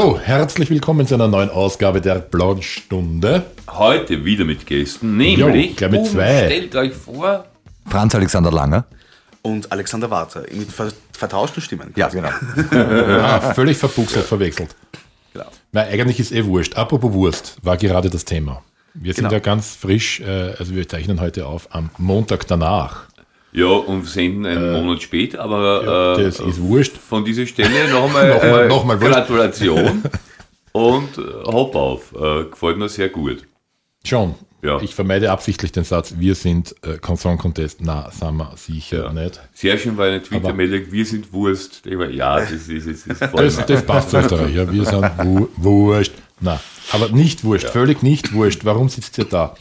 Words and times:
Hallo, 0.00 0.16
herzlich 0.16 0.70
willkommen 0.70 1.08
zu 1.08 1.14
einer 1.16 1.26
neuen 1.26 1.50
Ausgabe 1.50 2.00
der 2.00 2.20
Blauen 2.20 2.62
Stunde. 2.62 3.42
Heute 3.68 4.24
wieder 4.24 4.44
mit 4.44 4.64
Gästen, 4.64 5.16
nämlich, 5.16 5.80
Jo, 5.80 5.88
mit 5.88 6.06
zwei. 6.06 6.44
stellt 6.46 6.76
euch 6.76 6.92
vor, 6.94 7.46
Franz 7.84 8.14
Alexander 8.14 8.52
Langer. 8.52 8.84
und 9.42 9.72
Alexander 9.72 10.08
Warter 10.08 10.44
mit 10.52 10.70
ver 10.70 10.92
vertauschten 11.10 11.60
Stimmen. 11.60 11.92
Ja, 11.96 12.10
genau. 12.10 12.28
Ah, 12.70 13.40
völlig 13.54 13.76
verbuchselt, 13.76 14.24
verwechselt. 14.24 14.76
Genau. 15.32 15.46
Na, 15.72 15.80
eigentlich 15.80 16.20
ist 16.20 16.30
eh 16.30 16.44
wurscht. 16.44 16.76
Apropos 16.76 17.12
Wurst, 17.12 17.56
war 17.62 17.76
gerade 17.76 18.08
das 18.08 18.24
Thema. 18.24 18.62
Wir 18.94 19.14
sind 19.14 19.24
Genau. 19.24 19.32
ja 19.34 19.40
ganz 19.40 19.74
frisch, 19.74 20.20
äh, 20.20 20.54
also 20.60 20.76
wir 20.76 20.88
zeichnen 20.88 21.20
heute 21.20 21.44
auf 21.46 21.74
am 21.74 21.90
Montag 21.98 22.46
danach. 22.46 23.07
Ja, 23.58 23.66
und 23.66 24.06
senden 24.06 24.46
einen 24.46 24.72
Monat 24.72 25.02
später, 25.02 25.40
aber 25.40 25.84
ja, 25.84 26.14
äh, 26.20 26.24
das 26.24 26.40
ist 26.40 26.60
wurscht. 26.60 26.96
von 26.96 27.24
dieser 27.24 27.46
Stelle 27.46 27.90
nochmal 27.90 28.30
äh, 28.42 28.70
wurscht. 28.70 29.00
Gratulation 29.00 30.02
und 30.72 31.18
äh, 31.18 31.22
hopp 31.44 31.74
auf, 31.74 32.14
äh, 32.14 32.44
gefällt 32.44 32.78
mir 32.78 32.88
sehr 32.88 33.08
gut. 33.08 33.44
Schon. 34.04 34.34
Ja. 34.60 34.80
Ich 34.80 34.94
vermeide 34.94 35.30
absichtlich 35.30 35.70
den 35.70 35.84
Satz, 35.84 36.14
wir 36.18 36.34
sind 36.34 36.74
äh, 36.82 36.98
Consent 36.98 37.40
Contest. 37.40 37.78
Na, 37.80 38.10
sind 38.10 38.36
wir 38.36 38.52
sicher 38.56 39.04
Ja. 39.04 39.12
nicht. 39.12 39.40
Sehr 39.54 39.78
schön 39.78 39.96
war 39.96 40.06
eine 40.06 40.20
Twitter-Meldung, 40.20 40.90
wir 40.90 41.04
sind 41.06 41.32
Wurst. 41.32 41.82
Ich 41.86 41.96
war, 41.96 42.10
ja, 42.10 42.40
das 42.40 42.50
ist, 42.50 42.68
das 42.68 42.86
ist, 42.86 43.08
das 43.08 43.30
Das, 43.30 43.66
das 43.66 43.86
passt 43.86 44.10
zu 44.10 44.18
Österreich. 44.18 44.54
Ja. 44.54 44.72
Wir 44.72 44.84
sind 44.84 45.04
wu 45.22 45.48
wurscht. 45.56 46.12
Na, 46.40 46.58
aber 46.92 47.08
nicht 47.10 47.44
wurscht, 47.44 47.68
völlig 47.68 48.02
nicht 48.02 48.32
wurscht. 48.32 48.64
Warum 48.64 48.88
sitzt 48.88 49.16
ihr 49.18 49.26
da? 49.26 49.54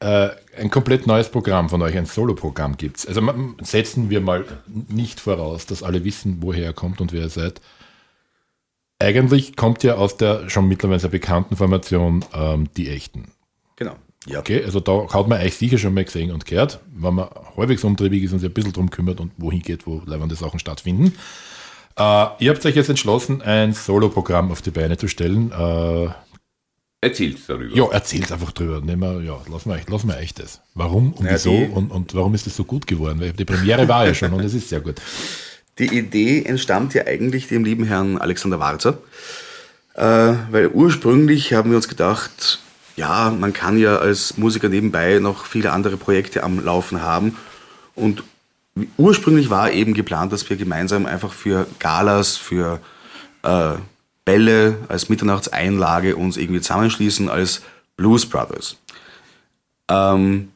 Äh, 0.00 0.28
ein 0.56 0.70
komplett 0.70 1.06
neues 1.06 1.28
Programm 1.28 1.68
von 1.68 1.82
euch, 1.82 1.96
ein 1.96 2.06
Solo-Programm 2.06 2.76
gibt 2.76 2.98
es. 2.98 3.06
Also 3.06 3.20
setzen 3.60 4.10
wir 4.10 4.20
mal 4.20 4.44
nicht 4.88 5.18
voraus, 5.18 5.66
dass 5.66 5.82
alle 5.82 6.04
wissen, 6.04 6.38
woher 6.40 6.64
ihr 6.64 6.72
kommt 6.72 7.00
und 7.00 7.12
wer 7.12 7.22
ihr 7.22 7.28
seid. 7.28 7.60
Eigentlich 9.00 9.56
kommt 9.56 9.82
ihr 9.84 9.98
aus 9.98 10.16
der 10.16 10.48
schon 10.50 10.68
mittlerweile 10.68 11.00
sehr 11.00 11.10
bekannten 11.10 11.56
Formation 11.56 12.24
ähm, 12.34 12.68
Die 12.76 12.88
Echten. 12.88 13.32
Genau. 13.76 13.94
Ja. 14.26 14.40
Okay, 14.40 14.62
also 14.64 14.80
da 14.80 15.08
hat 15.12 15.28
man 15.28 15.40
euch 15.40 15.56
sicher 15.56 15.78
schon 15.78 15.94
mal 15.94 16.04
gesehen 16.04 16.32
und 16.32 16.44
gehört, 16.44 16.80
wenn 16.92 17.14
man 17.14 17.28
halbwegs 17.56 17.84
umtriebig 17.84 18.22
ist 18.24 18.32
und 18.32 18.40
sich 18.40 18.50
ein 18.50 18.54
bisschen 18.54 18.72
drum 18.72 18.90
kümmert 18.90 19.20
und 19.20 19.32
wohin 19.36 19.62
geht, 19.62 19.86
wo 19.86 20.02
leibende 20.04 20.34
Sachen 20.34 20.58
stattfinden. 20.58 21.14
Äh, 21.96 22.26
ihr 22.38 22.50
habt 22.50 22.64
euch 22.64 22.76
jetzt 22.76 22.88
entschlossen, 22.88 23.42
ein 23.42 23.72
Solo-Programm 23.72 24.52
auf 24.52 24.62
die 24.62 24.70
Beine 24.70 24.96
zu 24.96 25.08
stellen. 25.08 25.50
Äh, 25.50 26.08
Erzählt 27.00 27.38
darüber. 27.46 27.76
ja, 27.76 27.88
erzählt 27.92 28.32
einfach 28.32 28.50
drüber. 28.50 28.80
Nehmen 28.80 29.00
wir, 29.00 29.22
ja, 29.22 29.38
lassen 29.50 29.70
wir, 29.70 29.80
lassen 29.88 30.08
wir 30.08 30.16
euch 30.16 30.34
das. 30.34 30.60
Warum 30.74 31.12
und 31.12 31.26
Ja, 31.26 31.34
wieso 31.34 31.50
die- 31.50 31.66
und, 31.72 31.92
und 31.92 32.14
warum 32.14 32.34
ist 32.34 32.46
es 32.48 32.56
so 32.56 32.64
gut 32.64 32.88
geworden? 32.88 33.20
Weil 33.20 33.32
die 33.32 33.44
Premiere 33.44 33.86
war 33.86 34.06
ja 34.06 34.14
schon 34.14 34.32
und 34.32 34.44
es 34.44 34.52
ist 34.54 34.68
sehr 34.68 34.80
gut. 34.80 34.96
Die 35.78 35.96
Idee 35.96 36.42
entstammt 36.42 36.94
ja 36.94 37.06
eigentlich 37.06 37.46
dem 37.46 37.64
lieben 37.64 37.84
Herrn 37.84 38.18
Alexander 38.18 38.58
Warzer, 38.58 38.98
äh, 39.94 40.02
weil 40.50 40.70
ursprünglich 40.74 41.52
haben 41.52 41.70
wir 41.70 41.76
uns 41.76 41.86
gedacht, 41.86 42.58
ja, 42.96 43.30
man 43.30 43.52
kann 43.52 43.78
ja 43.78 43.98
als 43.98 44.36
Musiker 44.36 44.68
nebenbei 44.68 45.20
noch 45.20 45.46
viele 45.46 45.70
andere 45.70 45.96
Projekte 45.96 46.42
am 46.42 46.64
Laufen 46.64 47.00
haben 47.02 47.36
und 47.94 48.24
ursprünglich 48.96 49.50
war 49.50 49.70
eben 49.70 49.94
geplant, 49.94 50.32
dass 50.32 50.50
wir 50.50 50.56
gemeinsam 50.56 51.06
einfach 51.06 51.32
für 51.32 51.68
Galas, 51.78 52.36
für 52.36 52.80
äh, 53.44 53.74
Bälle 54.28 54.76
als 54.88 55.08
Mitternachtseinlage 55.08 56.14
uns 56.14 56.36
irgendwie 56.36 56.60
zusammenschließen 56.60 57.30
als 57.30 57.62
Blues 57.96 58.26
Brothers. 58.26 58.76
Ähm, 59.88 60.48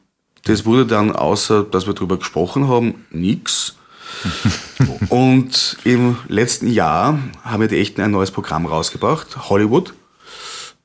das 0.43 0.63
wurde 0.65 0.85
dann, 0.85 1.11
außer 1.11 1.63
dass 1.63 1.87
wir 1.87 1.95
darüber 1.95 2.17
gesprochen 2.19 2.67
haben, 2.67 3.05
nix. 3.09 3.75
Und 5.09 5.77
im 5.85 6.17
letzten 6.27 6.67
Jahr 6.69 7.17
haben 7.43 7.61
wir 7.61 7.67
die 7.67 7.79
Echten 7.79 8.01
ein 8.01 8.11
neues 8.11 8.29
Programm 8.29 8.67
rausgebracht, 8.67 9.49
Hollywood. 9.49 9.95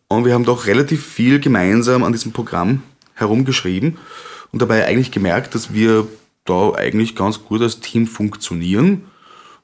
Und 0.08 0.24
wir 0.24 0.32
haben 0.32 0.46
doch 0.46 0.64
relativ 0.64 1.04
viel 1.04 1.40
gemeinsam 1.40 2.02
an 2.04 2.12
diesem 2.12 2.32
Programm 2.32 2.82
herumgeschrieben 3.12 3.98
und 4.50 4.62
dabei 4.62 4.86
eigentlich 4.86 5.10
gemerkt, 5.10 5.54
dass 5.54 5.74
wir 5.74 6.08
da 6.46 6.72
eigentlich 6.72 7.14
ganz 7.14 7.44
gut 7.44 7.60
als 7.60 7.80
Team 7.80 8.06
funktionieren. 8.06 9.02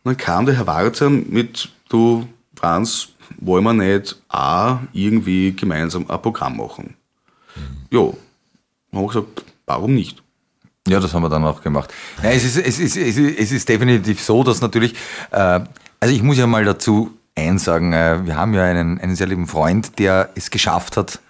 Und 0.03 0.05
dann 0.05 0.17
kam 0.19 0.45
der 0.45 0.57
Herr 0.57 0.67
Warzer 0.67 1.09
mit, 1.09 1.71
du 1.89 2.29
Franz, 2.55 3.14
wollen 3.45 3.65
wir 3.65 3.73
nicht 3.73 4.17
auch 4.29 4.79
irgendwie 4.93 5.53
gemeinsam 5.53 6.07
ein 6.09 6.23
Programm 6.23 6.57
machen? 6.57 6.95
Jo, 7.91 8.17
dann 8.91 9.01
haben 9.01 9.05
wir 9.05 9.09
gesagt, 9.09 9.45
warum 9.67 9.95
nicht? 9.95 10.23
Ja, 10.89 11.01
das 11.01 11.15
haben 11.15 11.23
wir 11.23 11.31
dann 11.31 11.45
auch 11.45 11.63
gemacht. 11.63 11.93
Ja, 12.23 12.31
es, 12.31 12.45
ist, 12.45 12.59
es, 12.59 12.79
ist, 12.79 12.97
es, 12.97 13.17
ist, 13.17 13.39
es 13.39 13.53
ist 13.53 13.69
definitiv 13.69 14.21
so, 14.21 14.45
dass 14.45 14.61
natürlich, 14.61 14.95
äh, 15.31 15.61
also 16.01 16.15
ich 16.15 16.23
muss 16.23 16.37
ja 16.37 16.47
mal 16.47 16.65
dazu 16.65 17.17
einsagen, 17.35 17.93
äh, 17.93 18.25
wir 18.25 18.37
haben 18.37 18.53
ja 18.55 18.65
einen, 18.65 19.01
einen 19.01 19.17
sehr 19.17 19.27
lieben 19.27 19.47
Freund, 19.47 19.99
der 19.99 20.31
es 20.35 20.51
geschafft 20.51 20.97
hat, 20.97 21.21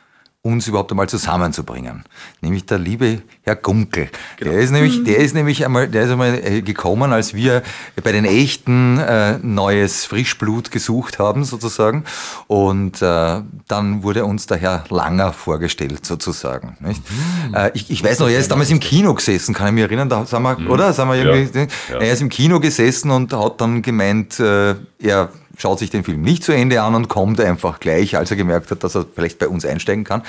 uns 0.46 0.68
überhaupt 0.68 0.90
einmal 0.90 1.08
zusammenzubringen. 1.08 2.04
Nämlich 2.42 2.66
der 2.66 2.78
liebe 2.78 3.22
Herr 3.44 3.56
Gunkel. 3.56 4.10
Der 4.42 4.52
ist 4.58 4.72
nämlich, 4.72 5.02
der 5.02 5.16
ist 5.16 5.34
nämlich 5.34 5.64
einmal, 5.64 5.88
der 5.88 6.04
ist 6.04 6.10
einmal 6.10 6.34
äh, 6.34 6.60
gekommen, 6.60 7.14
als 7.14 7.32
wir 7.32 7.62
bei 8.02 8.12
den 8.12 8.26
echten 8.26 8.98
äh, 8.98 9.38
neues 9.38 10.04
Frischblut 10.04 10.70
gesucht 10.70 11.18
haben, 11.18 11.44
sozusagen. 11.44 12.04
Und 12.46 13.00
äh, 13.00 13.40
dann 13.68 14.02
wurde 14.02 14.26
uns 14.26 14.46
der 14.46 14.58
Herr 14.58 14.84
Langer 14.90 15.32
vorgestellt, 15.32 16.04
sozusagen. 16.04 16.76
Nicht? 16.80 17.02
Äh, 17.54 17.70
ich, 17.72 17.90
ich 17.90 18.04
weiß 18.04 18.18
noch, 18.18 18.28
er 18.28 18.38
ist 18.38 18.50
damals 18.50 18.68
im 18.68 18.80
Kino 18.80 19.14
gesessen, 19.14 19.54
kann 19.54 19.68
ich 19.68 19.72
mich 19.72 19.84
erinnern, 19.84 20.10
da 20.10 20.26
sind 20.26 20.42
wir, 20.42 20.58
oder? 20.68 20.92
Sind 20.92 21.08
wir 21.08 21.14
irgendwie, 21.14 21.68
Ja. 21.90 22.00
Er 22.00 22.12
ist 22.12 22.20
im 22.20 22.28
Kino 22.28 22.60
gesessen 22.60 23.10
und 23.10 23.32
hat 23.32 23.62
dann 23.62 23.80
gemeint, 23.80 24.38
äh, 24.40 24.74
er 24.98 25.30
schaut 25.56 25.78
sich 25.78 25.90
den 25.90 26.04
Film 26.04 26.22
nicht 26.22 26.44
zu 26.44 26.52
Ende 26.52 26.82
an 26.82 26.94
und 26.94 27.08
kommt 27.08 27.40
einfach 27.40 27.80
gleich, 27.80 28.16
als 28.16 28.30
er 28.30 28.36
gemerkt 28.36 28.70
hat, 28.70 28.84
dass 28.84 28.94
er 28.94 29.06
vielleicht 29.14 29.38
bei 29.38 29.48
uns 29.48 29.64
einsteigen 29.64 30.04
kann. 30.04 30.22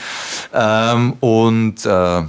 Ähm, 0.54 1.14
und 1.20 1.86
äh, 1.86 2.24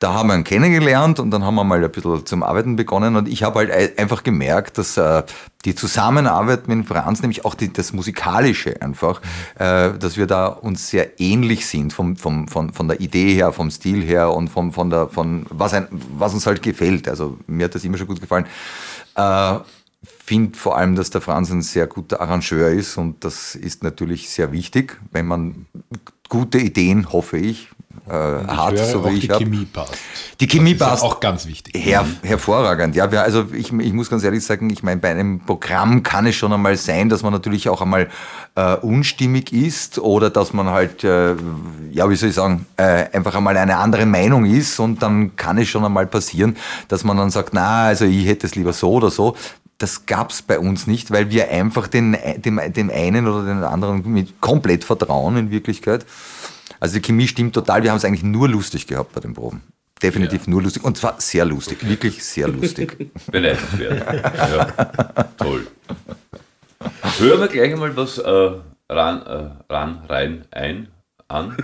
da 0.00 0.14
haben 0.14 0.28
wir 0.28 0.36
ihn 0.36 0.44
kennengelernt 0.44 1.18
und 1.18 1.32
dann 1.32 1.44
haben 1.44 1.56
wir 1.56 1.64
mal 1.64 1.82
ein 1.82 1.90
bisschen 1.90 2.24
zum 2.24 2.44
Arbeiten 2.44 2.76
begonnen 2.76 3.16
und 3.16 3.26
ich 3.26 3.42
habe 3.42 3.58
halt 3.58 3.72
ei- 3.72 3.90
einfach 4.00 4.22
gemerkt, 4.22 4.78
dass 4.78 4.96
äh, 4.96 5.24
die 5.64 5.74
Zusammenarbeit 5.74 6.68
mit 6.68 6.86
Franz, 6.86 7.20
nämlich 7.20 7.44
auch 7.44 7.56
die, 7.56 7.72
das 7.72 7.92
Musikalische 7.92 8.80
einfach, 8.80 9.20
äh, 9.58 9.90
dass 9.98 10.16
wir 10.16 10.28
da 10.28 10.46
uns 10.46 10.88
sehr 10.88 11.18
ähnlich 11.20 11.66
sind 11.66 11.92
vom, 11.92 12.16
vom, 12.16 12.46
von, 12.46 12.72
von 12.72 12.86
der 12.86 13.00
Idee 13.00 13.34
her, 13.34 13.50
vom 13.52 13.72
Stil 13.72 14.04
her 14.04 14.32
und 14.32 14.46
vom, 14.46 14.72
von 14.72 14.88
der, 14.88 15.08
von 15.08 15.46
was, 15.50 15.74
ein, 15.74 15.88
was 16.16 16.32
uns 16.32 16.46
halt 16.46 16.62
gefällt. 16.62 17.08
Also 17.08 17.36
mir 17.48 17.64
hat 17.64 17.74
das 17.74 17.82
immer 17.84 17.98
schon 17.98 18.06
gut 18.06 18.20
gefallen. 18.20 18.46
Äh, 19.16 19.56
finde 20.02 20.56
vor 20.56 20.76
allem, 20.76 20.94
dass 20.94 21.10
der 21.10 21.20
Franz 21.20 21.50
ein 21.50 21.62
sehr 21.62 21.86
guter 21.86 22.20
Arrangeur 22.20 22.68
ist 22.70 22.96
und 22.96 23.24
das 23.24 23.54
ist 23.54 23.82
natürlich 23.82 24.30
sehr 24.30 24.52
wichtig, 24.52 24.98
wenn 25.10 25.26
man 25.26 25.66
gute 26.28 26.58
Ideen, 26.58 27.10
hoffe 27.12 27.38
ich, 27.38 27.68
äh, 28.08 28.12
hat, 28.12 28.78
so 28.78 29.00
auch 29.00 29.10
wie 29.10 29.14
ich 29.14 29.20
die 29.20 29.32
habe. 29.32 29.44
Chemie 29.44 29.64
passt. 29.66 29.94
Die 30.40 30.46
Chemie 30.46 30.74
Das 30.74 30.80
ist 30.80 30.90
passt. 30.90 31.02
ja 31.02 31.08
auch 31.08 31.20
ganz 31.20 31.46
wichtig. 31.46 31.74
Her, 31.76 32.06
hervorragend. 32.22 32.94
Ja, 32.96 33.10
wir, 33.10 33.22
also 33.22 33.46
ich, 33.52 33.72
ich 33.72 33.92
muss 33.92 34.08
ganz 34.08 34.24
ehrlich 34.24 34.44
sagen, 34.44 34.70
ich 34.70 34.82
meine, 34.82 35.00
bei 35.00 35.10
einem 35.10 35.40
Programm 35.40 36.02
kann 36.02 36.26
es 36.26 36.36
schon 36.36 36.52
einmal 36.52 36.76
sein, 36.76 37.08
dass 37.08 37.22
man 37.22 37.32
natürlich 37.32 37.68
auch 37.68 37.82
einmal 37.82 38.08
äh, 38.54 38.76
unstimmig 38.76 39.52
ist 39.52 39.98
oder 39.98 40.30
dass 40.30 40.52
man 40.52 40.68
halt, 40.68 41.04
äh, 41.04 41.34
ja, 41.90 42.08
wie 42.08 42.16
soll 42.16 42.30
ich 42.30 42.34
sagen, 42.34 42.66
äh, 42.76 43.06
einfach 43.12 43.34
einmal 43.34 43.56
eine 43.56 43.76
andere 43.76 44.06
Meinung 44.06 44.46
ist 44.46 44.78
und 44.78 45.02
dann 45.02 45.36
kann 45.36 45.58
es 45.58 45.68
schon 45.68 45.84
einmal 45.84 46.06
passieren, 46.06 46.56
dass 46.88 47.04
man 47.04 47.16
dann 47.16 47.30
sagt, 47.30 47.52
na, 47.52 47.86
also 47.86 48.04
ich 48.04 48.26
hätte 48.26 48.46
es 48.46 48.54
lieber 48.54 48.72
so 48.72 48.92
oder 48.92 49.10
so. 49.10 49.36
Das 49.78 50.06
gab 50.06 50.30
es 50.30 50.42
bei 50.42 50.58
uns 50.58 50.86
nicht, 50.86 51.12
weil 51.12 51.30
wir 51.30 51.50
einfach 51.50 51.86
den, 51.86 52.16
dem, 52.36 52.60
dem 52.72 52.90
einen 52.90 53.28
oder 53.28 53.44
den 53.44 53.62
anderen 53.62 54.02
mit 54.12 54.40
komplett 54.40 54.84
vertrauen 54.84 55.36
in 55.36 55.50
Wirklichkeit. 55.50 56.04
Also 56.80 56.96
die 56.96 57.02
Chemie 57.02 57.28
stimmt 57.28 57.54
total. 57.54 57.82
Wir 57.82 57.90
haben 57.90 57.96
es 57.96 58.04
eigentlich 58.04 58.24
nur 58.24 58.48
lustig 58.48 58.86
gehabt 58.86 59.12
bei 59.12 59.20
den 59.20 59.34
Proben. 59.34 59.62
Definitiv 60.02 60.46
nur 60.46 60.62
lustig. 60.62 60.84
Und 60.84 60.96
zwar 60.96 61.20
sehr 61.20 61.44
lustig. 61.44 61.78
Wirklich 61.88 62.24
sehr 62.24 62.48
lustig. 62.48 63.10
Beneidenswert. 63.30 64.24
ja. 64.24 65.24
Toll. 65.36 65.66
Hören 67.18 67.40
wir 67.40 67.48
gleich 67.48 67.72
einmal 67.72 67.96
was 67.96 68.18
äh, 68.18 68.50
ran, 68.88 69.22
äh, 69.22 69.72
ran, 69.72 70.04
rein, 70.08 70.44
ein, 70.52 70.88
an. 71.28 71.56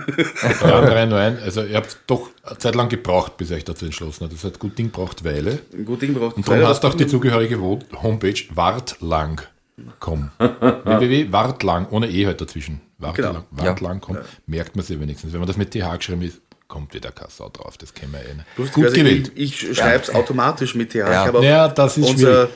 Rein, 0.61 0.83
rein, 0.83 1.11
rein. 1.11 1.39
Also 1.43 1.63
ihr 1.63 1.75
habt 1.77 1.97
doch 2.07 2.29
eine 2.43 2.57
Zeit 2.59 2.75
lang 2.75 2.87
gebraucht, 2.87 3.35
bis 3.37 3.49
ihr 3.49 3.57
euch 3.57 3.63
dazu 3.63 3.85
entschlossen 3.85 4.23
habt. 4.23 4.33
Das 4.33 4.43
hat 4.43 4.59
gut 4.59 4.77
Ding 4.77 4.91
braucht 4.91 5.23
Weile. 5.25 5.59
Ein 5.73 5.85
gut 5.85 6.01
Ding 6.01 6.13
braucht 6.13 6.37
Und 6.37 6.47
darum 6.47 6.65
hast 6.67 6.83
du 6.83 6.87
auch 6.87 6.93
die 6.93 7.07
zugehörige 7.07 7.59
Homepage 7.59 8.39
wartlang.com. 8.53 10.31
www.wartlang, 10.39 11.87
ohne 11.89 12.07
E 12.07 12.25
halt 12.27 12.41
dazwischen. 12.41 12.81
Wartlang, 12.99 13.33
Genau. 13.33 13.45
wartlang.com. 13.51 14.17
Merkt 14.45 14.75
man 14.75 14.85
sich 14.85 14.99
wenigstens. 14.99 15.33
Wenn 15.33 15.39
man 15.39 15.47
das 15.47 15.57
mit 15.57 15.71
TH 15.71 15.97
geschrieben 15.97 16.21
ist, 16.21 16.41
kommt 16.67 16.93
wieder 16.93 17.11
kein 17.11 17.29
Sau 17.29 17.49
drauf. 17.49 17.77
Das 17.77 17.93
kennen 17.93 18.13
wir 18.13 18.19
eh 18.21 18.33
nicht. 18.35 18.45
Gut 18.55 18.65
Lustigerweise, 18.65 18.95
gewählt. 18.97 19.31
Ich, 19.35 19.67
ich 19.69 19.77
schreibe 19.77 20.03
es 20.03 20.13
automatisch 20.13 20.75
mit 20.75 20.91
TH. 20.91 20.95
Ja. 20.95 21.41
Ja, 21.41 21.67
das 21.67 21.97
ist 21.97 22.07
unser 22.09 22.49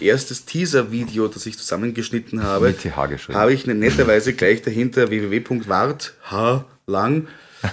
erstes 0.00 0.44
Teaser-Video, 0.44 1.28
das 1.28 1.46
ich 1.46 1.56
zusammengeschnitten 1.58 2.42
habe, 2.42 2.74
habe 3.32 3.52
ich 3.52 3.66
netterweise 3.66 4.32
gleich 4.34 4.62
dahinter 4.62 5.10
www.wart.h.lang 5.10 7.28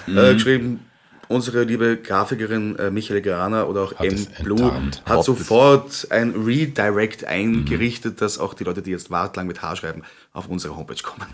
äh, 0.08 0.34
geschrieben. 0.34 0.80
Unsere 1.28 1.62
liebe 1.64 1.96
Grafikerin 1.96 2.76
äh, 2.76 2.90
Michael 2.90 3.22
Grana 3.22 3.64
oder 3.64 3.82
auch 3.82 3.94
Hat 3.94 4.04
M. 4.06 4.26
Blue 4.42 4.60
enttarnt. 4.60 5.02
hat 5.06 5.24
sofort 5.24 6.06
ein 6.10 6.32
Redirect 6.32 7.24
eingerichtet, 7.24 8.20
dass 8.20 8.38
auch 8.38 8.52
die 8.52 8.64
Leute, 8.64 8.82
die 8.82 8.90
jetzt 8.90 9.10
Wartlang 9.10 9.46
mit 9.46 9.62
H 9.62 9.76
schreiben, 9.76 10.02
auf 10.34 10.48
unsere 10.48 10.76
Homepage 10.76 11.02
kommen. 11.02 11.24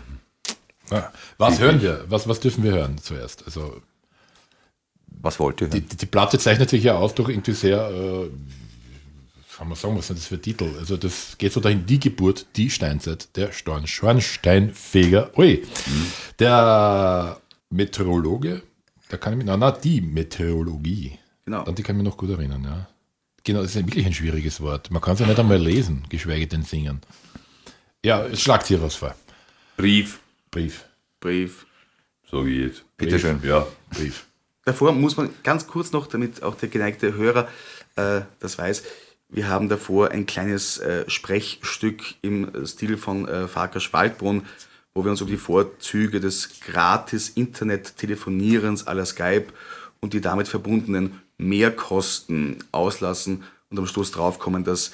Was 1.37 1.59
hören 1.59 1.81
wir? 1.81 2.05
Was, 2.07 2.29
was 2.29 2.39
dürfen 2.39 2.63
wir 2.63 2.71
hören 2.71 2.97
zuerst? 2.97 3.43
Also 3.45 3.81
Was 5.21 5.37
wollt 5.39 5.59
ihr 5.61 5.67
die, 5.67 5.79
hören? 5.79 5.87
die, 5.91 5.97
die 5.97 6.05
Platte 6.05 6.39
zeichnet 6.39 6.69
sich 6.69 6.83
ja 6.83 6.95
auf 6.95 7.13
durch 7.13 7.29
irgendwie 7.29 7.51
sehr, 7.51 7.89
äh, 7.89 8.29
kann 9.59 9.67
man 9.67 9.75
sagen, 9.75 9.97
was 9.97 10.07
sind 10.07 10.17
das 10.17 10.27
für 10.27 10.41
Titel? 10.41 10.73
Also 10.79 10.95
das 10.95 11.37
geht 11.37 11.51
so 11.51 11.59
dahin, 11.59 11.85
die 11.85 11.99
Geburt, 11.99 12.45
die 12.55 12.69
Steinzeit, 12.69 13.35
der 13.35 13.51
Storn, 13.51 13.87
Schornsteinfeger, 13.87 15.37
ui, 15.37 15.67
der 16.39 17.41
Meteorologe, 17.69 18.63
da 19.09 19.17
kann 19.17 19.33
ich 19.33 19.37
mich, 19.39 19.45
na, 19.45 19.57
na, 19.57 19.71
die 19.71 19.99
Meteorologie. 19.99 21.19
Genau. 21.43 21.63
An 21.63 21.75
die 21.75 21.83
kann 21.83 21.97
ich 21.97 22.03
mich 22.03 22.09
noch 22.09 22.15
gut 22.15 22.29
erinnern, 22.29 22.63
ja. 22.63 22.87
Genau, 23.43 23.61
das 23.61 23.75
ist 23.75 23.85
wirklich 23.85 24.05
ein 24.05 24.13
schwieriges 24.13 24.61
Wort. 24.61 24.91
Man 24.91 25.01
kann 25.01 25.15
es 25.15 25.19
ja 25.19 25.27
nicht 25.27 25.39
einmal 25.39 25.57
lesen, 25.57 26.03
geschweige 26.07 26.47
denn 26.47 26.63
singen. 26.63 27.01
Ja, 28.01 28.25
es 28.25 28.39
schlagt 28.39 28.67
hier 28.67 28.81
was 28.81 28.95
vor. 28.95 29.13
Brief, 29.75 30.21
Brief. 30.51 30.85
Brief. 31.19 31.65
sage 32.31 32.49
ich 32.49 32.61
jetzt. 32.61 32.83
Bitte 32.95 33.19
schön. 33.19 33.41
Ja. 33.43 33.67
Brief. 33.89 34.25
Davor 34.63 34.93
muss 34.93 35.17
man 35.17 35.31
ganz 35.43 35.67
kurz 35.67 35.91
noch, 35.91 36.07
damit 36.07 36.43
auch 36.43 36.55
der 36.55 36.69
geneigte 36.69 37.13
Hörer 37.13 37.49
äh, 37.97 38.21
das 38.39 38.57
weiß, 38.57 38.83
wir 39.29 39.47
haben 39.47 39.69
davor 39.69 40.09
ein 40.09 40.25
kleines 40.25 40.79
äh, 40.79 41.07
Sprechstück 41.07 42.15
im 42.21 42.65
Stil 42.65 42.97
von 42.97 43.27
äh, 43.27 43.47
Farkas 43.47 43.93
Waldbrunn, 43.93 44.45
wo 44.93 45.03
wir 45.03 45.11
uns 45.11 45.21
um 45.21 45.27
die 45.27 45.37
Vorzüge 45.37 46.19
des 46.19 46.59
gratis 46.61 47.29
Internet-Telefonierens 47.29 48.85
la 48.85 49.05
Skype 49.05 49.47
und 50.01 50.13
die 50.13 50.21
damit 50.21 50.47
verbundenen 50.47 51.21
Mehrkosten 51.37 52.57
auslassen 52.71 53.43
und 53.69 53.77
am 53.77 53.85
Schluss 53.85 54.11
draufkommen, 54.11 54.63
dass 54.63 54.91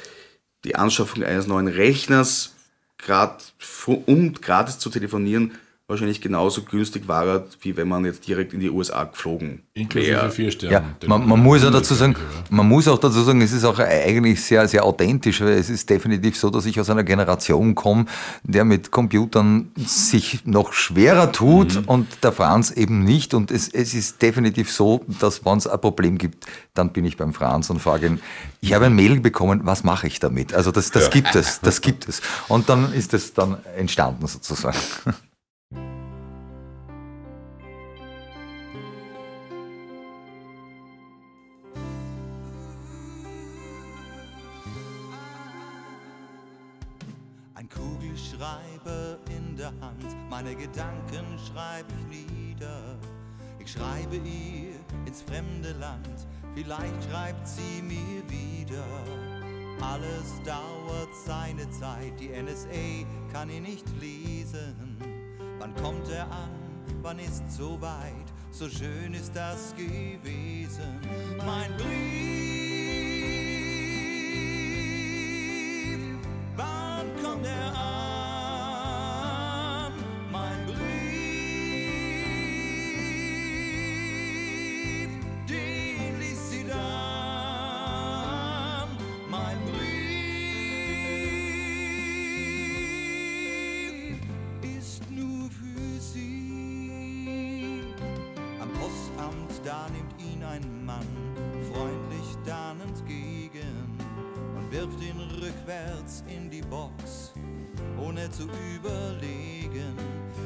die 0.65 0.75
Anschaffung 0.75 1.23
eines 1.23 1.47
neuen 1.47 1.67
Rechners, 1.67 2.55
grad, 2.97 3.53
um 3.85 4.33
gratis 4.33 4.79
zu 4.79 4.89
telefonieren, 4.89 5.53
wahrscheinlich 5.87 6.19
genauso 6.19 6.63
günstig 6.63 7.07
war, 7.07 7.43
wie 7.61 7.77
wenn 7.77 7.87
man 7.87 8.05
jetzt 8.05 8.25
direkt 8.25 8.53
in 8.53 8.59
die 8.59 8.71
USA 8.71 9.03
geflogen 9.03 9.61
Inklusive 9.73 10.13
wäre. 10.13 10.31
vier 10.31 10.45
Ja, 10.45 10.51
Sterne. 10.51 10.95
man, 11.05 11.27
man 11.27 11.43
muss 11.43 11.63
auch 11.63 11.71
dazu 11.71 11.93
sagen, 11.93 12.15
man 12.49 12.67
muss 12.67 12.87
auch 12.87 12.97
dazu 12.97 13.21
sagen, 13.21 13.39
es 13.41 13.51
ist 13.51 13.63
auch 13.65 13.77
eigentlich 13.77 14.43
sehr, 14.43 14.67
sehr 14.67 14.83
authentisch, 14.83 15.41
weil 15.41 15.49
es 15.49 15.69
ist 15.69 15.87
definitiv 15.87 16.37
so, 16.37 16.49
dass 16.49 16.65
ich 16.65 16.79
aus 16.79 16.89
einer 16.89 17.03
Generation 17.03 17.75
komme, 17.75 18.05
der 18.41 18.65
mit 18.65 18.89
Computern 18.89 19.71
sich 19.77 20.43
noch 20.45 20.73
schwerer 20.73 21.31
tut 21.31 21.83
und 21.85 22.07
der 22.23 22.31
Franz 22.31 22.71
eben 22.71 23.03
nicht. 23.03 23.35
Und 23.35 23.51
es, 23.51 23.67
es 23.67 23.93
ist 23.93 24.19
definitiv 24.23 24.71
so, 24.71 25.05
dass 25.19 25.45
wenn 25.45 25.59
es 25.59 25.67
ein 25.67 25.79
Problem 25.79 26.17
gibt, 26.17 26.47
dann 26.73 26.93
bin 26.93 27.05
ich 27.05 27.15
beim 27.15 27.31
Franz 27.31 27.69
und 27.69 27.79
frage 27.79 28.07
ihn, 28.07 28.19
ich 28.59 28.73
habe 28.73 28.85
ein 28.85 28.95
Mail 28.95 29.19
bekommen, 29.19 29.61
was 29.65 29.83
mache 29.83 30.07
ich 30.07 30.19
damit? 30.19 30.51
Also 30.51 30.71
das, 30.71 30.89
das 30.89 31.11
gibt 31.11 31.35
es, 31.35 31.61
das 31.61 31.81
gibt 31.81 32.09
es. 32.09 32.23
Und 32.47 32.69
dann 32.69 32.91
ist 32.91 33.13
es 33.13 33.35
dann 33.35 33.57
entstanden 33.77 34.25
sozusagen. 34.25 34.77
Meine 50.45 50.57
Gedanken 50.57 51.39
schreibe 51.39 51.91
ich 52.11 52.29
nieder. 52.29 52.99
Ich 53.57 53.71
schreibe 53.71 54.17
ihr 54.17 54.75
ins 55.07 55.23
fremde 55.23 55.71
Land, 55.79 56.27
vielleicht 56.53 57.03
schreibt 57.09 57.47
sie 57.47 57.81
mir 57.81 58.21
wieder. 58.29 58.85
Alles 59.81 60.39
dauert 60.45 61.09
seine 61.25 61.67
Zeit, 61.71 62.19
die 62.19 62.29
NSA 62.29 63.07
kann 63.33 63.49
ihn 63.49 63.63
nicht 63.63 63.89
lesen. 63.99 64.99
Wann 65.57 65.73
kommt 65.77 66.07
er 66.09 66.25
an? 66.25 66.51
Wann 67.01 67.17
ist 67.17 67.49
so 67.49 67.81
weit? 67.81 68.31
So 68.51 68.69
schön 68.69 69.15
ist 69.15 69.35
das 69.35 69.73
gewesen. 69.75 70.99
Mein 71.43 71.75
Brief, 71.75 71.89
wann 76.55 77.23
kommt 77.23 77.47
er 77.47 77.75
an? 77.75 77.94
Zu 108.45 108.51
überlegen. 108.75 109.95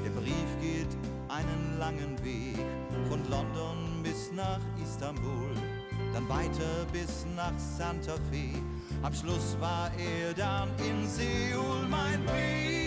Der 0.04 0.12
Brief 0.12 0.50
geht 0.62 0.88
einen 1.28 1.78
langen 1.80 2.18
Weg 2.24 2.58
von 3.10 3.20
London 3.30 4.02
bis 4.04 4.32
nach 4.32 4.60
Istanbul, 4.82 5.56
dann 6.14 6.28
weiter 6.30 6.86
bis 6.92 7.26
nach 7.36 7.58
Santa 7.58 8.16
Fe. 8.32 8.52
Am 9.02 9.14
Schluss 9.14 9.58
war 9.60 9.92
er 9.98 10.34
dann 10.34 10.70
in 10.80 11.08
Seoul, 11.08 11.88
mein 11.90 12.24
Brief. 12.26 12.80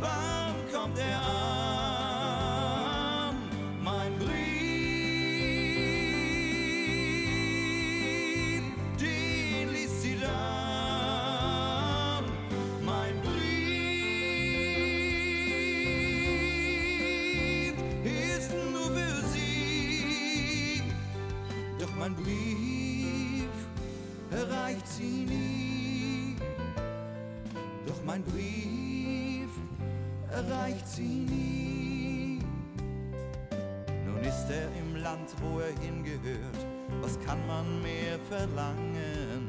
Wann 0.00 0.54
kommt 0.72 0.98
er 0.98 1.20
an? 1.20 1.75
Erreicht 30.48 30.86
sie 30.86 31.02
nie. 31.02 32.40
Nun 34.04 34.18
ist 34.20 34.46
er 34.50 34.68
im 34.80 34.96
Land, 34.96 35.34
wo 35.42 35.60
er 35.60 35.72
hingehört. 35.80 36.66
Was 37.00 37.18
kann 37.20 37.44
man 37.46 37.82
mehr 37.82 38.18
verlangen? 38.28 39.48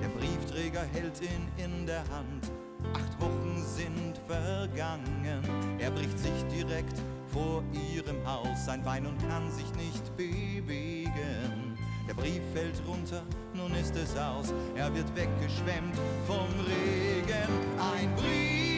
Der 0.00 0.08
Briefträger 0.08 0.82
hält 0.92 1.20
ihn 1.22 1.48
in 1.56 1.86
der 1.86 2.02
Hand. 2.08 2.50
Acht 2.94 3.20
Wochen 3.20 3.62
sind 3.64 4.18
vergangen. 4.26 5.42
Er 5.78 5.90
bricht 5.90 6.18
sich 6.18 6.44
direkt 6.50 6.98
vor 7.28 7.62
ihrem 7.72 8.26
Haus 8.26 8.68
ein 8.68 8.82
Bein 8.82 9.06
und 9.06 9.18
kann 9.28 9.50
sich 9.50 9.72
nicht 9.74 10.16
bewegen. 10.16 11.78
Der 12.08 12.14
Brief 12.14 12.42
fällt 12.52 12.82
runter, 12.88 13.22
nun 13.54 13.72
ist 13.74 13.94
es 13.94 14.16
aus. 14.16 14.52
Er 14.74 14.92
wird 14.94 15.14
weggeschwemmt 15.14 15.96
vom 16.26 16.48
Regen. 16.66 17.48
Ein 17.78 18.14
Brief 18.16 18.69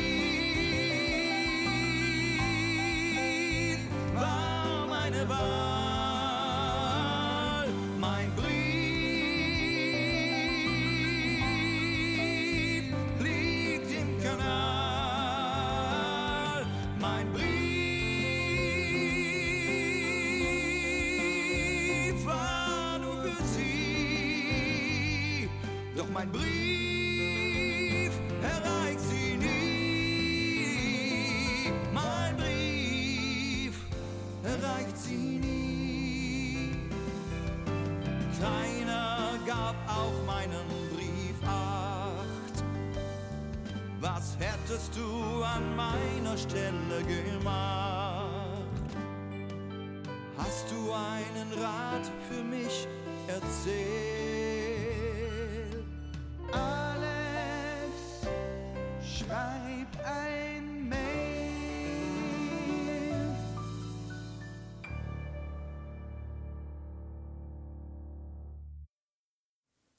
war 5.29 5.62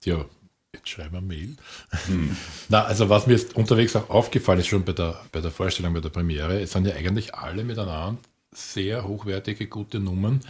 Ja, 0.06 0.26
jetzt 0.74 0.90
schreiben 0.90 1.14
wir 1.14 1.22
Mail. 1.22 1.56
Na, 2.70 2.84
also 2.86 3.10
was 3.10 3.28
mir 3.28 3.34
jetzt 3.34 3.56
unterwegs 3.56 3.96
auch 3.96 4.10
aufgefallen 4.10 4.60
ist, 4.60 4.68
schon 4.68 4.84
bei 4.84 4.94
der, 4.94 5.22
bei 5.32 5.42
der 5.42 5.52
Vorstellung, 5.52 5.94
bei 5.94 6.00
der 6.00 6.10
Premiere, 6.10 6.62
es 6.62 6.72
sind 6.72 6.88
ja 6.88 6.96
eigentlich 6.96 7.34
alle 7.36 7.64
miteinander 7.64 8.18
sehr 8.52 9.08
hochwertige, 9.08 9.68
gute 9.68 10.00
Nummern. 10.00 10.42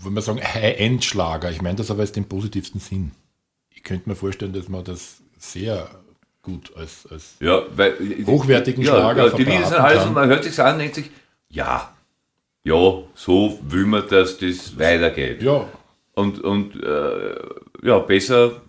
Wollen 0.00 0.14
wir 0.14 0.22
sagen, 0.22 0.40
High-End-Schlager. 0.42 1.50
Ich 1.50 1.62
meine 1.62 1.76
das 1.76 1.90
aber 1.90 2.02
jetzt 2.02 2.16
im 2.16 2.26
positivsten 2.26 2.80
Sinn. 2.80 3.12
Ich 3.70 3.82
könnte 3.82 4.08
mir 4.08 4.16
vorstellen, 4.16 4.52
dass 4.52 4.68
man 4.68 4.84
das 4.84 5.18
sehr 5.38 5.88
gut 6.42 6.72
als, 6.76 7.06
als 7.10 7.36
Ja, 7.40 7.62
weil, 7.74 7.96
Hochwertigen 8.26 8.84
ja, 8.84 8.92
Schlager 8.92 9.26
ja, 9.28 9.36
Die 9.36 9.44
Lieder 9.44 9.66
sind 9.66 9.78
alles 9.78 10.04
und 10.04 10.14
man 10.14 10.28
hört 10.28 10.44
sich 10.44 10.58
an 10.60 10.74
und 10.74 10.78
denkt 10.80 10.94
sich, 10.96 11.10
ja, 11.48 11.94
ja, 12.64 13.02
so 13.14 13.58
will 13.62 13.86
man, 13.86 14.06
dass 14.08 14.38
das 14.38 14.78
weitergeht. 14.78 15.42
ja, 15.42 15.68
Und, 16.14 16.40
und 16.40 16.82
äh, 16.82 17.34
ja, 17.82 17.98
besser 17.98 18.62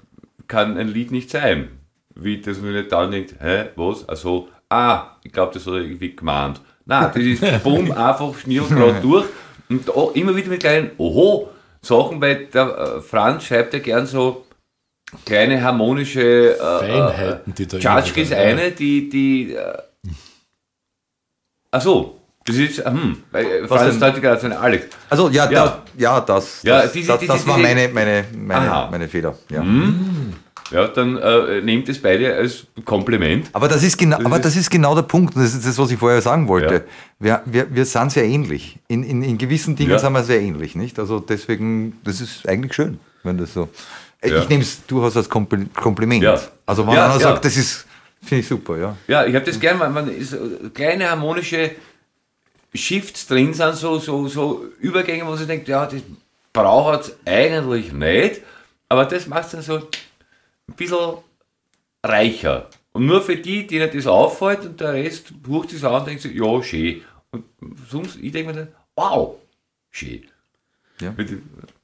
kann 0.48 0.78
ein 0.78 0.88
Lied 0.88 1.12
nicht 1.12 1.30
sein. 1.30 1.70
Wie 2.16 2.40
dass 2.40 2.60
man 2.60 2.74
nicht 2.74 2.92
dann 2.92 3.12
denkt, 3.12 3.36
hä, 3.42 3.66
was? 3.76 4.08
Also, 4.08 4.48
ah, 4.70 5.18
ich 5.24 5.32
glaube, 5.34 5.54
das 5.54 5.66
hat 5.66 5.74
er 5.74 5.80
irgendwie 5.82 6.16
gemeint. 6.16 6.62
Nein, 6.86 7.12
das 7.14 7.24
ist 7.24 7.64
bumm, 7.64 7.92
einfach 7.92 8.38
schnell 8.38 8.62
gerade 8.64 9.02
durch. 9.02 9.26
Und 9.70 9.90
auch 9.90 10.14
immer 10.16 10.36
wieder 10.36 10.50
mit 10.50 10.60
kleinen 10.62 10.92
Oho 10.98 11.50
Sachen, 11.82 12.22
weil 12.22 12.46
der 12.48 12.78
äh, 12.98 13.02
Franz 13.02 13.46
schreibt 13.46 13.74
ja 13.74 13.80
gern 13.80 14.06
so 14.06 14.46
kleine 15.26 15.62
harmonische 15.62 16.56
äh, 16.56 16.80
Feinheiten, 16.80 17.54
die 17.56 17.68
da 17.68 17.78
wieder- 18.32 18.38
eine, 18.38 18.72
die, 18.72 19.10
die 19.10 19.54
äh, 19.54 19.78
ach 21.72 21.82
so, 21.82 22.20
das 22.46 22.56
ist, 22.58 22.86
hm, 22.86 23.18
weil 23.32 23.46
äh, 23.46 23.68
gerade 23.68 24.40
seine 24.40 24.60
Alex. 24.60 24.86
Also 25.10 25.30
ja, 25.30 25.50
Ja. 25.50 25.66
Da, 25.66 25.84
ja 25.98 26.22
das, 26.22 26.62
Ja, 26.64 26.82
das, 26.84 26.92
diese- 26.94 27.08
das, 27.08 27.20
diese- 27.20 27.34
das 27.34 27.48
war 27.48 27.58
meine, 27.58 27.88
meine, 27.90 28.26
meine, 28.38 28.72
Aha. 28.72 28.88
meine 28.92 29.08
Fehler. 29.08 29.36
Ja. 29.50 29.64
Ja, 30.72 30.88
dann 30.88 31.16
äh, 31.18 31.62
nehmt 31.62 31.88
es 31.90 32.02
beide 32.02 32.36
als 32.36 32.66
Kompliment. 32.86 33.50
Aber 33.54 33.68
das 33.68 33.84
ist 33.84 33.98
genau, 33.98 34.18
aber 34.18 34.38
ist- 34.38 34.46
das 34.46 34.56
ist 34.56 34.70
genau 34.72 34.96
der 34.96 35.04
Punkt. 35.04 35.36
Das 35.36 35.54
ist 35.54 35.66
das, 35.66 35.78
was 35.78 35.92
ich 35.92 35.98
vorher 36.00 36.22
sagen 36.22 36.48
wollte. 36.48 36.74
Ja. 36.74 36.82
Wir, 37.20 37.42
wir, 37.46 37.76
wir 37.76 37.86
sind 37.86 38.12
sehr 38.12 38.26
ähnlich. 38.26 38.80
In, 38.88 39.04
in, 39.04 39.22
in 39.22 39.38
gewissen 39.38 39.76
Dingen 39.76 39.92
Ja. 39.92 40.00
sind 40.00 40.14
wir 40.14 40.24
sehr 40.24 40.42
ähnlich, 40.42 40.76
nicht? 40.76 40.98
Also 40.98 41.20
deswegen, 41.20 42.00
das 42.04 42.20
ist 42.20 42.48
eigentlich 42.50 42.74
schön, 42.74 43.00
wenn 43.24 43.38
das 43.38 43.54
so. 43.54 43.70
Äh, 44.22 44.32
Ja. 44.32 44.40
Ich 44.42 44.50
nehme 44.50 44.64
es 44.64 44.84
durchaus 44.88 45.16
als 45.18 45.30
Kompli 45.30 45.66
Kompliment. 45.76 46.24
Ja. 46.24 46.40
Also 46.66 46.86
wenn 46.88 46.98
einer 46.98 47.20
sagt, 47.20 47.46
das 47.46 47.58
ist, 47.58 47.86
finde 48.24 48.42
ich 48.42 48.48
super, 48.48 48.76
ja. 48.78 48.98
Ja, 49.08 49.24
ich 49.26 49.36
habe 49.36 49.46
das 49.46 49.60
gern, 49.60 49.80
weil 49.80 49.92
man 49.92 50.10
ist, 50.10 50.34
äh, 50.34 50.38
kleine 50.74 51.10
harmonische 51.12 51.72
Shifts 52.78 53.28
drin 53.28 53.54
sind, 53.54 53.76
so, 53.76 54.00
so, 54.00 54.28
so 54.28 54.66
Übergänge, 54.80 55.26
wo 55.28 55.36
sie 55.36 55.46
denkt, 55.48 55.68
ja, 55.68 55.86
das 55.86 56.02
braucht 56.54 57.02
es 57.02 57.16
eigentlich 57.26 57.92
nicht, 57.94 58.42
aber 58.90 59.06
das 59.06 59.28
macht 59.28 59.46
es 59.46 59.52
dann 59.52 59.62
so 59.62 59.76
ein 59.78 60.76
bisschen 60.76 61.18
reicher. 62.04 62.70
Und 62.94 63.06
nur 63.08 63.22
für 63.22 63.36
die, 63.36 63.68
denen 63.68 63.92
das 63.94 64.08
auffällt 64.08 64.62
und 64.62 64.80
der 64.80 64.94
Rest 64.94 65.42
bucht 65.44 65.70
sich 65.70 65.84
an 65.84 65.96
und 66.02 66.08
denkt 66.08 66.22
sich, 66.22 66.34
ja, 66.36 66.64
schön. 66.64 67.02
Und 67.32 67.44
sonst, 67.90 68.18
ich 68.22 68.32
denke 68.32 68.54
mir 68.54 68.60
dann, 68.60 68.68
wow, 68.96 69.36
schön. 69.92 70.24
Ja. 71.02 71.14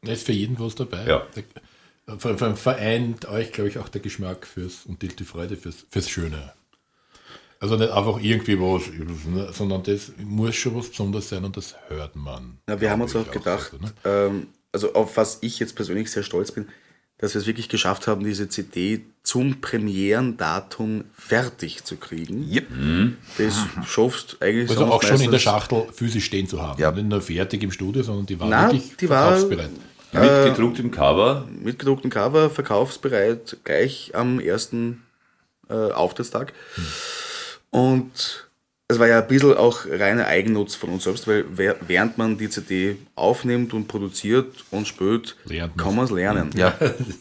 Da 0.02 0.12
ist 0.12 0.26
für 0.26 0.32
jeden 0.32 0.58
was 0.58 0.76
dabei. 0.76 1.06
Ja. 1.06 1.28
Der, 1.36 2.18
ver- 2.18 2.38
ver- 2.38 2.56
vereint 2.56 3.26
euch, 3.28 3.52
glaube 3.52 3.70
ich, 3.70 3.78
auch 3.78 3.90
der 3.90 4.00
Geschmack 4.00 4.48
fürs 4.48 4.86
und 4.86 5.02
die, 5.02 5.10
die 5.10 5.26
Freude 5.26 5.58
fürs, 5.58 5.86
fürs 5.90 6.10
Schöne. 6.10 6.54
Also 7.62 7.78
nicht 7.78 7.92
einfach 7.92 8.20
irgendwie 8.20 8.60
was, 8.60 8.82
ne, 9.28 9.50
sondern 9.54 9.84
das 9.84 10.12
muss 10.18 10.56
schon 10.56 10.76
was 10.76 10.90
Besonderes 10.90 11.30
sein 11.30 11.46
und 11.46 11.56
das 11.56 11.76
hört 11.88 12.16
man. 12.16 12.58
Na, 12.68 12.82
wir 12.82 12.90
haben 12.90 13.02
uns 13.02 13.16
auch 13.16 13.30
gedacht, 13.32 13.72
so, 13.72 13.78
ne? 13.78 13.94
ähm, 14.04 14.48
also 14.74 14.94
auf 14.96 15.16
was 15.16 15.38
ich 15.42 15.60
jetzt 15.60 15.76
persönlich 15.76 16.10
sehr 16.12 16.24
stolz 16.24 16.52
bin, 16.52 16.68
dass 17.20 17.36
wir 17.36 17.42
es 17.42 17.46
wirklich 17.46 17.70
geschafft 17.70 18.08
haben, 18.08 18.24
diese 18.24 18.50
CD 18.50 19.02
zum 19.22 19.62
Premierendatum 19.62 21.04
fertig 21.14 21.84
zu 21.84 21.98
kriegen. 21.98 22.50
Yep. 22.52 22.68
Das 23.38 23.56
schaffst 23.88 24.38
eigentlich 24.42 24.70
Also 24.70 24.82
sonst 24.82 24.92
auch 24.94 25.04
schon 25.04 25.22
in 25.22 25.30
der 25.30 25.38
Schachtel 25.38 25.84
physisch 25.94 26.26
stehen 26.26 26.48
zu 26.48 26.60
haben. 26.62 26.82
Ja. 26.82 26.92
Nicht 26.92 27.06
nur 27.08 27.22
fertig 27.22 27.62
im 27.62 27.72
Studio, 27.72 28.02
sondern 28.02 28.26
die 28.26 28.40
war 28.40 28.48
Nein, 28.48 28.72
wirklich 28.72 28.98
die 28.98 29.08
war- 29.08 29.38
verkaufsbereit. 29.38 29.70
Mit 30.14 30.56
gedrucktem 30.56 30.90
Cover. 30.92 31.48
mit 31.62 31.78
gedrucktem 31.80 32.10
Cover, 32.10 32.50
verkaufsbereit, 32.50 33.58
gleich 33.64 34.12
am 34.14 34.40
ersten 34.42 35.04
äh, 35.70 35.74
Auftrittstag. 35.74 36.54
Und 37.72 38.48
es 38.88 39.00
war 39.00 39.08
ja 39.08 39.20
ein 39.22 39.28
bisschen 39.28 39.56
auch 39.56 39.86
reiner 39.90 40.28
Eigennutz 40.28 40.76
von 40.76 40.90
uns 40.90 41.06
selbst, 41.06 41.26
weil 41.28 41.46
während 41.88 42.18
man 42.18 42.38
die 42.38 42.50
CD 42.50 42.98
aufnimmt 43.16 43.74
und 43.74 43.88
produziert 43.88 44.66
und 44.70 44.88
spielt, 44.88 45.38
Lernt 45.46 45.78
kann 45.78 45.96
man 45.96 46.06
es 46.06 46.12
lernen. 46.12 46.50
Ja. 46.56 46.74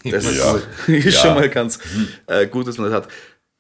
Das 0.04 0.24
Ja. 0.36 0.56
ist 0.88 1.04
Ja. 1.04 1.10
schon 1.12 1.34
mal 1.34 1.48
ganz 1.48 1.78
äh, 2.26 2.46
gut, 2.48 2.66
dass 2.66 2.76
man 2.78 2.90
das 2.90 3.04
hat. 3.04 3.08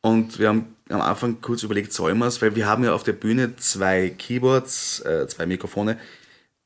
Und 0.02 0.38
wir 0.38 0.48
haben 0.48 0.74
am 0.88 1.00
Anfang 1.02 1.40
kurz 1.40 1.62
überlegt, 1.62 1.92
sollen 1.92 2.18
wir 2.18 2.26
es, 2.26 2.42
weil 2.42 2.56
wir 2.56 2.66
haben 2.66 2.82
ja 2.82 2.92
auf 2.94 3.04
der 3.04 3.12
Bühne 3.12 3.54
zwei 3.56 4.08
Keyboards, 4.10 5.00
äh, 5.00 5.28
zwei 5.28 5.46
Mikrofone 5.46 5.96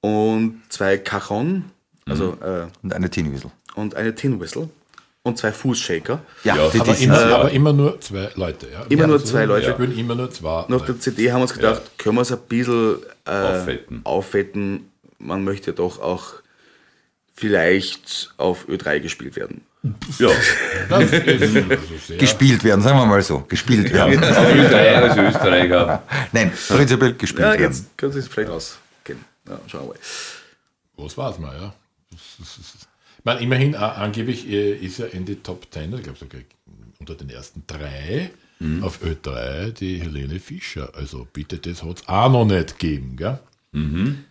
und 0.01 0.63
zwei 0.71 0.97
Cajon, 0.99 1.65
also 2.07 2.39
äh, 2.41 2.67
Und 2.83 2.93
eine 2.95 3.11
Teenie-Whistle. 3.11 3.51
und 3.75 3.95
eine 3.97 4.15
Tin 4.15 4.41
Whistle 4.41 4.69
und 5.25 5.37
zwei 5.39 5.51
Fußshaker. 5.53 6.21
Ja, 6.45 6.55
Ja, 6.57 6.65
Aber, 6.67 6.75
immer, 6.77 6.95
sind, 6.95 7.11
aber 7.13 7.51
immer 7.51 7.73
nur 7.73 8.01
zwei 8.01 8.31
Leute. 8.37 8.69
Ja? 8.71 8.83
Immer 8.89 9.03
Ja, 9.03 9.07
nur 9.09 9.25
zwei 9.25 9.45
Leute. 9.47 9.67
Wir 9.67 9.73
spielen 9.75 9.99
immer 9.99 10.15
nur 10.15 10.31
zwei. 10.31 10.49
Auf 10.49 10.85
der. 10.85 11.01
CD 11.01 11.33
haben 11.33 11.39
wir 11.41 11.43
uns 11.43 11.55
gedacht, 11.55 11.83
können 11.99 12.15
wir 12.17 12.23
es 12.23 12.31
ein 12.33 12.39
bisschen 12.47 12.97
äh, 13.27 13.31
Auffetten. 13.31 14.01
auffetten. 14.05 14.91
Man 15.19 15.43
möchte 15.43 15.71
ja 15.71 15.77
doch 15.77 15.99
auch 16.01 16.35
vielleicht 17.35 18.33
auf 18.37 18.69
Ö3 18.69 19.01
gespielt 19.01 19.35
werden. 19.37 19.63
Ja, 20.19 20.29
ist 21.01 21.17
also 21.17 21.17
gespielt 22.19 22.65
werden, 22.65 22.81
sagen 22.83 22.97
wir 22.99 23.05
mal 23.07 23.21
so. 23.23 23.41
Gespielt 23.49 23.93
werden. 23.93 24.23
auf 24.23 24.55
Österreich 24.55 24.97
als 24.97 25.17
Österreicher. 25.17 26.03
Nein, 26.33 26.53
prinzipiell 26.69 27.15
gespielt 27.15 27.43
Ja, 27.43 27.53
werden. 27.53 27.63
jetzt 27.73 27.97
könnte 27.99 28.19
es 28.19 28.29
vielleicht 28.29 28.51
ausgehen. 28.51 29.25
Ja, 29.49 29.59
schauen 29.67 29.83
wir 29.83 29.89
mal. 29.89 29.97
Was 30.97 31.17
war 31.19 31.31
es 31.33 31.39
mal, 31.39 31.55
ja. 31.57 31.75
Meine, 33.25 33.41
immerhin, 33.41 33.75
äh, 33.75 33.79
angeblich 33.79 34.49
äh, 34.49 34.75
ist 34.75 34.99
ja 34.99 35.07
in 35.07 35.25
die 35.25 35.37
Top 35.37 35.67
10, 35.71 35.95
ich 35.95 36.03
glaube 36.03 36.19
sogar 36.19 36.41
unter 37.01 37.15
den 37.15 37.31
ersten 37.31 37.65
drei 37.67 38.31
Mhm. 38.61 38.85
auf 38.85 39.01
Ö3 39.03 39.73
die 39.73 40.01
Helene 40.01 40.39
Fischer. 40.39 40.91
Also 40.95 41.27
bitte, 41.33 41.59
das 41.59 41.83
hat 41.83 41.99
es 42.03 42.09
auch 42.09 42.31
noch 42.31 42.45
nicht 42.45 42.79
gegeben, 42.79 43.17
gell? 43.17 43.39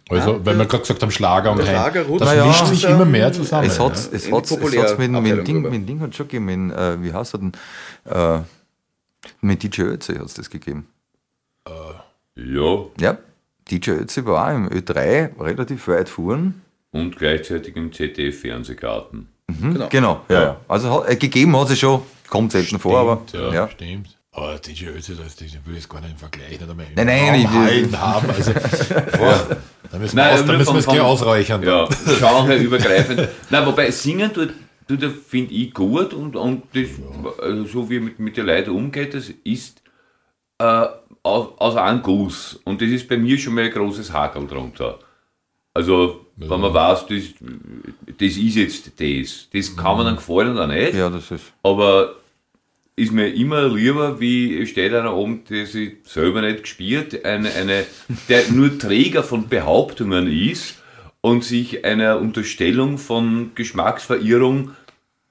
Also, 0.09 0.45
weil 0.45 0.57
wir 0.57 0.65
gerade 0.65 0.81
gesagt 0.83 1.01
haben, 1.01 1.11
Schlager 1.11 1.51
und 1.51 1.59
Heim, 1.59 1.67
Schlager 1.67 2.03
rutscht 2.03 2.21
das 2.21 2.35
ja. 2.35 2.45
mischt 2.45 2.65
sich 2.67 2.83
immer 2.85 3.03
mehr 3.03 3.33
zusammen. 3.33 3.67
Es 3.67 3.77
hat 3.77 3.95
ja. 3.97 4.09
es 4.13 4.23
In 4.23 4.29
die 4.29 4.35
hat's, 4.37 4.51
es 4.51 4.77
hat's 4.77 4.97
mit, 4.97 5.11
mit, 5.11 5.47
Ding, 5.47 5.57
rüber. 5.57 5.69
mit 5.69 5.89
Ding 5.89 5.99
hat 5.99 6.15
schon 6.15 6.29
gegeben, 6.29 6.67
mit, 6.67 6.77
äh, 6.77 7.03
wie 7.03 7.11
heißt 7.11 7.35
er 7.35 7.39
denn? 7.39 7.51
Äh, 8.05 8.39
mit 9.41 9.61
DJ 9.61 9.81
Ötzi 9.81 10.15
hat 10.15 10.27
es 10.27 10.35
das 10.35 10.49
gegeben. 10.49 10.87
Ja, 12.35 12.85
Ja, 12.99 13.17
DJ 13.69 13.91
Ötzi 13.91 14.25
war 14.25 14.53
im 14.53 14.69
Ö3 14.69 15.37
relativ 15.41 15.89
weit 15.89 16.07
fuhren. 16.07 16.61
Und 16.93 17.17
gleichzeitig 17.17 17.75
im 17.75 17.91
ZDF-Fernsehgarten. 17.91 19.27
Genau. 19.61 19.87
Genau, 19.89 20.21
ja. 20.29 20.41
ja. 20.41 20.57
Also 20.67 21.03
äh, 21.05 21.15
gegeben 21.17 21.55
hat 21.59 21.69
es 21.69 21.79
schon, 21.79 22.01
kommt 22.29 22.51
selten 22.53 22.79
vor, 22.79 22.97
aber 22.99 23.21
ja, 23.33 23.53
ja. 23.53 23.69
stimmt. 23.69 24.17
Aber 24.31 24.55
DJ 24.57 24.85
Ötzi, 24.87 25.15
das, 25.15 25.35
das 25.35 25.47
will 25.65 25.77
ich 25.77 25.87
gar 25.87 26.01
nicht 26.01 26.11
im 26.11 26.17
Vergleich 26.17 26.49
nicht 26.51 26.61
einmal 26.63 26.85
Nein, 26.95 27.05
nein, 27.05 27.41
ich 27.41 27.53
will- 27.91 27.99
haben. 27.99 28.27
Also, 28.31 28.51
boah, 29.17 29.57
da 29.91 29.99
müssen 29.99 30.15
wir, 30.17 30.23
Nein, 30.23 30.33
aus, 30.33 30.39
da 30.39 30.45
nur 30.47 30.57
müssen 30.57 30.65
vom- 30.65 30.75
wir 30.75 30.79
es 30.79 30.85
gleich 30.85 31.01
ausräuchern. 31.01 31.61
Ja, 31.63 31.87
Genre 32.17 32.55
übergreifend. 32.57 33.27
Nein, 33.51 33.65
wobei 33.67 33.91
singen 33.91 34.33
tut, 34.33 34.53
tut 34.87 35.03
finde 35.27 35.53
ich, 35.53 35.71
gut 35.71 36.13
und, 36.15 36.35
und 36.35 36.63
das, 36.73 36.87
also 37.43 37.65
so 37.65 37.89
wie 37.91 37.99
mit, 37.99 38.17
mit 38.17 38.35
den 38.37 38.47
Leuten 38.47 38.71
umgeht, 38.71 39.13
das 39.13 39.29
ist 39.43 39.83
äh, 40.57 40.85
aus, 41.21 41.49
aus 41.57 41.75
einem 41.75 42.01
Guss. 42.01 42.59
Und 42.63 42.81
das 42.81 42.89
ist 42.89 43.07
bei 43.07 43.17
mir 43.17 43.37
schon 43.37 43.53
mal 43.53 43.65
ein 43.65 43.71
großes 43.71 44.11
Hakel 44.11 44.47
drunter. 44.47 44.97
Also, 45.73 46.27
wenn 46.35 46.59
man 46.59 46.73
weiß, 46.73 47.07
das, 47.07 47.23
das 48.17 48.37
ist 48.37 48.55
jetzt 48.55 48.91
das. 48.99 49.47
Das 49.51 49.75
kann 49.75 49.97
man 49.97 50.05
dann 50.05 50.15
gefallen 50.17 50.53
oder 50.53 50.67
nicht. 50.67 50.93
ja, 50.93 51.09
das 51.09 51.31
ist. 51.31 51.53
Aber 51.63 52.15
ist 52.95 53.11
mir 53.11 53.33
immer 53.33 53.67
lieber, 53.67 54.19
wie 54.19 54.65
steht 54.67 54.93
einer 54.93 55.15
oben, 55.15 55.43
der 55.49 55.65
sich 55.65 55.97
selber 56.03 56.41
nicht 56.41 56.63
gespielt, 56.63 57.25
eine, 57.25 57.51
eine, 57.51 57.85
der 58.29 58.43
nur 58.51 58.77
Träger 58.77 59.23
von 59.23 59.47
Behauptungen 59.47 60.27
ist 60.27 60.75
und 61.21 61.43
sich 61.43 61.85
einer 61.85 62.19
Unterstellung 62.19 62.97
von 62.97 63.51
Geschmacksverirrung 63.55 64.71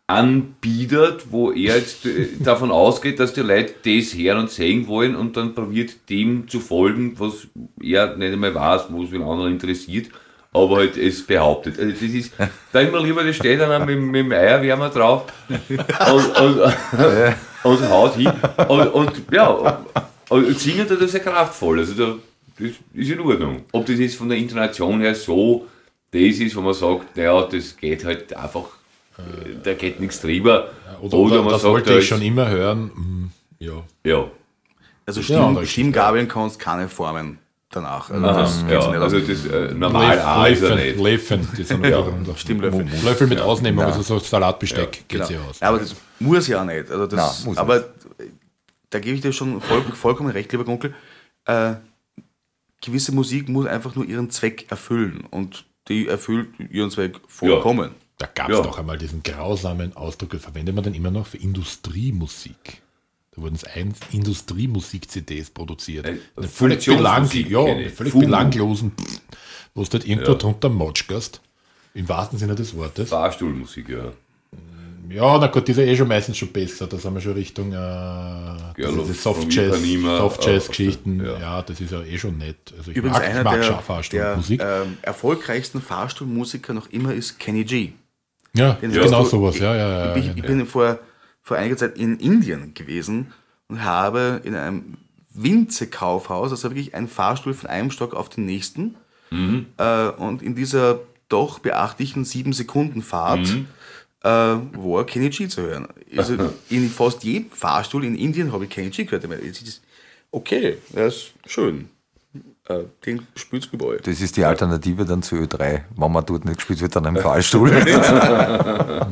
anbietet, 0.09 1.27
wo 1.31 1.53
er 1.53 1.77
jetzt 1.77 2.05
äh, 2.07 2.27
davon 2.41 2.71
ausgeht, 2.71 3.21
dass 3.21 3.33
die 3.33 3.41
Leute 3.41 3.75
das 3.85 4.15
hören 4.15 4.41
und 4.41 4.51
sehen 4.51 4.89
wollen 4.89 5.15
und 5.15 5.37
dann 5.37 5.55
probiert 5.55 6.09
dem 6.11 6.49
zu 6.49 6.61
folgen, 6.61 7.15
was 7.19 7.47
er 7.81 8.17
nicht 8.17 8.33
einmal 8.33 8.55
weiß, 8.55 8.87
wo 8.91 9.05
es 9.05 9.11
den 9.11 9.23
anderen 9.23 9.53
interessiert, 9.53 10.09
aber 10.53 10.77
halt 10.77 10.97
es 10.97 11.27
behauptet. 11.27 11.79
Also 11.79 11.93
das 11.93 12.03
ist 12.03 12.33
da 12.73 12.81
immer 12.81 13.01
lieber, 13.01 13.25
das 13.25 13.37
steht 13.37 13.61
dann 13.61 13.87
mit, 13.87 13.99
mit 13.99 14.25
dem 14.25 14.33
Eierwärmer 14.33 14.91
drauf 14.91 15.25
und, 15.49 16.41
und, 16.41 16.73
und 17.65 17.91
haut 17.91 18.17
hin. 18.17 18.33
Und, 18.69 18.87
und 18.89 19.13
ja, 19.33 19.83
Aber 20.29 20.55
singen 20.55 20.87
tut 20.87 21.01
das 21.01 21.13
ja 21.13 21.19
kraftvoll, 21.19 21.81
also 21.81 21.95
da, 21.95 22.15
das 22.59 22.71
ist 22.95 23.11
in 23.11 23.21
Ordnung. 23.21 23.63
Ob 23.73 23.87
das 23.87 23.99
jetzt 23.99 24.17
von 24.17 24.29
der 24.29 24.39
Intonation 24.39 25.01
her 25.01 25.15
so 25.15 25.67
das 26.13 26.21
ist, 26.21 26.55
wo 26.55 26.61
man 26.61 26.75
sagt, 26.75 27.17
naja, 27.17 27.43
das 27.51 27.75
geht 27.77 28.05
halt 28.05 28.37
einfach, 28.37 28.65
äh, 29.17 29.57
da 29.63 29.73
geht 29.73 29.99
nichts 29.99 30.21
drüber. 30.21 30.71
Oder, 31.01 31.17
oder, 31.17 31.43
das 31.45 31.65
wollte 31.65 31.99
ich 31.99 32.07
schon 32.07 32.21
immer 32.21 32.49
hören. 32.51 32.91
Hm, 32.95 33.31
ja. 33.59 33.83
Ja. 34.05 34.31
Also 35.07 35.21
Ja, 35.21 35.51
Stimm, 35.51 35.67
Stimmgabeln 35.67 36.29
kannst 36.29 36.59
keine 36.59 36.89
Formen 36.89 37.39
danach. 37.75 38.11
Also 38.11 38.27
Aha, 38.27 38.41
das 38.43 38.65
ja, 38.69 38.91
nicht 38.91 39.01
also 39.01 39.21
das 39.21 39.47
äh, 39.47 39.75
normal 39.75 40.19
A 40.21 40.47
ist 40.47 40.63
er 40.63 40.77
nicht. 40.77 40.99
Löffeln, 40.99 41.47
die 41.57 41.63
sind 41.65 41.85
ja. 41.85 42.05
Stimmlöffel. 42.37 42.87
Löffel 43.05 43.27
mit 43.27 43.41
Ausnehmung, 43.41 43.85
also 43.85 44.03
so 44.03 44.19
Salatbesteck 44.19 45.05
geht 45.09 45.27
Genau. 45.27 45.31
ja 45.31 45.41
aus. 45.49 45.61
Ja, 45.61 45.69
aber 45.69 45.79
das 45.79 45.95
muss 46.21 46.47
ja 46.49 46.61
auch 46.63 46.67
nicht. 46.67 46.91
Also 46.91 47.07
das, 47.07 47.39
Nein, 47.39 47.47
muss 47.49 47.59
aber 47.59 47.85
da 48.91 48.99
gebe 48.99 49.15
ich 49.17 49.23
dir 49.23 49.33
schon 49.33 49.61
voll, 49.61 49.83
vollkommen 49.83 50.31
recht, 50.31 50.53
lieber 50.53 50.65
Gunkel. 50.65 50.95
Äh, 51.47 51.75
gewisse 52.85 53.13
Musik 53.13 53.49
muss 53.49 53.67
einfach 53.67 53.95
nur 53.95 54.05
ihren 54.05 54.31
Zweck 54.31 54.71
erfüllen 54.71 55.25
und 55.31 55.65
die 55.89 56.07
erfüllt 56.09 56.49
ihren 56.71 56.91
Zweck 56.91 57.17
vollkommen. 57.27 57.91
Da 58.19 58.27
gab 58.33 58.51
es 58.51 58.57
Ja. 58.59 58.63
doch 58.63 58.79
einmal 58.79 58.99
diesen 58.99 59.23
grausamen 59.23 59.97
Ausdruck, 59.97 60.35
verwendet 60.39 60.75
man 60.75 60.85
den 60.85 60.95
immer 60.95 61.11
noch 61.11 61.27
für 61.27 61.39
Industriemusik. 61.39 62.82
Da 63.35 63.41
wurden 63.43 63.55
es 63.55 63.65
ein 63.65 63.95
Industriemusik-CDs 64.13 65.51
produziert. 65.51 66.07
Äh, 66.07 66.17
Eine 66.37 66.49
völlig, 66.49 66.85
belang, 66.85 67.25
Funktionsmusik 67.27 67.51
ja, 67.51 67.65
eine 67.65 67.91
völlig 67.91 68.13
belanglosen, 68.15 68.93
wo 69.75 69.83
du 69.85 69.91
halt 69.91 70.07
irgendwo 70.07 70.35
drunter 70.35 70.69
motschgast. 70.69 71.41
Im 71.95 72.09
wahrsten 72.09 72.39
Sinne 72.39 72.55
des 72.55 72.75
Wortes. 72.77 73.11
Fahrstuhlmusik, 73.11 73.89
ja. 73.91 74.13
Ja, 75.11 75.37
na 75.39 75.47
gut, 75.49 75.69
die 75.69 75.73
ist 75.73 75.79
ja 75.79 75.85
eh 75.85 75.95
schon 75.97 76.09
meistens 76.09 76.39
schon 76.39 76.49
besser. 76.53 76.87
Da 76.87 76.97
sind 76.97 77.13
wir 77.13 77.21
schon 77.21 77.33
Richtung 77.35 77.69
äh, 77.71 77.75
Girl 77.75 78.73
diese 78.77 79.01
of- 79.01 79.21
Soft-Jazz, 79.21 79.77
from 79.77 79.85
Ipanema, 79.85 80.19
Soft-Jazz-Geschichten. 80.19 81.21
äh, 81.21 81.27
ja. 81.27 81.39
Ja. 81.41 81.63
das 81.63 81.81
ist 81.81 81.91
ja 81.93 82.03
eh 82.03 82.17
schon 82.19 82.39
nett. 82.39 82.73
Also 82.79 82.91
ich 82.93 82.97
Übrigens 82.97 83.19
mag, 83.19 83.29
einer 83.29 83.39
ich 83.41 83.45
mag 83.45 83.55
der, 83.57 83.63
schon 83.65 83.75
der 83.75 83.83
Fahrstuhlmusik. 83.83 84.63
ähm, 84.63 84.97
erfolgreichsten 85.03 85.83
Fahrstuhlmusiker 85.83 86.73
noch 86.73 86.89
immer 86.91 87.13
ist 87.13 87.39
Kenny 87.39 87.65
G. 87.65 87.93
ja, 88.55 88.75
Den 88.75 88.91
genau 88.93 89.23
du- 89.23 89.29
sowas. 89.29 89.59
Ja, 89.59 89.75
ja, 89.77 90.07
ja. 90.07 90.17
ich, 90.17 90.29
ich 90.35 90.43
bin 90.43 90.65
vor, 90.67 90.99
vor 91.43 91.57
einiger 91.57 91.77
Zeit 91.77 91.99
in 91.99 92.19
Indien 92.19 92.75
gewesen 92.75 93.33
und 93.69 93.85
habe 93.85 94.41
in 94.45 94.55
einem 94.55 94.97
Winze-Kaufhaus, 95.35 96.51
also 96.51 96.71
wirklich 96.71 96.95
ein 96.95 97.09
Fahrstuhl 97.09 97.55
von 97.55 97.71
einem 97.71 97.91
Stock 97.91 98.15
auf 98.15 98.29
den 98.29 98.47
nächsten, 98.47 98.97
äh, 99.79 100.09
und 100.11 100.43
in 100.43 100.55
dieser 100.55 101.01
doch 101.29 101.59
beachtlichen 101.59 102.25
sieben 102.25 102.53
Sekunden 102.53 103.03
Fahrt 103.03 103.49
äh, 104.23 104.29
war 104.29 105.07
Kenny 105.07 105.31
G 105.31 105.49
zu 105.49 105.63
hören. 105.63 105.89
Also 106.17 106.37
in 106.69 106.91
fast 106.91 107.25
jedem 107.25 107.51
Fahrstuhl 107.51 108.05
in 108.05 108.15
Indien 108.15 108.53
habe 108.53 108.65
ich 108.65 108.71
Kenny 108.71 108.91
G 108.91 109.05
gehört. 109.05 109.25
Okay, 110.31 110.79
das 110.93 111.15
ist 111.15 111.33
schön. 111.47 111.89
Äh, 112.69 112.85
den 113.05 113.27
spielt 113.35 113.69
überall. 113.73 113.97
Das 113.99 114.21
ist 114.21 114.37
die 114.37 114.45
Alternative 114.45 115.05
dann 115.05 115.23
zu 115.23 115.35
Ö3. 115.37 115.81
Wenn 115.97 116.13
man 116.13 116.25
dort 116.25 116.45
nicht 116.45 116.57
gespielt 116.59 116.81
wird, 116.81 116.95
dann 116.95 117.05
im 117.07 117.17
Fahrstuhl. 117.17 117.71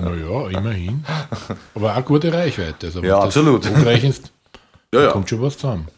Naja, 0.00 0.48
immerhin. 0.50 1.04
Aber 1.74 1.96
auch 1.96 2.04
gute 2.04 2.32
Reichweite. 2.32 2.86
Also, 2.86 3.02
Ja, 3.02 3.18
absolut. 3.18 3.68
hochrechnest, 3.68 4.32
Ja, 4.94 5.02
ja. 5.02 5.10
kommt 5.10 5.28
schon 5.28 5.42
was 5.42 5.58
zusammen. 5.58 5.88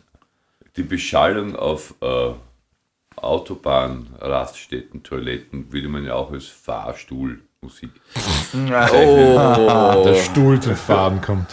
Die 0.77 0.83
Beschallung 0.83 1.55
auf 1.55 1.95
äh, 2.01 2.31
Autobahn, 3.17 4.09
Raststätten, 4.19 5.03
Toiletten 5.03 5.71
würde 5.73 5.89
man 5.89 6.05
ja 6.05 6.15
auch 6.15 6.33
als 6.33 6.47
Fahrstuhlmusik. 6.47 7.91
Der 8.55 10.15
Stuhl 10.23 10.59
zum 10.61 10.75
Fahren 10.77 11.21
kommt. 11.21 11.51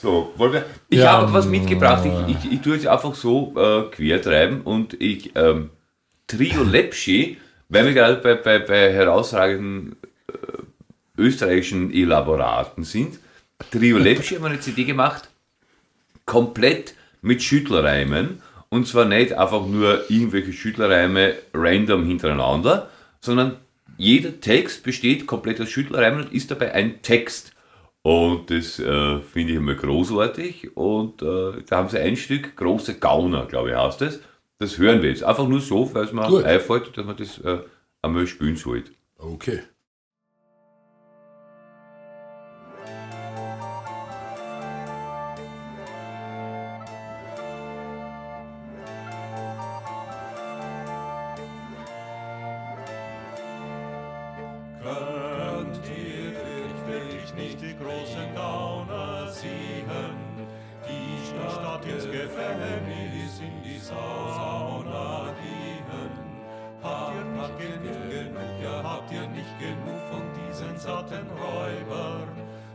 So, 0.00 0.32
wollen 0.36 0.52
wir. 0.52 0.66
Ich 0.88 0.98
Ja, 1.00 1.12
habe 1.12 1.32
was 1.32 1.46
mitgebracht. 1.46 2.04
Ich, 2.06 2.36
ich, 2.44 2.52
ich 2.52 2.60
tue 2.60 2.76
es 2.76 2.86
einfach 2.86 3.14
so 3.14 3.52
äh, 3.56 3.82
quer 3.90 4.22
treiben 4.22 4.60
und 4.62 5.00
ich 5.00 5.32
ähm, 5.36 5.70
Trio 6.26 6.62
Lepschi, 6.62 7.38
weil 7.68 7.86
wir 7.86 7.92
gerade 7.94 8.16
bei, 8.16 8.34
bei, 8.34 8.58
bei 8.60 8.92
herausragenden 8.92 9.96
äh, 10.28 11.20
österreichischen 11.20 11.92
Elaboraten 11.92 12.84
sind. 12.84 13.18
Trio 13.70 13.98
Lepschi 13.98 14.36
haben 14.36 14.44
eine 14.44 14.60
CD 14.60 14.84
gemacht, 14.84 15.28
komplett 16.24 16.94
mit 17.22 17.42
Schüttelreimen. 17.42 18.42
Und 18.70 18.86
zwar 18.86 19.06
nicht 19.06 19.32
einfach 19.32 19.66
nur 19.66 20.10
irgendwelche 20.10 20.52
Schüttelreime 20.52 21.34
random 21.54 22.04
hintereinander, 22.04 22.90
sondern 23.20 23.56
jeder 23.96 24.40
Text 24.40 24.82
besteht 24.82 25.26
komplett 25.26 25.60
aus 25.60 25.70
Schüttelreimen 25.70 26.24
und 26.24 26.32
ist 26.32 26.50
dabei 26.50 26.72
ein 26.74 27.00
Text. 27.02 27.52
Und 28.08 28.50
das 28.50 28.78
äh, 28.78 29.20
finde 29.20 29.52
ich 29.52 29.58
immer 29.58 29.74
großartig. 29.74 30.74
Und 30.78 31.20
äh, 31.20 31.62
da 31.68 31.76
haben 31.76 31.90
sie 31.90 31.98
ein 31.98 32.16
Stück, 32.16 32.56
große 32.56 32.98
Gauner, 32.98 33.44
glaube 33.44 33.68
ich, 33.68 33.76
heißt 33.76 34.00
das. 34.00 34.20
Das 34.58 34.78
hören 34.78 35.02
wir 35.02 35.10
jetzt. 35.10 35.22
Einfach 35.22 35.46
nur 35.46 35.60
so, 35.60 35.92
weil 35.94 36.04
es 36.04 36.12
mir 36.14 36.24
einfällt, 36.42 36.96
dass 36.96 37.04
man 37.04 37.18
das 37.18 37.36
äh, 37.40 37.58
einmal 38.00 38.26
spielen 38.26 38.56
sollte. 38.56 38.92
Okay. 39.18 39.60
Genug 69.58 70.00
von 70.10 70.22
diesen 70.34 70.78
satten 70.78 71.26
Räubern? 71.30 72.28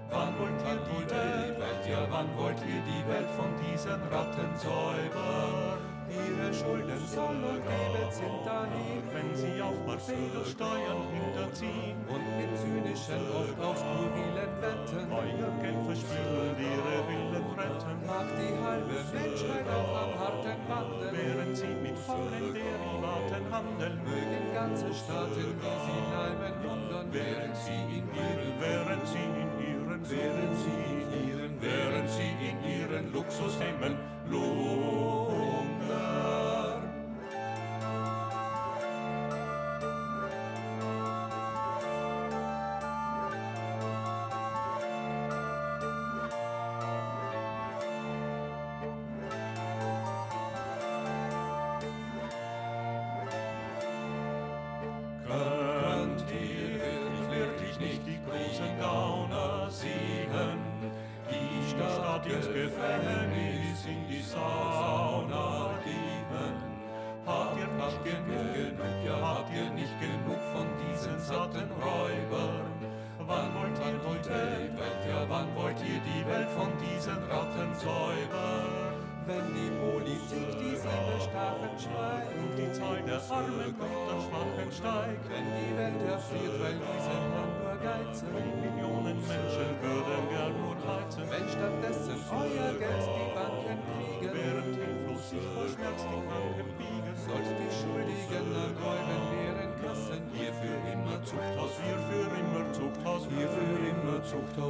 Wann 0.10 0.38
wollt 0.40 0.62
ihr 0.68 0.80
die 0.90 1.60
Welt, 1.60 1.90
ja 1.90 2.08
wann 2.10 2.30
wollt 2.38 2.60
ihr 2.62 2.82
die 2.86 3.08
Welt 3.12 3.30
von 3.36 3.52
diesen 3.66 4.02
Ratten 4.12 4.56
säubern? 4.58 5.83
Ihre 6.14 6.54
Schulden 6.54 7.02
soll 7.10 7.42
geben 7.66 8.10
sind 8.14 8.46
dahin, 8.46 9.02
wenn 9.10 9.34
sie 9.34 9.58
auf 9.60 9.74
Marcelo 9.88 10.46
Steuern 10.46 11.10
hinterziehen 11.10 11.98
und 12.06 12.22
mit 12.38 12.54
zynischen, 12.54 13.26
oft 13.34 13.58
auch 13.58 13.74
skurrilen 13.74 14.54
Wetten 14.62 15.10
euer 15.10 15.50
Geld 15.58 15.82
verspielen, 15.90 16.54
ihre 16.54 16.98
Willen 17.10 17.46
retten. 17.58 17.98
Mag 18.06 18.30
die 18.38 18.54
halbe 18.62 18.98
Menschheit 19.10 19.66
auf 19.74 19.90
am 19.90 20.14
harten 20.22 20.62
Wandel, 20.70 21.10
während 21.18 21.58
sie 21.58 21.74
mit 21.82 21.98
vollen 21.98 22.54
Derivaten 22.54 23.44
handeln, 23.50 23.98
mögen 24.06 24.54
ganze 24.54 24.94
Staaten 24.94 25.50
wie 25.58 25.78
sie 25.82 26.02
Leimen 26.14 26.56
wundern, 26.62 27.08
während 27.10 27.58
sie 27.58 27.82
in 27.90 28.06
ihren, 28.14 28.54
während 28.62 29.08
sie 29.10 29.18
in 29.18 29.50
ihren, 29.66 30.02
während 30.06 30.56
sie 30.62 30.78
in 30.94 31.02
ihren, 31.26 31.54
während 31.60 32.10
sie 32.10 32.32
in 32.38 32.58
ihren 32.70 33.14
Luxushemmen 33.14 33.98
lungern. 34.30 35.13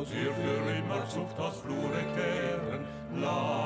Zuchthaus, 0.04 0.12
wir 0.12 0.34
für 0.34 0.72
immer 0.72 0.74
immer 0.78 1.08
Zuchthaus 1.08 1.60
Flure 1.62 2.04
kehren, 2.16 2.86
lassen. 3.22 3.64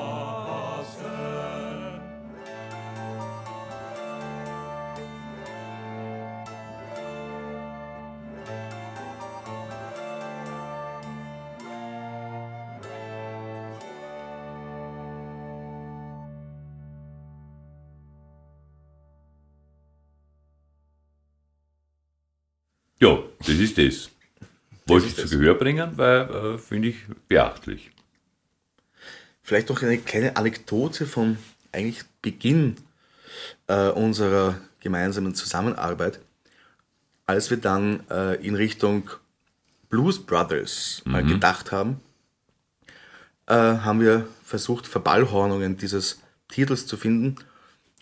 Ja, 23.00 23.16
das 23.38 23.48
ist 23.48 23.78
das. 23.78 24.17
Wollte 24.88 25.06
ich 25.06 25.16
zu 25.16 25.28
Gehör 25.28 25.54
bringen, 25.54 25.92
weil 25.96 26.20
äh, 26.22 26.58
finde 26.58 26.88
ich 26.88 26.96
beachtlich. 27.28 27.90
Vielleicht 29.42 29.68
noch 29.68 29.82
eine 29.82 29.98
kleine 29.98 30.36
Anekdote 30.36 31.06
vom 31.06 31.38
eigentlich 31.72 32.04
Beginn 32.22 32.76
äh, 33.66 33.88
unserer 33.88 34.58
gemeinsamen 34.80 35.34
Zusammenarbeit, 35.34 36.20
als 37.26 37.50
wir 37.50 37.58
dann 37.58 38.00
äh, 38.10 38.34
in 38.46 38.54
Richtung 38.54 39.10
Blues 39.88 40.24
Brothers 40.24 41.02
mal 41.04 41.22
gedacht 41.24 41.72
haben, 41.72 42.00
äh, 43.46 43.54
haben 43.54 44.00
wir 44.00 44.28
versucht, 44.42 44.86
Verballhornungen 44.86 45.76
dieses 45.76 46.20
Titels 46.48 46.86
zu 46.86 46.96
finden 46.96 47.36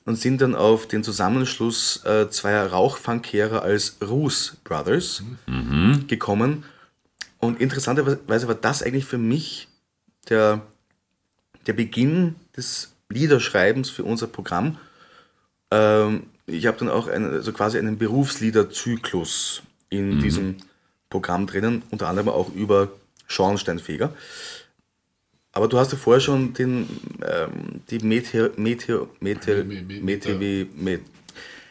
und 0.05 0.16
sind 0.16 0.40
dann 0.40 0.55
auf 0.55 0.87
den 0.88 1.03
Zusammenschluss 1.05 2.05
äh, 2.05 2.29
zweier 2.31 2.68
Rauchfangkehrer 2.68 3.62
als 3.62 3.99
Roos 4.03 4.57
Brothers 4.64 5.22
gekommen. 6.09 6.64
Und 7.47 7.61
interessanterweise 7.61 8.49
war 8.49 8.55
das 8.55 8.83
eigentlich 8.83 9.05
für 9.05 9.19
mich 9.19 9.69
der, 10.29 10.63
der 11.67 11.73
Beginn 11.73 12.35
des 12.57 12.93
Liederschreibens 13.09 13.91
für 13.91 14.05
unser 14.05 14.27
Programm. 14.27 14.79
Ähm, 15.71 16.25
ich 16.47 16.67
habe 16.67 16.79
dann 16.79 16.89
auch 16.89 17.09
einen, 17.09 17.33
also 17.33 17.53
quasi 17.53 17.79
einen 17.79 17.99
Berufsliederzyklus 17.99 19.63
in 19.91 20.21
diesem 20.21 20.57
Programm 21.11 21.47
drinnen, 21.47 21.83
unter 21.91 22.09
anderem 22.09 22.29
auch 22.29 22.53
über 22.55 22.89
Schornsteinfeger. 23.27 24.13
Aber 25.53 25.69
du 25.69 25.79
hast 25.79 25.93
ja 25.93 25.99
vorher 25.99 26.21
schon 26.21 26.53
den, 26.55 26.87
ähm, 27.27 27.81
die 27.91 27.99
Meteor, 28.01 28.51
Meteor, 28.57 29.09
Meteor, 29.21 29.65
Me- 29.65 29.83
me- 29.83 30.01
Meteor, 30.01 30.39
Met, 30.39 31.01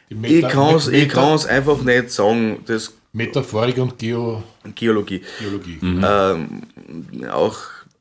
Die 0.10 0.14
ich 0.14 0.20
Meta- 0.20 0.50
kann 0.50 0.76
es 0.76 0.88
Meta- 0.88 1.46
einfach 1.46 1.82
nicht 1.84 2.12
sagen, 2.12 2.64
das 2.66 2.94
Metaphorik 3.16 3.78
und 3.78 3.98
Geo 3.98 4.44
Geologie 4.76 5.22
Geologie. 5.40 5.80
auch 7.30 7.58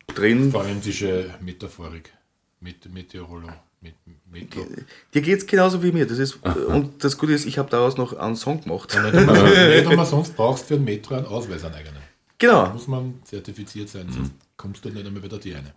drin. 0.09 0.51
Forensische 0.51 1.35
Metaphorik. 1.41 2.13
Met 2.61 2.93
Meteorolo. 2.93 3.49
Met 3.81 3.95
Metro. 4.31 4.67
Dir 5.13 5.23
geht 5.23 5.39
es 5.39 5.47
genauso 5.47 5.83
wie 5.83 5.93
mir. 5.93 6.07
Das 6.07 6.19
ist, 6.19 6.39
und 6.69 7.05
das 7.05 7.17
Gute 7.19 7.33
ist, 7.33 7.45
ich 7.47 7.59
habe 7.59 7.71
daraus 7.71 7.97
noch 7.97 8.13
einen 8.15 8.35
Song 8.37 8.61
gemacht. 8.63 8.93
Nicht 8.95 9.15
umsonst- 9.15 9.69
nicht 9.77 9.87
umsonst 9.87 10.37
brauchst 10.37 10.65
du 10.65 10.69
für 10.69 10.75
einen 10.75 10.85
Metro 10.85 11.15
einen 11.15 11.27
Ausweis 11.27 11.65
einen 11.65 11.75
eigenen. 11.75 12.03
Genau. 12.39 12.71
Muss 12.71 12.89
man 12.89 13.21
zertifiziert 13.25 13.89
sein, 13.89 14.11
sonst 14.11 14.33
kommst 14.57 14.85
du 14.85 14.89
nicht 14.91 15.07
einmal 15.07 15.23
wieder 15.23 15.39
die 15.39 15.55
eine. 15.55 15.75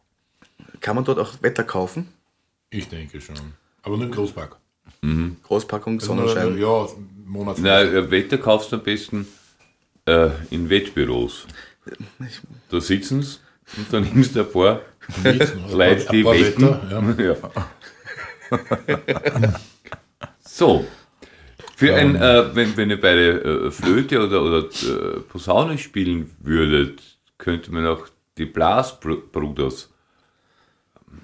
Kann 0.81 0.95
man 0.95 1.05
dort 1.05 1.19
auch 1.19 1.33
Wetter 1.41 1.63
kaufen? 1.63 2.07
Ich 2.71 2.87
denke 2.89 3.21
schon. 3.21 3.35
Aber 3.83 3.97
nur 3.97 4.05
im 4.07 4.11
Großpark. 4.11 4.57
Großpackung, 5.43 5.95
Also 5.99 6.07
Sonnenschein. 6.07 6.57
ja, 6.57 6.87
Monats. 7.25 7.59
Na, 7.61 7.81
äh, 7.81 8.09
Wetter 8.11 8.37
kaufst 8.37 8.71
du 8.71 8.77
am 8.77 8.83
besten 8.83 9.27
äh, 10.05 10.29
in 10.49 10.69
Wettbüros. 10.69 11.45
Da 12.69 12.81
sitzen 12.81 13.21
sie 13.21 13.37
und 13.77 13.91
dann 13.91 14.03
nimmst 14.03 14.35
du 14.35 14.41
ein 14.41 14.51
paar 14.51 14.81
Leute, 15.71 16.07
die 16.11 16.25
wetten. 16.25 16.61
Wetter, 16.63 17.23
ja. 17.23 17.37
Ja. 19.07 19.59
so. 20.41 20.85
Für 21.75 21.93
ein, 21.93 22.15
äh, 22.15 22.55
wenn, 22.55 22.75
wenn 22.75 22.89
ihr 22.89 22.99
beide 22.99 23.67
äh, 23.67 23.71
Flöte 23.71 24.25
oder, 24.25 24.41
oder 24.41 24.59
äh, 24.65 25.19
Posaune 25.19 25.77
spielen 25.77 26.31
würdet, 26.39 27.01
könnte 27.37 27.71
man 27.71 27.85
auch 27.85 28.07
die 28.37 28.45
Blasbruders. 28.45 29.93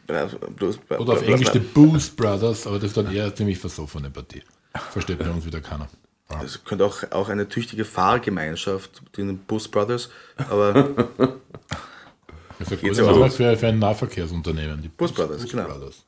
Äh, 0.08 0.26
bloß- 0.58 0.98
Oder 0.98 1.13
auf 1.13 1.28
Englisch 1.28 1.52
die 1.52 1.60
Boost 1.60 2.15
Brothers, 2.15 2.67
aber 2.67 2.78
das 2.78 2.89
ist 2.89 2.98
dann 2.98 3.12
eher 3.12 3.26
eine 3.26 3.36
ziemlich 3.36 3.58
versoffene 3.58 4.10
Partie. 4.10 4.43
Versteht 4.91 5.19
bei 5.19 5.30
uns 5.30 5.46
wieder 5.46 5.62
keiner. 5.62 5.88
Es 6.43 6.63
könnte 6.63 6.86
auch, 6.86 7.04
auch 7.12 7.30
eine 7.30 7.48
tüchtige 7.48 7.86
Fahrgemeinschaft, 7.86 9.04
den 9.17 9.38
Bus 9.38 9.67
Brothers, 9.67 10.10
aber 10.50 10.93
Das 12.60 12.72
ist 12.72 12.72
ja 12.72 12.88
Geht's 12.88 13.00
gut, 13.00 13.08
aber 13.08 13.17
aber 13.17 13.32
für, 13.32 13.58
für 13.58 13.67
ein 13.67 13.80
Nahverkehrsunternehmen. 13.80 14.82
Die 14.82 14.88
Bus 14.88 15.12
Brothers, 15.12 15.41
Bus 15.41 15.52
genau. 15.52 15.65
Brothers. 15.65 16.06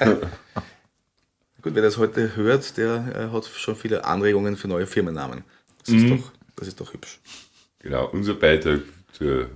gut, 1.62 1.74
wer 1.74 1.82
das 1.82 1.96
heute 1.96 2.36
hört, 2.36 2.76
der 2.76 3.30
äh, 3.30 3.34
hat 3.34 3.46
schon 3.46 3.76
viele 3.76 4.04
Anregungen 4.04 4.56
für 4.56 4.68
neue 4.68 4.86
Firmennamen. 4.86 5.44
Das 5.78 5.94
ist, 5.94 6.10
doch, 6.10 6.32
das 6.56 6.68
ist 6.68 6.80
doch 6.80 6.92
hübsch. 6.92 7.20
Genau, 7.78 8.08
unser 8.10 8.34
Beitrag 8.34 8.80
zur 9.12 9.42
äh, 9.42 9.46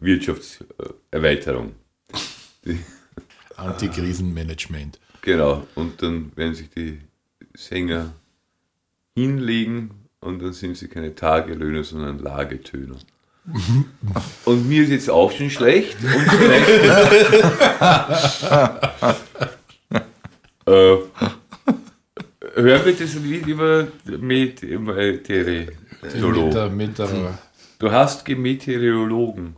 Wirtschaftserweiterung. 0.00 1.74
Antikrisenmanagement. 3.56 4.98
Genau, 5.22 5.66
und 5.74 6.02
dann 6.02 6.32
werden 6.36 6.54
sich 6.54 6.68
die 6.70 7.00
Sänger 7.54 8.12
hinlegen 9.16 9.90
und 10.20 10.40
dann 10.40 10.52
sind 10.52 10.76
sie 10.76 10.88
keine 10.88 11.14
Tagelöhner, 11.14 11.84
sondern 11.84 12.18
Lagetöner. 12.18 12.96
Und 14.44 14.68
mir 14.68 14.82
ist 14.82 14.90
jetzt 14.90 15.08
auch 15.10 15.32
schon 15.32 15.50
schlecht. 15.50 15.96
Äh, 20.66 20.96
hören 22.56 22.84
wir 22.84 22.92
das 22.92 23.14
Lied 23.14 23.46
über 23.46 23.86
Meteorologen. 24.04 26.76
Mit 26.76 26.98
der, 26.98 27.38
Du 27.78 27.90
hast 27.90 28.28
Meteorologen. 28.28 29.56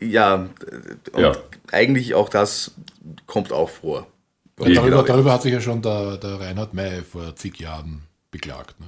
Ja, 0.00 0.34
und 1.12 1.20
Ja. 1.20 1.32
eigentlich 1.72 2.14
auch 2.14 2.28
das 2.28 2.72
kommt 3.26 3.52
auch 3.52 3.68
vor. 3.70 4.06
darüber, 4.56 5.02
darüber 5.02 5.32
hat 5.32 5.42
sich 5.42 5.52
ja 5.52 5.60
schon 5.60 5.82
der, 5.82 6.18
der 6.18 6.40
Reinhard 6.40 6.72
May 6.74 7.02
vor 7.02 7.34
zig 7.36 7.58
Jahren 7.58 8.02
beklagt. 8.30 8.78
Ne? 8.80 8.86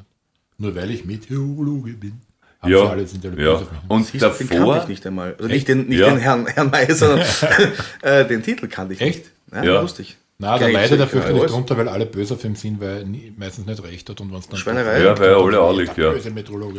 Nur 0.59 0.75
weil 0.77 0.91
ich 0.91 1.05
Meteorologe 1.05 1.93
bin. 1.95 2.21
Haben 2.61 2.73
sie 2.73 2.79
Ja, 2.79 2.89
alle 2.89 3.07
sind 3.07 3.25
ja. 3.25 3.61
Und 3.89 4.07
Siehst 4.07 4.23
du, 4.25 4.29
den 4.29 4.39
kannte 4.49 4.55
davor, 4.57 4.83
ich 4.83 4.89
nicht 4.89 5.07
einmal. 5.07 5.35
Also 5.35 5.49
nicht 5.49 5.67
den, 5.69 5.89
nicht 5.89 5.99
Ja. 5.99 6.11
den 6.11 6.19
Herrn, 6.19 6.47
Herrn 6.47 6.71
May, 6.71 6.91
sondern 6.93 7.27
äh, 8.03 8.25
den 8.27 8.43
Titel 8.43 8.69
kannte 8.69 8.95
ich 8.95 9.01
Echt? 9.01 9.19
nicht. 9.19 9.31
Ja, 9.53 9.65
Ja. 9.65 9.81
lustig. 9.81 10.17
Na, 10.39 10.57
ich 10.57 10.73
leidet 10.73 10.91
so- 10.91 10.97
dafür 10.97 11.21
kenn 11.21 11.29
ich 11.29 11.35
nicht 11.35 11.43
alles. 11.43 11.53
drunter, 11.53 11.77
weil 11.77 11.89
alle 11.89 12.07
böse 12.07 12.35
auf 12.35 12.45
ihn 12.45 12.57
sind, 12.57 12.81
weil 12.81 12.99
er 12.99 13.05
nie, 13.05 13.33
meistens 13.37 13.67
nicht 13.67 13.83
recht 13.85 14.11
hat 14.11 14.21
und 14.21 14.33
wenn 14.33 14.39
es 14.39 14.49
dann. 14.49 14.59
Schweinerei. 14.59 15.01
ja, 15.03 15.17
weil 15.19 15.33
alle 15.35 15.61
auch 15.61 15.77
liegt, 15.77 15.97
Der 15.97 16.07
ja. 16.07 16.11
böse. 16.13 16.33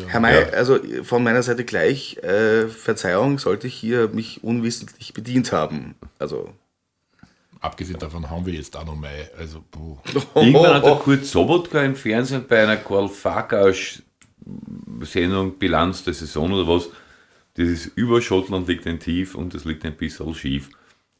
Herr 0.07 0.19
May, 0.19 0.41
Ja. 0.41 0.47
also 0.49 0.77
von 1.03 1.23
meiner 1.23 1.41
Seite 1.41 1.63
gleich, 1.63 2.17
äh, 2.17 2.67
Verzeihung, 2.67 3.39
sollte 3.39 3.67
ich 3.67 3.73
hier 3.75 4.09
mich 4.09 4.43
unwissentlich 4.43 5.13
bedient 5.13 5.51
haben. 5.51 5.95
Also, 6.19 6.49
Abgesehen 7.61 7.97
davon 7.97 8.29
haben 8.29 8.45
wir 8.45 8.53
jetzt 8.53 8.75
auch 8.77 8.85
noch 8.85 8.95
Mai. 8.95 9.27
Also, 9.39 9.63
puh. 9.71 9.97
Irgendwann 10.35 10.73
hat 10.75 10.85
der 10.85 10.95
Kurt 10.97 11.25
Sobotka 11.25 11.81
im 11.81 11.95
Fernsehen 11.95 12.45
bei 12.47 12.61
einer 12.61 12.77
Karl 12.77 13.09
Farkas 13.09 14.03
Sendung 15.01 15.57
Bilanz 15.57 16.03
der 16.03 16.13
Saison 16.13 16.51
oder 16.53 16.67
was, 16.67 16.89
dieses 17.57 17.87
über 17.87 18.21
Schottland 18.21 18.67
liegt 18.67 18.85
ein 18.85 18.99
Tief 18.99 19.33
und 19.33 19.55
es 19.55 19.65
liegt 19.65 19.83
ein 19.85 19.95
bisschen 19.95 20.33
schief, 20.35 20.69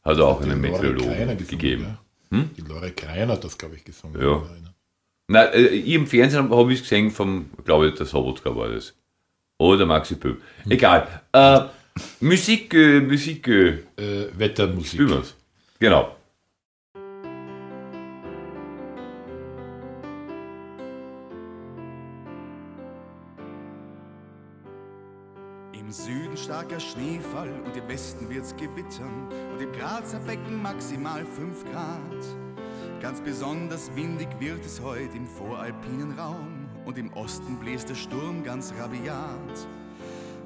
hat 0.04 0.18
er 0.18 0.26
auch 0.26 0.40
einen 0.40 0.60
Meteorologen 0.60 1.36
gegeben. 1.48 1.82
Ja? 1.82 1.98
Die 2.30 2.60
Lore 2.62 2.90
Kreiner 2.92 3.34
hat 3.34 3.44
das, 3.44 3.56
glaube 3.56 3.76
ich, 3.76 3.84
gesungen. 3.84 4.20
Ja. 4.20 4.42
Nein, 5.28 5.48
äh, 5.52 5.66
ich 5.68 5.94
im 5.94 6.06
Fernsehen 6.06 6.50
habe 6.50 6.72
ich 6.72 6.78
es 6.80 6.82
gesehen 6.84 7.10
vom, 7.10 7.50
glaube 7.64 7.88
ich, 7.88 7.94
der 7.94 8.06
Sobotka 8.06 8.54
war 8.54 8.68
das. 8.68 8.94
Oder 9.58 9.86
Maxi 9.86 10.16
Pöb. 10.16 10.40
Egal. 10.68 11.22
Äh, 11.32 11.60
Musik, 12.20 12.74
äh, 12.74 13.00
Musik, 13.00 13.48
äh, 13.48 13.78
Äh, 13.96 14.28
Wettermusik. 14.36 15.00
wir's. 15.00 15.34
Genau. 15.78 16.14
Im 25.72 25.90
Süden 25.92 26.25
starker 26.46 26.78
Schneefall 26.78 27.50
und 27.64 27.76
im 27.76 27.88
Westen 27.88 28.30
wird's 28.30 28.54
gewittern 28.54 29.26
und 29.52 29.60
im 29.60 29.72
Grazer 29.72 30.20
Becken 30.20 30.62
maximal 30.62 31.26
5 31.26 31.64
Grad. 31.72 33.02
Ganz 33.02 33.20
besonders 33.20 33.90
windig 33.96 34.28
wird 34.38 34.64
es 34.64 34.80
heute 34.80 35.16
im 35.16 35.26
voralpinen 35.26 36.16
Raum 36.16 36.68
und 36.84 36.98
im 36.98 37.12
Osten 37.14 37.58
bläst 37.58 37.88
der 37.88 37.96
Sturm 37.96 38.44
ganz 38.44 38.72
rabiat. 38.78 39.66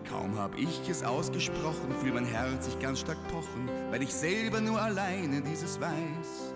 Kaum 0.08 0.38
hab 0.38 0.56
ich 0.56 0.88
es 0.88 1.04
ausgesprochen, 1.04 1.92
fühlt 2.00 2.14
mein 2.14 2.24
Herz 2.24 2.64
sich 2.64 2.78
ganz 2.78 3.00
stark 3.00 3.18
pochen, 3.28 3.68
weil 3.90 4.02
ich 4.02 4.14
selber 4.14 4.62
nur 4.62 4.80
alleine 4.80 5.42
dieses 5.42 5.78
weiß. 5.78 6.54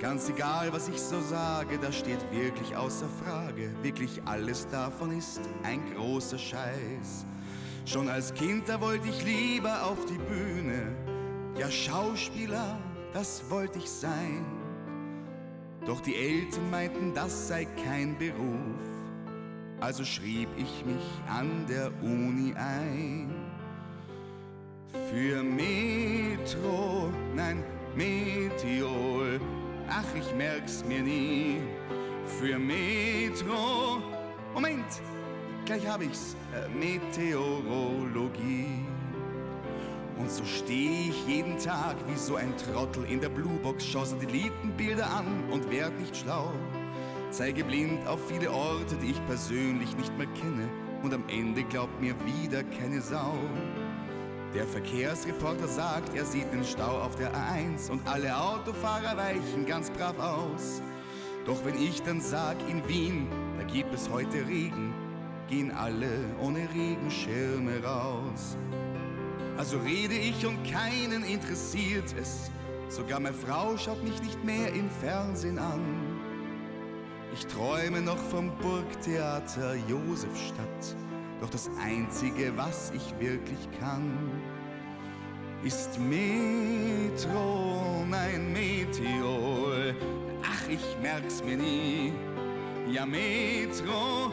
Ganz 0.00 0.30
egal, 0.30 0.72
was 0.72 0.88
ich 0.88 0.98
so 0.98 1.20
sage, 1.20 1.78
das 1.78 1.94
steht 1.94 2.24
wirklich 2.32 2.74
außer 2.74 3.06
Frage. 3.22 3.70
Wirklich 3.82 4.22
alles 4.24 4.66
davon 4.68 5.18
ist 5.18 5.42
ein 5.62 5.94
großer 5.94 6.38
Scheiß. 6.38 7.26
Schon 7.84 8.08
als 8.08 8.32
Kind, 8.34 8.68
da 8.68 8.80
wollte 8.80 9.08
ich 9.08 9.24
lieber 9.24 9.84
auf 9.84 9.98
die 10.06 10.18
Bühne. 10.18 10.94
Ja, 11.58 11.70
Schauspieler, 11.70 12.78
das 13.12 13.42
wollte 13.50 13.78
ich 13.78 13.90
sein. 13.90 14.46
Doch 15.84 16.00
die 16.00 16.14
Eltern 16.14 16.70
meinten, 16.70 17.12
das 17.12 17.48
sei 17.48 17.66
kein 17.84 18.16
Beruf. 18.16 18.92
Also 19.80 20.04
schrieb 20.04 20.48
ich 20.56 20.84
mich 20.86 21.04
an 21.28 21.66
der 21.68 21.90
Uni 22.02 22.54
ein. 22.54 23.34
Für 25.10 25.42
Metro, 25.42 27.10
nein, 27.34 27.64
Meteor. 27.96 29.40
Ach, 29.88 30.04
ich 30.16 30.32
merk's 30.36 30.84
mir 30.84 31.02
nie. 31.02 31.58
Für 32.38 32.58
Metro. 32.60 34.00
Moment, 34.54 35.02
gleich 35.72 35.88
hab 35.88 36.02
ich's. 36.02 36.36
Äh, 36.54 36.68
Meteorologie. 36.68 38.66
Und 40.18 40.30
so 40.30 40.44
stehe 40.44 41.08
ich 41.08 41.26
jeden 41.26 41.58
Tag 41.58 41.96
wie 42.06 42.16
so 42.16 42.36
ein 42.36 42.54
Trottel 42.56 43.04
in 43.04 43.20
der 43.20 43.30
Bluebox, 43.30 43.84
schau 43.86 44.04
Satellitenbilder 44.04 45.06
an 45.06 45.44
und 45.50 45.70
werd 45.70 45.98
nicht 45.98 46.16
schlau. 46.16 46.52
Zeige 47.30 47.64
blind 47.64 48.06
auf 48.06 48.20
viele 48.28 48.50
Orte, 48.50 48.96
die 48.96 49.12
ich 49.12 49.26
persönlich 49.26 49.96
nicht 49.96 50.16
mehr 50.18 50.26
kenne. 50.40 50.68
Und 51.02 51.14
am 51.14 51.24
Ende 51.28 51.64
glaubt 51.64 52.00
mir 52.00 52.14
wieder 52.24 52.62
keine 52.64 53.00
Sau. 53.00 53.34
Der 54.54 54.66
Verkehrsreporter 54.66 55.66
sagt, 55.66 56.14
er 56.14 56.26
sieht 56.26 56.52
den 56.52 56.64
Stau 56.64 57.00
auf 57.00 57.16
der 57.16 57.32
A1 57.32 57.90
und 57.90 58.06
alle 58.06 58.36
Autofahrer 58.36 59.16
weichen 59.16 59.64
ganz 59.64 59.90
brav 59.90 60.18
aus. 60.18 60.82
Doch 61.46 61.64
wenn 61.64 61.80
ich 61.82 62.02
dann 62.02 62.20
sag, 62.20 62.56
in 62.68 62.86
Wien, 62.86 63.26
da 63.58 63.64
gibt 63.64 63.94
es 63.94 64.08
heute 64.10 64.46
Regen, 64.46 64.92
gehen 65.52 65.70
alle 65.72 66.08
ohne 66.40 66.66
Regenschirme 66.74 67.82
raus. 67.84 68.56
Also 69.58 69.78
rede 69.78 70.14
ich 70.14 70.46
und 70.46 70.58
keinen 70.64 71.22
interessiert 71.24 72.14
es. 72.18 72.50
Sogar 72.88 73.20
meine 73.20 73.34
Frau 73.34 73.76
schaut 73.76 74.02
mich 74.02 74.20
nicht 74.22 74.42
mehr 74.44 74.72
im 74.72 74.88
Fernsehen 74.88 75.58
an. 75.58 75.80
Ich 77.34 77.46
träume 77.46 78.00
noch 78.00 78.16
vom 78.16 78.50
Burgtheater 78.58 79.74
Josefstadt. 79.88 80.96
Doch 81.42 81.50
das 81.50 81.68
Einzige, 81.82 82.56
was 82.56 82.90
ich 82.94 83.14
wirklich 83.20 83.68
kann, 83.78 84.30
ist 85.62 86.00
Metro, 86.00 88.06
nein 88.08 88.54
Meteor. 88.54 89.94
Ach, 90.42 90.68
ich 90.68 90.96
merk's 91.02 91.44
mir 91.44 91.58
nie. 91.58 92.12
Ja, 92.90 93.04
Metro. 93.04 94.32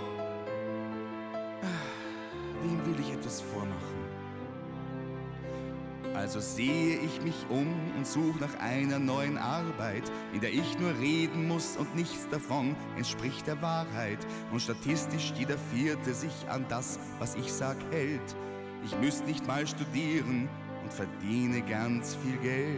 Also 6.20 6.42
sehe 6.42 6.98
ich 6.98 7.22
mich 7.22 7.46
um 7.48 7.74
und 7.96 8.06
suche 8.06 8.40
nach 8.40 8.60
einer 8.60 9.00
neuen 9.00 9.38
Arbeit, 9.38 10.04
in 10.34 10.42
der 10.42 10.52
ich 10.52 10.78
nur 10.78 10.94
reden 11.00 11.48
muss 11.48 11.78
und 11.78 11.96
nichts 11.96 12.28
davon 12.28 12.76
entspricht 12.98 13.48
der 13.48 13.62
Wahrheit. 13.62 14.18
Und 14.52 14.62
statistisch 14.62 15.32
jeder 15.38 15.58
Vierte 15.74 16.14
sich 16.14 16.34
an 16.50 16.66
das, 16.68 17.00
was 17.20 17.36
ich 17.36 17.50
sag, 17.54 17.78
hält. 17.92 18.36
Ich 18.84 19.00
müsste 19.00 19.24
nicht 19.28 19.48
mal 19.48 19.66
studieren 19.66 20.50
und 20.84 20.92
verdiene 20.92 21.62
ganz 21.62 22.18
viel 22.18 22.36
Geld. 22.40 22.76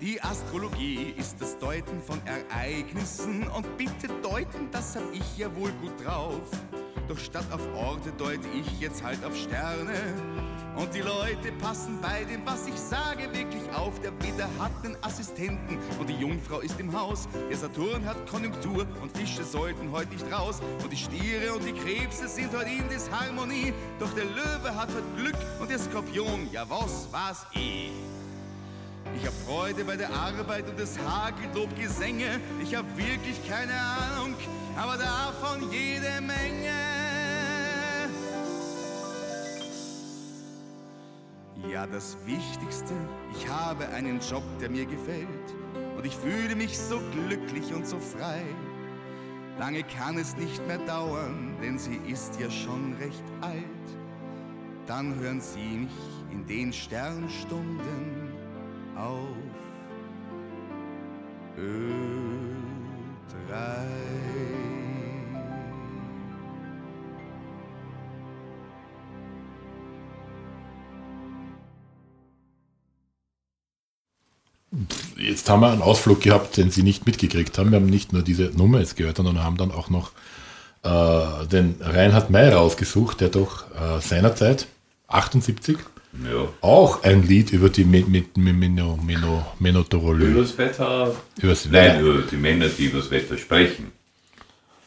Die 0.00 0.20
Astrologie 0.20 1.14
ist 1.16 1.40
das 1.40 1.56
Deuten 1.58 2.02
von 2.02 2.20
Ereignissen 2.26 3.46
und 3.56 3.76
bitte 3.76 4.08
deuten, 4.20 4.68
das 4.72 4.96
hab 4.96 5.04
ich 5.12 5.38
ja 5.38 5.46
wohl 5.54 5.70
gut 5.80 6.04
drauf. 6.04 6.50
Doch 7.08 7.18
statt 7.18 7.46
auf 7.52 7.60
Orte 7.76 8.12
deute 8.18 8.48
ich 8.48 8.80
jetzt 8.80 9.02
halt 9.04 9.24
auf 9.24 9.36
Sterne. 9.36 9.94
Und 10.76 10.92
die 10.92 11.00
Leute 11.00 11.52
passen 11.60 12.00
bei 12.02 12.24
dem, 12.24 12.44
was 12.44 12.66
ich 12.66 12.74
sage, 12.74 13.32
wirklich 13.32 13.62
auf. 13.74 14.00
Der 14.00 14.12
Widder 14.20 14.48
hat 14.58 14.72
einen 14.84 14.96
Assistenten 15.02 15.78
und 15.98 16.08
die 16.08 16.16
Jungfrau 16.16 16.60
ist 16.60 16.78
im 16.80 16.92
Haus. 16.92 17.28
Der 17.48 17.56
Saturn 17.56 18.04
hat 18.04 18.28
Konjunktur 18.28 18.86
und 19.00 19.16
Fische 19.16 19.44
sollten 19.44 19.90
heute 19.92 20.10
nicht 20.10 20.30
raus. 20.32 20.60
Und 20.82 20.92
die 20.92 20.96
Stiere 20.96 21.54
und 21.54 21.64
die 21.64 21.72
Krebse 21.72 22.28
sind 22.28 22.52
heute 22.54 22.70
in 22.70 22.88
Disharmonie. 22.88 23.72
Doch 24.00 24.12
der 24.12 24.24
Löwe 24.24 24.74
hat 24.74 24.88
heute 24.88 25.06
Glück 25.16 25.36
und 25.60 25.70
der 25.70 25.78
Skorpion, 25.78 26.48
ja 26.52 26.68
was 26.68 27.08
war's 27.12 27.46
eh. 27.54 27.90
Ich 29.14 29.26
hab 29.26 29.32
Freude 29.46 29.84
bei 29.84 29.96
der 29.96 30.10
Arbeit 30.10 30.68
und 30.68 30.78
es 30.80 30.98
hagelt 30.98 31.54
Lobgesänge. 31.54 32.40
Ich 32.62 32.74
hab 32.74 32.84
wirklich 32.98 33.48
keine 33.48 33.72
Ahnung, 33.72 34.34
aber 34.76 34.96
davon 34.96 35.70
jede 35.70 36.20
Menge. 36.20 36.76
Ja, 41.70 41.86
das 41.86 42.16
Wichtigste, 42.24 42.94
ich 43.34 43.48
habe 43.48 43.88
einen 43.88 44.20
Job, 44.20 44.42
der 44.60 44.70
mir 44.70 44.86
gefällt. 44.86 45.54
Und 45.96 46.04
ich 46.04 46.16
fühle 46.16 46.54
mich 46.54 46.78
so 46.78 47.00
glücklich 47.12 47.74
und 47.74 47.86
so 47.86 47.98
frei. 47.98 48.42
Lange 49.58 49.82
kann 49.82 50.18
es 50.18 50.36
nicht 50.36 50.64
mehr 50.66 50.78
dauern, 50.78 51.56
denn 51.62 51.78
sie 51.78 51.98
ist 52.06 52.38
ja 52.38 52.50
schon 52.50 52.94
recht 53.00 53.24
alt. 53.40 53.64
Dann 54.86 55.18
hören 55.18 55.40
sie 55.40 55.58
mich 55.58 55.90
in 56.30 56.46
den 56.46 56.72
Sternstunden 56.72 58.32
auf 58.94 59.28
Ö3. 61.56 64.35
Jetzt 75.26 75.48
haben 75.50 75.60
wir 75.60 75.72
einen 75.72 75.82
Ausflug 75.82 76.20
gehabt, 76.20 76.56
den 76.56 76.70
Sie 76.70 76.84
nicht 76.84 77.04
mitgekriegt 77.04 77.58
haben. 77.58 77.70
Wir 77.72 77.76
haben 77.80 77.86
nicht 77.86 78.12
nur 78.12 78.22
diese 78.22 78.44
Nummer 78.56 78.78
jetzt 78.78 78.94
gehört, 78.96 79.16
sondern 79.16 79.42
haben 79.42 79.56
dann 79.56 79.72
auch 79.72 79.90
noch 79.90 80.12
äh, 80.84 81.46
den 81.48 81.74
Reinhard 81.80 82.30
May 82.30 82.48
rausgesucht, 82.48 83.20
der 83.20 83.30
doch 83.30 83.64
äh, 83.72 84.00
seinerzeit, 84.00 84.68
78, 85.08 85.78
Ja. 86.24 86.48
auch 86.60 87.02
ein 87.02 87.24
Lied 87.26 87.50
über 87.52 87.70
die 87.70 87.84
Me 87.84 88.04
Me 88.08 88.52
Meno 88.52 88.96
Meno 89.04 89.44
Menotorolö. 89.58 90.26
Übers 90.26 90.56
Wetter. 90.58 91.12
Übers 91.42 91.66
Nein, 91.66 92.00
über 92.00 92.22
die 92.22 92.36
Männer, 92.36 92.68
die 92.68 92.84
übers 92.84 93.10
Wetter 93.10 93.36
sprechen. 93.36 93.90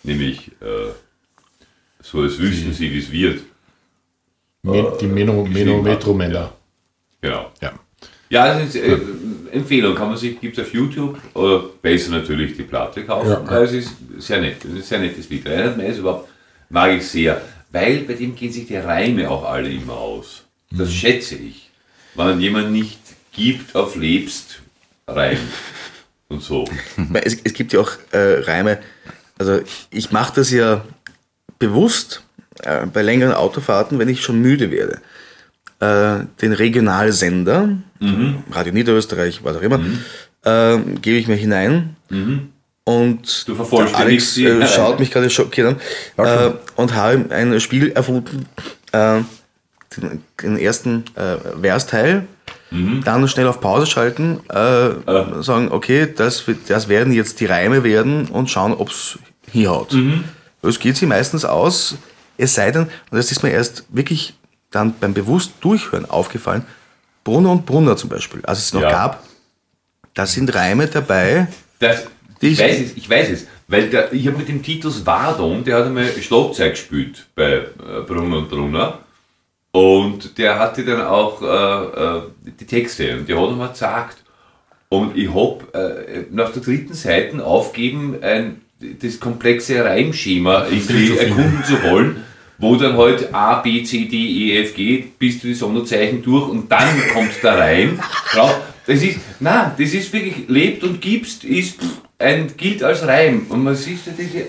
Nämlich 0.03 0.47
äh, 0.61 0.91
so, 2.01 2.21
als 2.21 2.37
wüssten 2.39 2.71
sie, 2.73 2.89
wie 2.93 2.99
es 2.99 3.11
wird. 3.11 3.41
Die 5.01 5.07
Meno 5.07 5.43
Menometro-Männer. 5.45 6.53
Genau. 7.21 7.51
Ja. 7.61 7.73
Ja, 8.29 8.53
ist 8.59 8.75
äh, 8.75 8.97
Empfehlung, 9.51 9.95
kann 9.95 10.09
man 10.09 10.17
sich, 10.17 10.39
gibt 10.39 10.57
es 10.57 10.65
auf 10.65 10.73
YouTube 10.73 11.17
oder 11.33 11.63
besser 11.81 12.11
natürlich 12.11 12.55
die 12.55 12.63
Platte 12.63 13.03
kaufen. 13.03 13.29
Ja. 13.29 13.47
weil 13.47 13.63
Es 13.63 13.73
ist 13.73 13.91
sehr 14.19 14.39
nett, 14.41 14.57
es 14.63 14.65
ist 14.65 14.75
ein 14.75 14.81
sehr 14.83 14.99
nettes 14.99 15.29
Lied. 15.29 15.47
Reinhard 15.47 15.77
May 15.77 15.89
ist 15.89 15.97
überhaupt, 15.97 16.29
mag 16.69 16.91
ich 16.91 17.07
sehr, 17.07 17.41
weil 17.71 17.99
bei 17.99 18.13
dem 18.13 18.35
gehen 18.35 18.51
sich 18.51 18.67
die 18.67 18.77
Reime 18.77 19.29
auch 19.29 19.43
alle 19.43 19.69
immer 19.69 19.93
aus. 19.93 20.43
Das 20.71 20.93
schätze 20.93 21.35
ich. 21.35 21.71
Wenn 22.13 22.39
jemand 22.39 22.71
nicht 22.71 22.99
gibt 23.31 23.75
auf 23.75 23.95
lebst, 23.95 24.61
Reim 25.07 25.39
und 26.27 26.43
so. 26.43 26.65
Es, 27.23 27.37
es 27.43 27.53
gibt 27.53 27.73
ja 27.73 27.79
auch 27.79 27.91
äh, 28.11 28.41
Reime, 28.41 28.79
also 29.39 29.61
ich 29.89 30.11
mache 30.11 30.35
das 30.35 30.51
ja 30.51 30.85
bewusst 31.57 32.23
äh, 32.61 32.85
bei 32.85 33.01
längeren 33.01 33.33
Autofahrten, 33.33 33.97
wenn 33.97 34.09
ich 34.09 34.21
schon 34.21 34.39
müde 34.39 34.69
werde. 34.69 35.01
Äh, 35.79 36.25
den 36.41 36.53
Regionalsender, 36.53 37.69
Radio 38.51 38.73
Niederösterreich, 38.73 39.43
was 39.43 39.55
auch 39.55 39.61
immer, 39.61 39.79
äh, 40.43 40.77
gebe 41.01 41.17
ich 41.17 41.27
mir 41.27 41.35
hinein. 41.35 41.95
Und 42.83 43.43
Du 43.47 43.53
der 43.53 43.55
vervollständigst 43.55 43.99
Alex 43.99 44.33
die 44.33 44.45
äh, 44.45 44.67
schaut 44.67 44.99
mich 44.99 45.11
gerade 45.11 45.29
schockiert 45.29 45.67
an 45.67 46.25
äh, 46.25 46.51
und 46.75 46.95
habe 46.95 47.25
ein 47.29 47.59
Spiel 47.61 47.91
erfunden, 47.91 48.45
äh, 48.91 49.19
den, 49.95 50.23
den 50.41 50.57
ersten 50.57 51.03
äh, 51.15 51.37
Versteil, 51.61 52.25
dann 53.03 53.27
schnell 53.27 53.47
auf 53.47 53.61
Pause 53.61 53.85
schalten, 53.87 54.39
äh, 54.49 55.41
sagen, 55.41 55.71
okay, 55.71 56.07
das, 56.13 56.43
das 56.67 56.87
werden 56.89 57.13
jetzt 57.13 57.39
die 57.39 57.45
Reime 57.45 57.83
werden 57.83 58.27
und 58.27 58.49
schauen, 58.49 58.73
ob 58.73 58.89
es 58.89 59.17
hinhaut. 59.51 59.95
Es 60.61 60.77
geht 60.79 60.97
sie 60.97 61.05
meistens 61.05 61.45
aus, 61.45 61.95
es 62.37 62.53
sei 62.55 62.71
denn, 62.71 62.83
und 62.83 63.17
das 63.17 63.31
ist 63.31 63.43
mir 63.43 63.51
erst 63.51 63.85
wirklich 63.89 64.33
dann 64.71 64.93
beim 64.99 65.13
bewusst 65.13 65.53
Durchhören 65.61 66.09
aufgefallen, 66.09 66.65
Brunner 67.23 67.51
und 67.51 67.65
Brunner 67.65 67.97
zum 67.97 68.09
Beispiel, 68.09 68.41
als 68.45 68.59
es 68.59 68.73
noch 68.73 68.81
Ja. 68.81 68.91
gab, 68.91 69.23
da 70.13 70.25
sind 70.25 70.53
Reime 70.53 70.87
dabei, 70.87 71.47
Das, 71.79 72.05
Die 72.41 72.47
ich, 72.47 72.53
ich- 72.53 72.59
weiß 72.59 72.79
es, 72.81 72.97
ich 72.97 73.09
weiß 73.09 73.29
es, 73.29 73.47
weil 73.67 73.89
der, 73.89 74.11
ich 74.13 74.27
habe 74.27 74.37
mit 74.37 74.47
dem 74.47 74.61
Titus 74.63 75.05
Wardon, 75.05 75.63
der 75.63 75.77
hat 75.77 75.85
einmal 75.85 76.07
Schlagzeug 76.21 76.71
gespielt 76.71 77.25
bei 77.35 77.51
äh, 77.53 77.65
Brunner 78.07 78.37
und 78.39 78.49
Brunner. 78.49 78.99
Und 79.71 80.37
der 80.37 80.57
hatte 80.57 80.83
dann 80.83 81.01
auch 81.01 81.41
äh, 81.41 81.45
äh, 82.17 82.21
die 82.59 82.65
Texte. 82.65 83.17
Und 83.17 83.29
der 83.29 83.39
hat 83.39 83.49
einmal 83.49 83.69
gesagt. 83.69 84.17
Und 84.89 85.15
ich 85.15 85.29
habe 85.29 85.59
äh, 85.73 86.25
nach 86.31 86.51
der 86.51 86.63
dritten 86.63 86.93
Seite 86.95 87.45
aufgeben 87.45 88.17
ein 88.23 88.61
das 88.79 89.19
komplexe 89.19 89.83
Reimschema 89.85 90.65
irgendwie 90.65 91.15
erkunden 91.17 91.63
zu 91.65 91.83
wollen, 91.83 92.23
wo 92.59 92.75
dann 92.75 92.95
halt 92.97 93.33
A, 93.33 93.55
B, 93.61 93.83
C, 93.83 94.05
D, 94.05 94.15
E, 94.17 94.61
F, 94.63 94.75
G 94.75 95.05
bis 95.17 95.39
zu 95.39 95.47
die 95.47 95.53
Sonderzeichen 95.53 96.21
durch 96.21 96.47
und 96.49 96.71
dann 96.71 96.87
kommt 97.13 97.31
der 97.41 97.57
Reim. 97.57 97.99
Schau, 98.31 98.49
Das 98.85 99.01
ist, 99.01 99.17
nein, 99.39 99.71
das 99.77 99.93
ist 99.93 100.11
wirklich, 100.13 100.47
lebt 100.47 100.83
und 100.83 100.99
gibst, 101.01 101.43
ist 101.43 101.77
ein, 102.17 102.51
gilt 102.57 102.83
als 102.83 103.05
Reim. 103.07 103.45
Und 103.49 103.63
man 103.63 103.75
sieht 103.75 104.03
so 104.03 104.11
diese, 104.17 104.39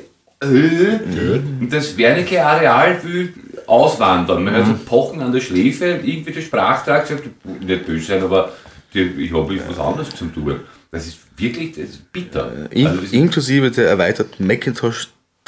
äh, 0.43 1.41
und 1.61 1.69
das 1.71 1.97
Wernicke 1.97 2.45
Areal 2.45 2.99
will 3.05 3.33
auswandern. 3.67 4.43
Man 4.45 4.55
hört 4.55 4.67
so 4.67 4.75
Pochen 4.85 5.21
an 5.21 5.33
der 5.33 5.41
Schläfe, 5.41 6.01
irgendwie 6.03 6.33
der 6.33 6.41
Sprachtrag 6.41 7.07
sagt, 7.07 7.25
nicht 7.65 7.87
böse 7.87 8.07
sein, 8.07 8.23
aber 8.23 8.53
die, 8.95 9.03
ich 9.03 9.33
habe 9.33 9.57
was 9.69 9.79
anderes 9.79 10.11
zu 10.11 10.25
tun. 10.27 10.61
Das 10.91 11.07
ist 11.07 11.19
wirklich 11.37 11.71
das 11.73 11.85
ist 11.91 12.13
bitter. 12.13 12.51
In, 12.71 12.87
Also 12.89 13.03
das- 13.03 13.13
inklusive 13.13 13.71
der 13.71 13.89
erweiterten 13.89 14.47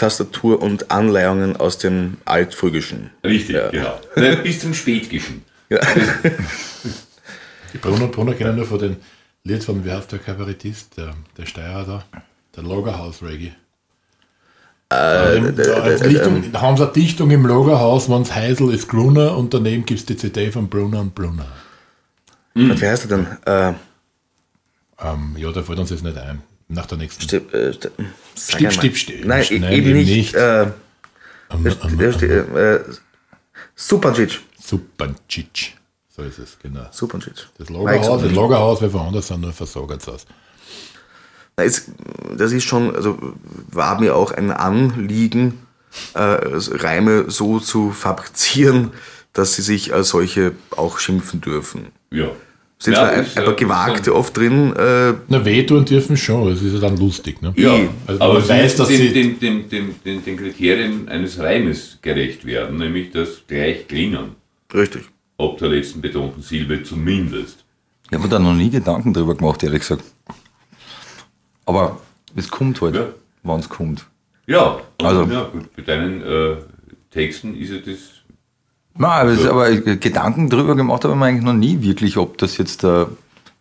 Macintosh-Tastatur 0.03 0.61
und 0.61 0.91
Anleihungen 0.91 1.57
aus 1.57 1.79
dem 1.79 2.19
Altfrügischen. 2.25 3.11
Richtig, 3.25 3.57
Ja. 3.57 3.71
genau. 3.71 3.99
Bis 4.43 4.61
zum 4.61 4.75
Spätgischen. 4.75 5.45
Ja. 5.69 5.81
Und 7.85 8.13
Brunner 8.13 8.35
kennen 8.35 8.57
nur 8.57 8.67
von 8.67 8.79
den 8.79 8.97
Lied 9.45 9.65
von, 9.65 9.85
heißt 9.91 10.13
der 10.13 10.19
Kabarettist, 10.19 10.97
der, 10.99 11.15
der 11.37 11.47
Steirer 11.47 11.85
da, 11.85 12.05
der 12.55 12.63
Lagerhaus 12.65 13.23
Reggae. 13.23 13.53
Äh, 14.93 15.37
Ähm, 15.37 15.57
da 15.57 15.63
als 15.81 16.03
Dichtung, 16.03 16.53
haben 16.53 16.77
sie 16.77 16.83
eine 16.85 16.93
Dichtung 16.93 17.31
im 17.31 17.47
Lagerhaus, 17.47 18.11
wenn 18.11 18.23
es 18.23 18.35
Heisel 18.35 18.75
ist 18.75 18.89
Gruner 18.89 19.37
und 19.39 19.55
daneben 19.55 19.87
gibt 19.87 20.01
es 20.01 20.07
die 20.07 20.17
CD 20.17 20.51
von 20.53 20.69
Brunner 20.69 21.01
und 21.01 21.15
Brunner. 21.15 21.47
Und 22.55 22.79
Wie 22.81 22.87
heißt 22.87 23.11
er 23.11 23.17
denn? 23.17 23.27
Äh, 23.47 23.75
Ähm, 25.05 25.35
ja, 25.37 25.51
da 25.51 25.63
fällt 25.63 25.79
uns 25.81 25.91
jetzt 25.91 26.05
nicht 26.05 26.17
ein. 26.19 26.43
Nach 26.73 26.87
der 26.87 26.99
nächsten. 26.99 27.23
Stipp, 27.23 27.53
äh, 27.53 27.73
Stipp, 27.75 27.93
sag 28.35 28.55
Stipp, 28.55 28.57
einmal. 28.57 28.73
Stipp, 28.73 28.97
Stipp. 28.97 29.25
Nein, 29.27 29.45
e- 29.51 29.59
Nein, 29.59 29.73
eben 29.73 29.87
eben 29.89 29.99
nicht. 29.99 30.17
nicht. 30.17 30.35
Äh, 30.35 30.63
ähm, 31.51 31.67
äh, 32.57 32.79
Supancic. 33.77 34.41
Supancic. 34.59 35.75
So 36.09 36.23
ist 36.23 36.39
es, 36.39 36.59
genau. 36.63 36.87
Supancic. 36.91 37.35
Das 37.59 37.69
Lagerhaus, 37.69 37.97
das 37.97 38.07
Supancic. 38.07 38.37
Lagerhaus, 38.37 38.83
weil 38.83 38.93
woanders 38.93 39.27
sind 39.29 39.41
nur 39.43 39.53
versagert 39.53 40.09
aus. 40.09 40.27
Das 41.57 42.53
ist 42.53 42.65
schon, 42.65 42.95
also 42.97 43.19
war 43.71 44.01
mir 44.01 44.17
auch 44.17 44.33
ein 44.33 44.51
Anliegen, 44.51 45.67
äh, 46.15 46.21
Reime 46.21 47.31
so 47.31 47.61
zu 47.61 47.91
fabrizieren, 47.91 48.93
dass 49.35 49.55
sie 49.57 49.63
sich 49.63 49.93
als 49.93 50.09
solche 50.09 50.53
auch 50.71 50.99
schimpfen 50.99 51.43
dürfen. 51.43 51.93
Ja. 52.11 52.31
Sind 52.83 52.95
Ja, 52.95 52.99
zwar 53.01 53.13
ist, 53.23 53.37
äh, 53.37 53.43
paar 53.45 53.55
gewagte 53.55 54.13
oft 54.13 54.37
drin, 54.37 54.75
äh, 54.75 55.15
Na, 55.29 55.45
wehtun 55.45 55.85
dürfen 55.85 56.17
schon, 56.17 56.51
es 56.53 56.63
ist 56.63 56.73
ja 56.75 56.81
dann 56.81 56.97
lustig. 56.97 57.41
Ne? 57.41 57.53
Ja, 57.57 57.79
Also 58.09 58.21
aber 58.21 58.35
man 58.35 58.43
sie 58.43 58.49
weiß, 58.49 58.75
dass 58.75 58.89
den, 58.89 58.97
sie. 58.99 59.13
den, 59.13 59.39
den, 59.39 59.69
den, 59.69 59.95
den, 60.05 60.25
den 60.25 60.37
Kriterien 60.37 61.09
eines 61.09 61.39
Reimes 61.39 61.99
gerecht 62.03 62.45
werden, 62.45 62.79
nämlich 62.79 63.13
das 63.13 63.43
gleich 63.47 63.87
klingen. 63.87 64.35
richtig. 64.75 65.03
Ob 65.37 65.59
der 65.59 65.69
letzten 65.69 66.01
betonten 66.01 66.43
Silbe 66.43 66.83
zumindest. 66.83 67.65
Ich 68.09 68.13
habe 68.15 68.25
mir 68.25 68.29
da 68.31 68.39
noch 68.41 68.53
nie 68.53 68.69
Gedanken 68.71 69.15
drüber 69.15 69.37
gemacht, 69.37 69.63
ehrlich 69.63 69.81
gesagt. 69.81 70.03
Aber 71.65 72.01
es 72.35 72.51
kommt 72.51 72.81
halt, 72.81 72.97
Ja. 72.97 73.07
wann 73.45 73.61
es 73.61 73.69
kommt. 73.69 74.05
Ja, 74.49 74.81
Also- 74.99 75.23
ja, 75.31 75.45
gut, 75.53 75.75
bei 75.77 75.83
deinen 75.83 76.21
äh, 76.23 76.57
Texten 77.13 77.57
ist 77.57 77.71
ja 77.71 77.77
das. 77.79 77.99
Nein, 78.97 79.39
Ja. 79.43 79.51
aber 79.51 79.71
Gedanken 79.75 80.49
drüber 80.51 80.75
gemacht 80.77 81.05
habe 81.05 81.15
ich 81.15 81.19
mir 81.21 81.27
eigentlich 81.27 81.45
noch 81.45 81.55
nie 81.55 81.81
wirklich, 81.83 82.17
ob 82.17 82.39
das 82.39 82.59
jetzt 82.59 82.83
der, 82.83 83.09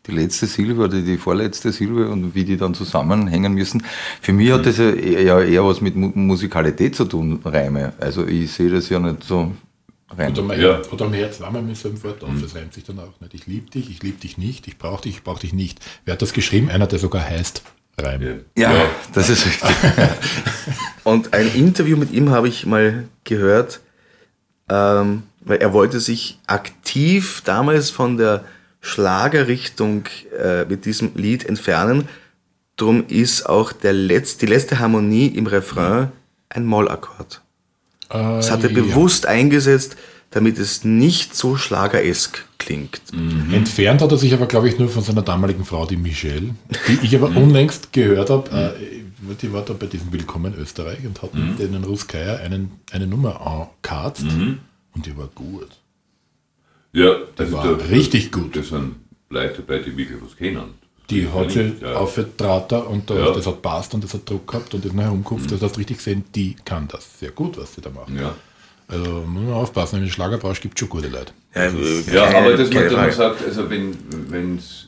die 0.07 0.11
letzte 0.11 0.45
Silbe 0.47 0.83
oder 0.83 0.99
die 1.01 1.17
vorletzte 1.17 1.71
Silbe 1.71 2.09
und 2.09 2.35
wie 2.35 2.43
die 2.43 2.57
dann 2.57 2.73
zusammenhängen 2.73 3.53
müssen. 3.53 3.83
Für 4.21 4.33
mich 4.33 4.51
hat 4.51 4.65
das 4.65 4.77
ja 4.77 4.89
eher, 4.91 5.45
eher 5.45 5.63
was 5.65 5.79
mit 5.81 5.95
Mu 5.95 6.11
Musikalität 6.13 6.95
zu 6.95 7.05
tun, 7.05 7.39
Reime. 7.45 7.93
Also 7.99 8.25
ich 8.27 8.51
sehe 8.51 8.69
das 8.69 8.89
ja 8.89 8.99
nicht 8.99 9.23
so 9.23 9.51
rein. 10.17 10.31
Oder, 10.33 10.41
mein 10.41 10.59
Ja. 10.59 10.73
Herz, 10.73 10.91
oder 10.91 11.05
am 11.05 11.13
Herz 11.13 11.39
war 11.39 11.51
man 11.51 11.65
mit 11.65 11.77
so 11.77 11.87
einem 11.87 12.03
Wort 12.03 12.23
auf, 12.23 12.29
das 12.41 12.55
reimt 12.55 12.73
sich 12.73 12.83
dann 12.83 12.99
auch 12.99 13.19
nicht. 13.21 13.33
Ich 13.33 13.47
liebe 13.47 13.69
dich, 13.69 13.89
ich 13.89 14.03
liebe 14.03 14.19
dich 14.19 14.37
nicht, 14.37 14.67
ich 14.67 14.77
brauche 14.77 15.03
dich, 15.03 15.15
ich 15.17 15.23
brauche 15.23 15.39
dich 15.41 15.53
nicht. 15.53 15.79
Wer 16.05 16.13
hat 16.13 16.21
das 16.21 16.33
geschrieben? 16.33 16.69
Einer, 16.69 16.87
der 16.87 16.99
sogar 16.99 17.23
heißt 17.23 17.61
Reim. 17.97 18.21
Ja, 18.57 18.71
Ja. 18.73 18.85
das 19.13 19.29
ist 19.29 19.45
richtig. 19.45 19.69
Und 21.03 21.33
ein 21.33 21.53
Interview 21.53 21.95
mit 21.97 22.11
ihm 22.11 22.29
habe 22.31 22.47
ich 22.47 22.65
mal 22.65 23.05
gehört, 23.23 23.81
ähm, 24.71 25.23
weil 25.41 25.57
er 25.57 25.73
wollte 25.73 25.99
sich 25.99 26.39
aktiv 26.47 27.41
damals 27.43 27.89
von 27.89 28.17
der 28.17 28.45
Schlagerrichtung 28.79 30.05
äh, 30.41 30.65
mit 30.65 30.85
diesem 30.85 31.11
Lied 31.15 31.45
entfernen. 31.45 32.07
Drum 32.77 33.03
ist 33.07 33.47
auch 33.47 33.73
der 33.73 33.93
Letz-, 33.93 34.37
die 34.37 34.45
letzte 34.45 34.79
Harmonie 34.79 35.27
im 35.27 35.45
Refrain 35.45 36.11
ein 36.49 36.65
Mollakkord. 36.65 37.41
Das 38.09 38.51
hat 38.51 38.63
er 38.63 38.71
ja. 38.71 38.81
bewusst 38.81 39.25
eingesetzt, 39.25 39.95
damit 40.31 40.57
es 40.57 40.83
nicht 40.83 41.35
so 41.35 41.55
schlageresk 41.55 42.45
klingt. 42.57 43.01
Entfernt 43.53 44.01
hat 44.01 44.11
er 44.11 44.17
sich 44.17 44.33
aber, 44.33 44.47
glaube 44.47 44.67
ich, 44.67 44.79
nur 44.79 44.89
von 44.89 45.03
seiner 45.03 45.21
damaligen 45.21 45.63
Frau, 45.63 45.85
die 45.85 45.97
Michelle, 45.97 46.55
die 46.87 46.99
ich 47.03 47.15
aber 47.15 47.27
unlängst 47.27 47.93
gehört 47.93 48.29
habe. 48.29 48.75
Äh, 48.77 49.01
die 49.35 49.51
war 49.53 49.63
da 49.63 49.73
bei 49.73 49.85
diesem 49.87 50.11
Willkommen 50.11 50.53
Österreich 50.57 51.05
und 51.05 51.21
hat 51.21 51.33
mit 51.33 51.59
denen 51.59 51.83
Ruskaya 51.83 52.35
einen, 52.37 52.71
eine 52.91 53.07
Nummer 53.07 53.39
angekarzt 53.45 54.23
und 54.23 55.05
die 55.05 55.15
war 55.17 55.27
gut. 55.33 55.69
Ja, 56.93 57.15
Das 57.35 57.51
war 57.51 57.63
da- 57.77 57.85
richtig 57.85 58.31
gut. 58.31 58.55
Das 58.55 58.69
sind 58.69 58.95
Leute 59.29 59.61
dabei, 59.61 59.79
die 59.79 59.95
wirklich 59.95 60.21
was 60.21 60.35
kennen. 60.35 60.73
Die 61.09 61.27
hat 61.27 61.51
sie 61.51 61.73
ja. 61.81 61.93
aufgetraut 61.95 62.71
und 62.73 63.09
da, 63.09 63.15
Ja. 63.15 63.31
das 63.31 63.45
hat 63.45 63.61
passt 63.61 63.93
und 63.93 64.03
das 64.03 64.13
hat 64.13 64.29
Druck 64.29 64.47
gehabt 64.47 64.73
und 64.73 64.85
ist 64.85 64.93
nachher 64.93 65.11
umgekupft. 65.11 65.51
Das 65.51 65.61
hast 65.61 65.75
du 65.75 65.79
richtig 65.79 65.97
gesehen, 65.97 66.23
die 66.35 66.55
kann 66.65 66.87
das 66.87 67.19
sehr 67.19 67.31
gut, 67.31 67.57
was 67.57 67.73
sie 67.75 67.81
da 67.81 67.89
macht. 67.89 68.09
Ja. 68.11 68.33
Also 68.87 69.23
muss 69.25 69.43
man 69.43 69.53
aufpassen, 69.53 70.01
im 70.03 70.09
Schlagerbranche 70.09 70.61
gibt 70.61 70.75
es 70.75 70.79
schon 70.79 70.89
gute 70.89 71.07
Leute. 71.07 71.31
Ja, 71.55 71.63
äh, 71.67 72.01
Ja, 72.13 72.37
aber 72.37 72.57
dass 72.57 72.71
man 72.73 72.89
dann 72.89 73.11
sagt, 73.11 73.43
also 73.45 73.69
wenn 73.69 74.57
es 74.57 74.87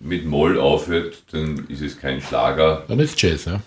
mit 0.00 0.26
Moll 0.26 0.58
aufhört, 0.58 1.22
dann 1.32 1.66
ist 1.68 1.80
es 1.82 1.98
kein 1.98 2.20
Schlager. 2.20 2.84
Dann 2.88 2.98
ist 2.98 3.20
Jazz, 3.20 3.44
ja. 3.44 3.60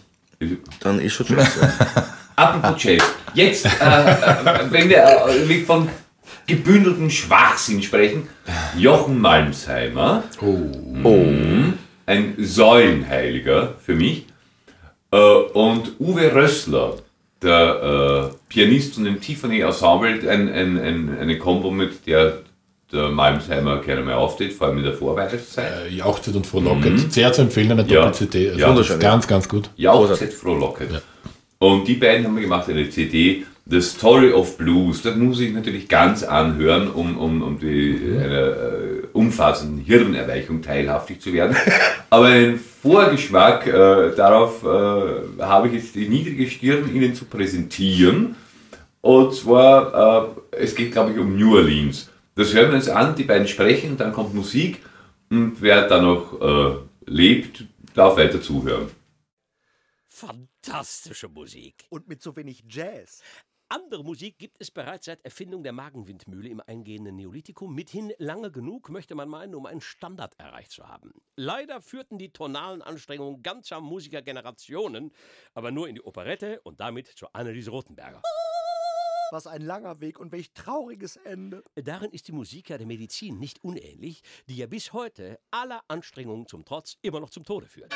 Dann 0.80 1.00
ist 1.00 1.14
schon 1.14 1.28
Jazz. 1.28 1.58
ja. 1.62 2.06
Apropos 2.36 2.84
Jazz. 2.84 3.04
Jetzt, 3.34 3.66
äh, 3.66 3.70
äh, 3.70 4.72
wenn 4.72 4.90
wir 4.90 5.04
äh, 5.28 5.60
von 5.64 5.90
gebündeltem 6.48 7.10
Schwachsinn 7.10 7.82
sprechen, 7.82 8.28
Jochen 8.78 9.20
Malmsheimer, 9.20 10.24
ein 12.06 12.36
Säulenheiliger 12.38 13.76
für 13.84 13.96
mich, 13.96 14.26
äh, 15.12 15.18
und 15.18 16.00
Uwe 16.00 16.34
Rössler, 16.34 16.98
der 17.42 18.32
äh, 18.32 18.38
Pianist 18.50 18.96
von 18.96 19.06
dem 19.06 19.22
Tiffany 19.22 19.62
Ensemble, 19.62 20.30
ein, 20.30 20.52
ein, 20.52 20.80
ein, 20.80 21.18
eine 21.20 21.38
Kombo, 21.38 21.72
mit 21.72 22.06
der 22.08 22.40
der 22.92 23.10
Malmsheimer 23.10 23.82
gerne 23.82 24.02
mal 24.02 24.14
auftritt, 24.14 24.54
vor 24.54 24.68
allem 24.68 24.78
in 24.78 24.84
der 24.84 24.94
Vorweihnachtszeit. 24.94 25.88
Äh, 25.90 25.94
Jauchzeit 25.96 26.36
und 26.36 26.46
frohlockend. 26.46 27.12
Sehr 27.12 27.32
zu 27.34 27.42
empfehlen, 27.42 27.72
eine 27.72 27.82
Ja. 27.84 28.02
Doppel-CD. 28.04 28.50
Also 28.50 28.60
Ja, 28.60 28.74
das 28.76 28.90
ist 28.90 29.00
ganz, 29.00 29.28
ganz 29.28 29.50
gut. 29.50 29.70
Jauchzeit 29.76 30.34
frohlockend. 30.34 31.02
Und 31.60 31.88
die 31.88 31.96
beiden 31.96 32.26
haben 32.26 32.36
wir 32.36 32.44
gemacht 32.44 32.70
eine 32.70 32.90
CD, 32.90 33.46
The 33.68 33.82
Story 33.82 34.32
of 34.32 34.58
Blues. 34.58 35.02
Das 35.02 35.16
muss 35.16 35.40
ich 35.40 35.52
natürlich 35.52 35.88
ganz 35.88 36.22
anhören, 36.22 36.90
um, 36.92 37.18
um, 37.18 37.42
um 37.42 37.60
die, 37.60 38.00
einer 38.24 38.48
äh, 38.50 39.08
umfassenden 39.14 39.84
Hirnerweichung 39.84 40.62
teilhaftig 40.62 41.20
zu 41.22 41.34
werden. 41.34 41.56
Aber 42.12 42.26
einen 42.26 42.60
Vorgeschmack 42.60 43.66
äh, 43.66 44.16
darauf 44.16 44.64
äh, 44.64 45.42
habe 45.42 45.70
ich 45.70 45.74
jetzt 45.74 45.96
die 45.96 46.08
niedrige 46.08 46.48
Stirn, 46.48 46.94
Ihnen 46.94 47.16
zu 47.16 47.26
präsentieren. 47.26 48.36
Und 49.02 49.34
zwar, 49.34 50.28
äh, 50.52 50.58
es 50.64 50.76
geht 50.76 50.92
glaube 50.92 51.14
ich 51.14 51.18
um 51.18 51.36
New 51.36 51.56
Orleans. 51.56 52.10
Das 52.36 52.54
hören 52.54 52.72
wir 52.72 52.76
uns 52.76 52.90
an, 52.90 53.16
die 53.16 53.24
beiden 53.24 53.48
sprechen, 53.48 53.96
dann 53.96 54.12
kommt 54.12 54.34
Musik 54.34 54.84
und 55.30 55.62
wer 55.62 55.88
da 55.88 56.02
noch 56.02 56.42
äh, 56.42 56.76
lebt, 57.06 57.64
darf 57.94 58.18
weiter 58.18 58.42
zuhören. 58.42 58.92
Fantastische 60.10 61.30
Musik. 61.30 61.86
Und 61.90 62.10
mit 62.10 62.22
so 62.22 62.36
wenig 62.36 62.64
Jazz. 62.70 63.22
Andere 63.70 64.04
Musik 64.04 64.38
gibt 64.38 64.58
es 64.60 64.70
bereits 64.70 65.06
seit 65.06 65.24
Erfindung 65.26 65.64
der 65.64 65.72
Magenwindmühle 65.72 66.50
im 66.50 66.62
eingehenden 66.66 67.16
Neolithikum. 67.16 67.74
Mithin 67.74 68.14
lange 68.18 68.52
genug, 68.52 68.90
möchte 68.90 69.16
man 69.16 69.28
meinen, 69.28 69.56
um 69.56 69.66
einen 69.66 69.82
Standard 69.82 70.38
erreicht 70.38 70.72
zu 70.72 70.88
haben. 70.88 71.14
Leider 71.36 71.82
führten 71.82 72.18
die 72.18 72.32
tonalen 72.32 72.82
Anstrengungen 72.82 73.44
ganzer 73.44 73.82
Musikergenerationen 73.82 75.12
aber 75.54 75.72
nur 75.72 75.88
in 75.88 75.96
die 75.96 76.02
Operette 76.02 76.60
und 76.64 76.80
damit 76.80 77.08
zu 77.08 77.28
Anneliese 77.34 77.72
Rothenberger. 77.72 78.22
Was 79.32 79.48
ein 79.48 79.62
langer 79.62 80.02
Weg 80.02 80.20
und 80.20 80.32
welch 80.32 80.54
trauriges 80.54 81.16
Ende. 81.18 81.64
Darin 81.76 82.12
ist 82.12 82.28
die 82.28 82.32
Musik 82.32 82.70
ja 82.70 82.78
der 82.78 82.86
Medizin 82.86 83.40
nicht 83.40 83.64
unähnlich, 83.64 84.22
die 84.48 84.56
ja 84.56 84.68
bis 84.68 84.94
heute 84.94 85.40
aller 85.50 85.84
Anstrengungen 85.88 86.48
zum 86.48 86.64
Trotz 86.64 86.98
immer 87.02 87.20
noch 87.20 87.32
zum 87.32 87.44
Tode 87.44 87.66
führt. 87.66 87.94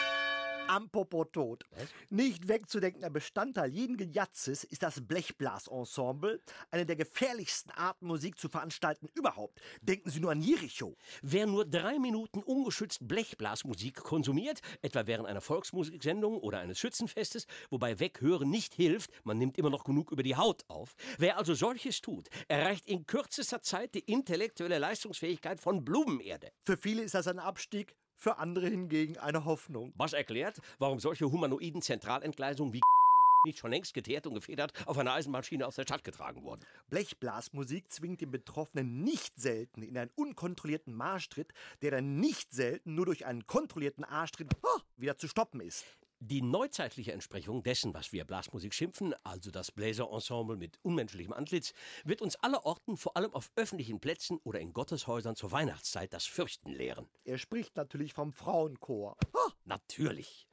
Apropos 0.70 1.26
Tod. 1.32 1.66
Nicht 2.12 2.48
wegzudenkender 2.48 3.10
Bestandteil 3.10 3.72
jeden 3.72 3.98
Gejatzes 3.98 4.64
ist 4.64 4.84
das 4.84 5.02
Blechblasensemble, 5.02 6.44
eine 6.70 6.86
der 6.86 6.96
gefährlichsten 6.96 7.72
Arten 7.72 8.06
Musik 8.06 8.38
zu 8.38 8.50
veranstalten 8.50 9.10
überhaupt. 9.16 9.60
Denken 9.82 10.12
Sie 10.12 10.20
nur 10.20 10.30
an 10.30 10.42
Jericho. 10.42 10.96
Wer 11.24 11.48
nur 11.48 11.66
drei 11.66 11.98
Minuten 11.98 12.44
ungeschützt 12.44 13.08
Blechblasmusik 13.08 13.96
konsumiert, 13.96 14.62
etwa 14.84 15.08
während 15.08 15.28
einer 15.28 15.42
Volksmusiksendung 15.42 16.38
oder 16.38 16.60
eines 16.60 16.78
Schützenfestes, 16.78 17.48
wobei 17.72 18.00
Weghören 18.00 18.52
nicht 18.52 18.76
hilft, 18.76 19.10
man 19.24 19.40
nimmt 19.40 19.58
immer 19.58 19.72
noch 19.72 19.86
genug 19.86 20.12
über 20.12 20.22
die 20.22 20.36
Haut 20.36 20.66
auf. 20.68 20.96
Wer 21.18 21.40
also 21.40 21.56
solches 21.56 22.00
tut, 22.02 22.30
erreicht 22.48 22.86
in 22.88 23.08
kürzester 23.08 23.64
Zeit 23.64 23.96
die 23.96 24.02
intellektuelle 24.02 24.78
Leistungsfähigkeit 24.78 25.60
von 25.60 25.84
Blumenerde. 25.84 26.52
Für 26.64 26.78
viele 26.78 27.02
ist 27.02 27.16
das 27.16 27.26
ein 27.26 27.40
Abstieg, 27.40 27.96
für 28.20 28.38
andere 28.38 28.68
hingegen 28.68 29.18
eine 29.18 29.46
Hoffnung. 29.46 29.94
Was 29.98 30.14
erklärt, 30.14 30.60
warum 30.78 31.00
solche 31.00 31.32
humanoiden 31.32 31.82
Zentralentgleisungen 31.82 32.74
wie 32.74 32.82
nicht 33.46 33.60
schon 33.60 33.72
längst 33.72 33.94
geteert 33.94 34.28
und 34.28 34.34
gefedert 34.34 34.74
auf 34.86 34.98
einer 34.98 35.14
Eisenbahnschiene 35.14 35.66
aus 35.66 35.78
der 35.78 35.84
Stadt 35.84 36.04
getragen 36.04 36.44
wurden. 36.44 36.62
Blechblasmusik 36.90 37.90
zwingt 37.90 38.20
den 38.20 38.32
Betroffenen 38.32 39.04
nicht 39.04 39.40
selten 39.40 39.82
in 39.82 39.98
einen 39.98 40.12
unkontrollierten 40.18 40.94
Marschtritt, 40.94 41.54
der 41.82 41.92
dann 41.92 42.20
nicht 42.20 42.52
selten 42.52 42.96
nur 42.96 43.06
durch 43.06 43.26
einen 43.26 43.48
kontrollierten 43.48 44.04
Arschtritt 44.04 44.52
wieder 44.98 45.18
zu 45.18 45.30
stoppen 45.30 45.62
ist. 45.62 45.86
Die 46.22 46.42
neuzeitliche 46.42 47.14
Entsprechung 47.14 47.64
dessen, 47.64 47.94
was 47.94 48.12
wir 48.12 48.26
Blasmusik 48.26 48.74
schimpfen, 48.74 49.16
also 49.24 49.52
das 49.52 49.72
Bläserensemble 49.72 50.58
mit 50.58 50.78
unmenschlichem 50.82 51.32
Antlitz, 51.32 51.74
wird 52.04 52.22
uns 52.22 52.36
allerorten, 52.36 52.98
vor 52.98 53.16
allem 53.16 53.34
auf 53.34 53.50
öffentlichen 53.56 54.02
Plätzen 54.02 54.38
oder 54.44 54.60
in 54.60 54.74
Gotteshäusern 54.74 55.38
zur 55.38 55.54
Weihnachtszeit 55.54 56.12
das 56.12 56.26
Fürchten 56.26 56.72
lehren. 56.72 57.08
Er 57.24 57.38
spricht 57.38 57.78
natürlich 57.78 58.14
vom 58.14 58.34
Frauenchor. 58.34 59.16
Ah, 59.34 59.54
natürlich. 59.64 60.49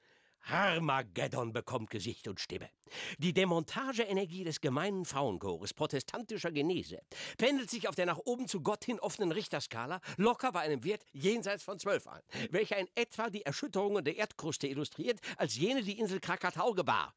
Harmageddon 0.46 1.52
bekommt 1.52 1.90
Gesicht 1.90 2.28
und 2.28 2.40
Stimme. 2.40 2.70
Die 3.18 3.32
Demontageenergie 3.32 4.44
des 4.44 4.60
gemeinen 4.60 5.04
Frauenchores 5.04 5.74
protestantischer 5.74 6.52
Genese 6.52 7.02
pendelt 7.36 7.68
sich 7.68 7.88
auf 7.88 7.96
der 7.96 8.06
nach 8.06 8.20
oben 8.24 8.46
zu 8.46 8.60
Gott 8.60 8.84
hin 8.84 9.00
offenen 9.00 9.32
Richterskala 9.32 10.00
locker 10.16 10.52
bei 10.52 10.60
einem 10.60 10.84
Wert 10.84 11.04
jenseits 11.12 11.64
von 11.64 11.80
zwölf 11.80 12.06
an, 12.06 12.22
welcher 12.50 12.78
in 12.78 12.88
etwa 12.94 13.28
die 13.28 13.42
Erschütterungen 13.42 14.04
der 14.04 14.16
Erdkruste 14.16 14.68
illustriert, 14.68 15.18
als 15.36 15.56
jene 15.56 15.82
die 15.82 15.98
Insel 15.98 16.20
Krakatau 16.20 16.72
gebar. 16.74 17.12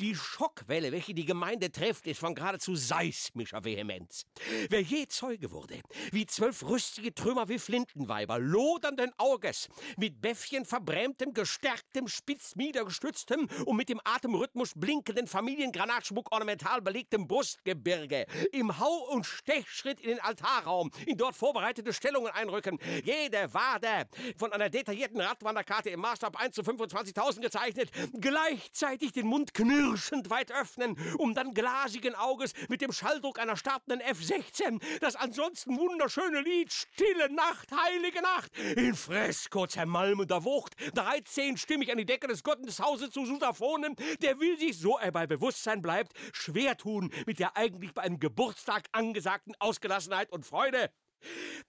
Die 0.00 0.14
Schockwelle, 0.14 0.92
welche 0.92 1.14
die 1.14 1.24
Gemeinde 1.24 1.70
trifft, 1.70 2.06
ist 2.06 2.20
von 2.20 2.34
geradezu 2.34 2.74
seismischer 2.74 3.64
Vehemenz. 3.64 4.26
Wer 4.68 4.82
je 4.82 5.06
Zeuge 5.06 5.50
wurde, 5.52 5.80
wie 6.10 6.26
zwölf 6.26 6.62
rüstige 6.64 7.14
Trümmer 7.14 7.48
wie 7.48 7.58
Flintenweiber, 7.58 8.38
lodernden 8.38 9.12
Auges, 9.18 9.68
mit 9.96 10.20
Bäffchen 10.20 10.64
verbrämtem, 10.64 11.32
gestärktem, 11.32 12.08
spitz 12.08 12.56
niedergestütztem 12.56 13.48
und 13.66 13.76
mit 13.76 13.88
dem 13.88 14.00
Atemrhythmus 14.04 14.72
blinkenden 14.74 15.26
Familiengranatschmuck 15.26 16.32
ornamental 16.32 16.82
belegtem 16.82 17.26
Brustgebirge, 17.26 18.26
im 18.52 18.78
Hau- 18.78 19.12
und 19.12 19.26
Stechschritt 19.26 20.00
in 20.00 20.10
den 20.10 20.20
Altarraum, 20.20 20.90
in 21.06 21.16
dort 21.16 21.36
vorbereitete 21.36 21.92
Stellungen 21.92 22.32
einrücken, 22.32 22.78
jede 23.04 23.52
Wade 23.54 24.08
von 24.36 24.52
einer 24.52 24.70
detaillierten 24.70 25.20
Radwanderkarte 25.20 25.90
im 25.90 26.00
Maßstab 26.00 26.36
1 26.40 26.54
zu 26.54 26.62
25.000 26.62 27.40
gezeichnet, 27.40 27.90
gleichzeitig 28.20 29.12
den 29.12 29.26
Mund 29.26 29.43
knirschend 29.52 30.30
weit 30.30 30.52
öffnen, 30.52 30.96
um 31.18 31.34
dann 31.34 31.52
glasigen 31.52 32.14
Auges 32.14 32.52
mit 32.68 32.80
dem 32.80 32.92
Schalldruck 32.92 33.38
einer 33.38 33.56
startenden 33.56 34.00
F-16 34.00 34.80
das 35.00 35.16
ansonsten 35.16 35.76
wunderschöne 35.76 36.40
Lied 36.40 36.72
Stille 36.72 37.32
Nacht, 37.34 37.70
Heilige 37.72 38.22
Nacht 38.22 38.56
in 38.76 38.94
Fresko 38.94 39.66
zermalmender 39.66 40.44
Wucht 40.44 40.74
13-stimmig 40.94 41.90
an 41.90 41.98
die 41.98 42.06
Decke 42.06 42.28
des 42.28 42.42
Gotteshauses 42.42 43.10
zu 43.10 43.26
Sutaphonen, 43.26 43.96
der 44.22 44.38
will 44.40 44.58
sich, 44.58 44.78
so 44.78 44.96
er 44.98 45.12
bei 45.12 45.26
Bewusstsein 45.26 45.82
bleibt, 45.82 46.12
schwer 46.32 46.76
tun 46.76 47.12
mit 47.26 47.38
der 47.38 47.56
eigentlich 47.56 47.92
bei 47.92 48.02
einem 48.02 48.20
Geburtstag 48.20 48.86
angesagten 48.92 49.54
Ausgelassenheit 49.58 50.30
und 50.32 50.46
Freude. 50.46 50.90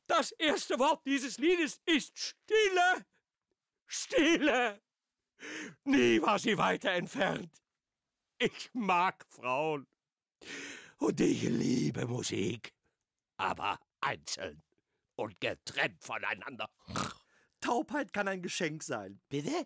Das 0.08 0.32
erste 0.32 0.80
Wort 0.80 1.06
dieses 1.06 1.38
Liedes 1.38 1.82
ist 1.86 2.18
Stille. 2.18 3.06
Stille. 3.88 4.82
Nie 5.84 6.22
war 6.22 6.40
sie 6.40 6.58
weiter 6.58 6.92
entfernt. 6.92 7.65
Ich 8.46 8.70
mag 8.74 9.26
Frauen. 9.28 9.88
Und 11.00 11.20
ich 11.20 11.42
liebe 11.42 12.06
Musik. 12.06 12.76
Aber 13.38 13.80
einzeln 14.02 14.62
und 15.16 15.42
getrennt 15.42 16.04
voneinander. 16.04 16.70
Taubheit 17.60 18.14
kann 18.14 18.28
ein 18.28 18.44
Geschenk 18.44 18.84
sein. 18.84 19.20
Bitte? 19.30 19.66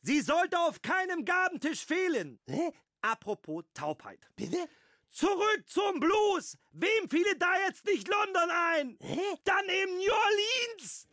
Sie 0.00 0.20
sollte 0.20 0.60
auf 0.60 0.80
keinem 0.80 1.24
Gabentisch 1.24 1.84
fehlen. 1.84 2.38
Apropos 3.00 3.64
Taubheit. 3.74 4.28
Bitte? 4.36 4.68
Zurück 5.10 5.64
zum 5.66 5.98
Blues! 5.98 6.56
Wem 6.70 7.08
fiele 7.08 7.34
da 7.36 7.52
jetzt 7.66 7.84
nicht 7.84 8.06
London 8.06 8.50
ein? 8.50 8.98
Dann 9.42 9.68
eben 9.68 9.96
New 9.96 10.12
Orleans! 10.12 11.08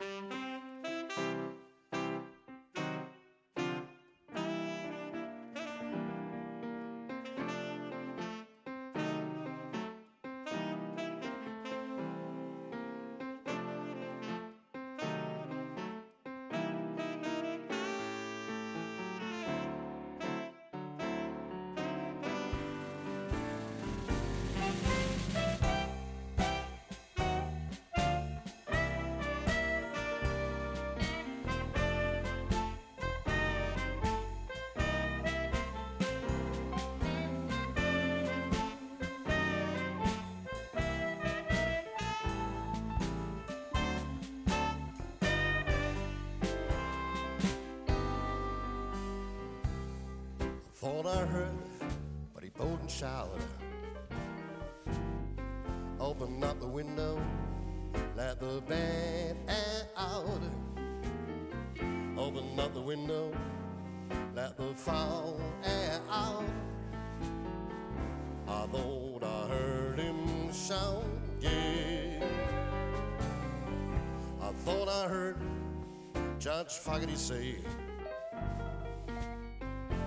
Judge 76.45 76.73
Fogarty 76.73 77.15
say. 77.15 77.55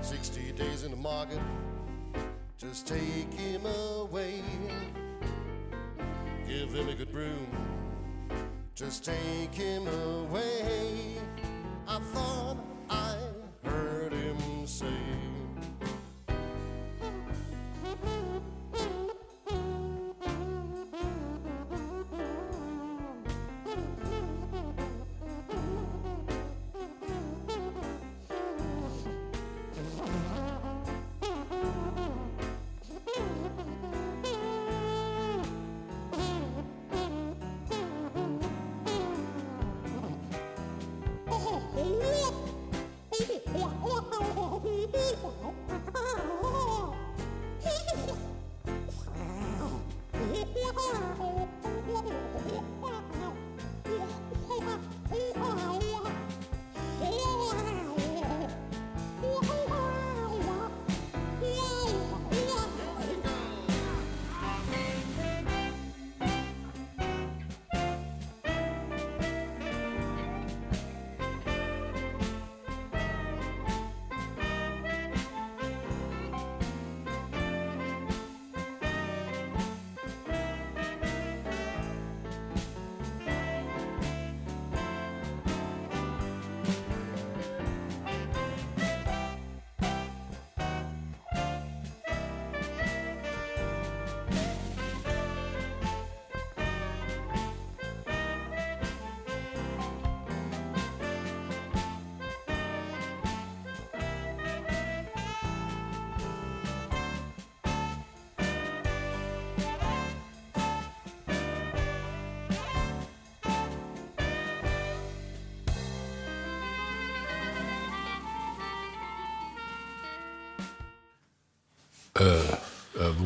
60 0.01 0.53
days 0.53 0.84
in 0.84 0.93
the 0.93 0.97
market, 0.97 1.41
just 2.57 2.86
take 2.86 3.34
him 3.34 3.66
away. 3.66 4.41
Give 6.47 6.72
him 6.72 6.91
a 6.91 6.95
good 6.95 7.11
broom, 7.11 7.49
just 8.76 9.05
take 9.05 9.53
him 9.53 9.89
away. 9.89 11.16
I 11.89 11.99
thought 11.99 12.58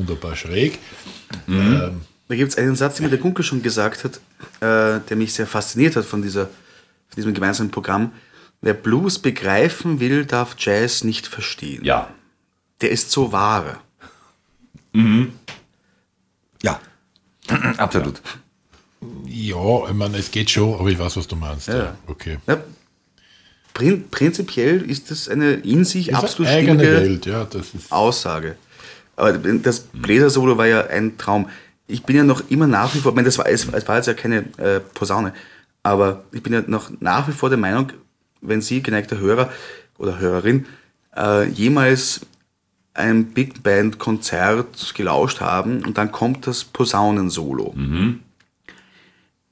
wunderbar 0.02 0.36
schräg. 0.36 0.78
Da 1.46 2.36
gibt 2.36 2.50
es 2.50 2.58
einen 2.58 2.76
Satz, 2.76 2.96
den 2.96 3.04
mir 3.04 3.10
der 3.10 3.18
Gunkel 3.18 3.44
schon 3.44 3.62
gesagt 3.62 4.04
hat, 4.04 4.16
äh, 4.60 5.00
der 5.08 5.16
mich 5.16 5.32
sehr 5.34 5.46
fasziniert 5.46 5.96
hat 5.96 6.04
von, 6.04 6.22
dieser, 6.22 6.46
von 6.46 7.16
diesem 7.16 7.34
gemeinsamen 7.34 7.70
Programm. 7.70 8.12
Wer 8.60 8.74
Blues 8.74 9.18
begreifen 9.18 10.00
will, 10.00 10.24
darf 10.24 10.54
Jazz 10.58 11.04
nicht 11.04 11.26
verstehen. 11.26 11.84
Ja. 11.84 12.08
Der 12.80 12.90
ist 12.90 13.10
so 13.10 13.32
wahr. 13.32 13.82
Ja, 16.62 16.80
absolut. 17.76 18.20
Ja, 19.26 19.88
ich 19.88 19.94
meine, 19.94 20.18
es 20.18 20.30
geht 20.30 20.50
schon, 20.50 20.78
aber 20.78 20.88
ich 20.88 20.98
weiß, 20.98 21.16
was 21.16 21.26
du 21.26 21.34
meinst. 21.34 21.68
Ja. 21.68 21.96
Okay. 22.06 22.38
Ja, 22.46 22.62
prin 23.74 24.08
prinzipiell 24.10 24.82
ist 24.82 25.10
das 25.10 25.28
eine 25.28 25.54
in 25.54 25.84
sich 25.84 26.08
Das 26.08 26.18
ist 26.18 26.24
absolut 26.24 26.50
eigene 26.50 26.78
stimmige 26.78 27.00
Welt, 27.00 27.26
ja, 27.26 27.44
das 27.44 27.74
ist. 27.74 27.90
Aussage. 27.90 28.56
Aber 29.16 29.32
das 29.32 29.80
Bläser-Solo 29.80 30.56
war 30.56 30.66
ja 30.66 30.86
ein 30.86 31.18
Traum. 31.18 31.48
Ich 31.86 32.04
bin 32.04 32.16
ja 32.16 32.24
noch 32.24 32.42
immer 32.48 32.66
nach 32.66 32.94
wie 32.94 32.98
vor, 32.98 33.12
ich 33.12 33.16
meine, 33.16 33.26
das 33.26 33.38
war, 33.38 33.48
es, 33.48 33.70
war 33.70 33.96
jetzt 33.96 34.06
ja 34.06 34.14
keine 34.14 34.44
äh, 34.58 34.80
Posaune, 34.94 35.32
aber 35.82 36.24
ich 36.32 36.42
bin 36.42 36.52
ja 36.52 36.62
noch 36.66 36.90
nach 37.00 37.28
wie 37.28 37.32
vor 37.32 37.50
der 37.50 37.58
Meinung, 37.58 37.92
wenn 38.40 38.60
Sie, 38.62 38.82
geneigter 38.82 39.18
Hörer 39.18 39.50
oder 39.98 40.18
Hörerin, 40.18 40.66
äh, 41.16 41.48
jemals 41.48 42.20
ein 42.94 43.26
Big 43.26 43.62
Band 43.62 43.98
Konzert 43.98 44.94
gelauscht 44.94 45.40
haben 45.40 45.84
und 45.84 45.98
dann 45.98 46.12
kommt 46.12 46.46
das 46.46 46.64
Posaunensolo. 46.64 47.72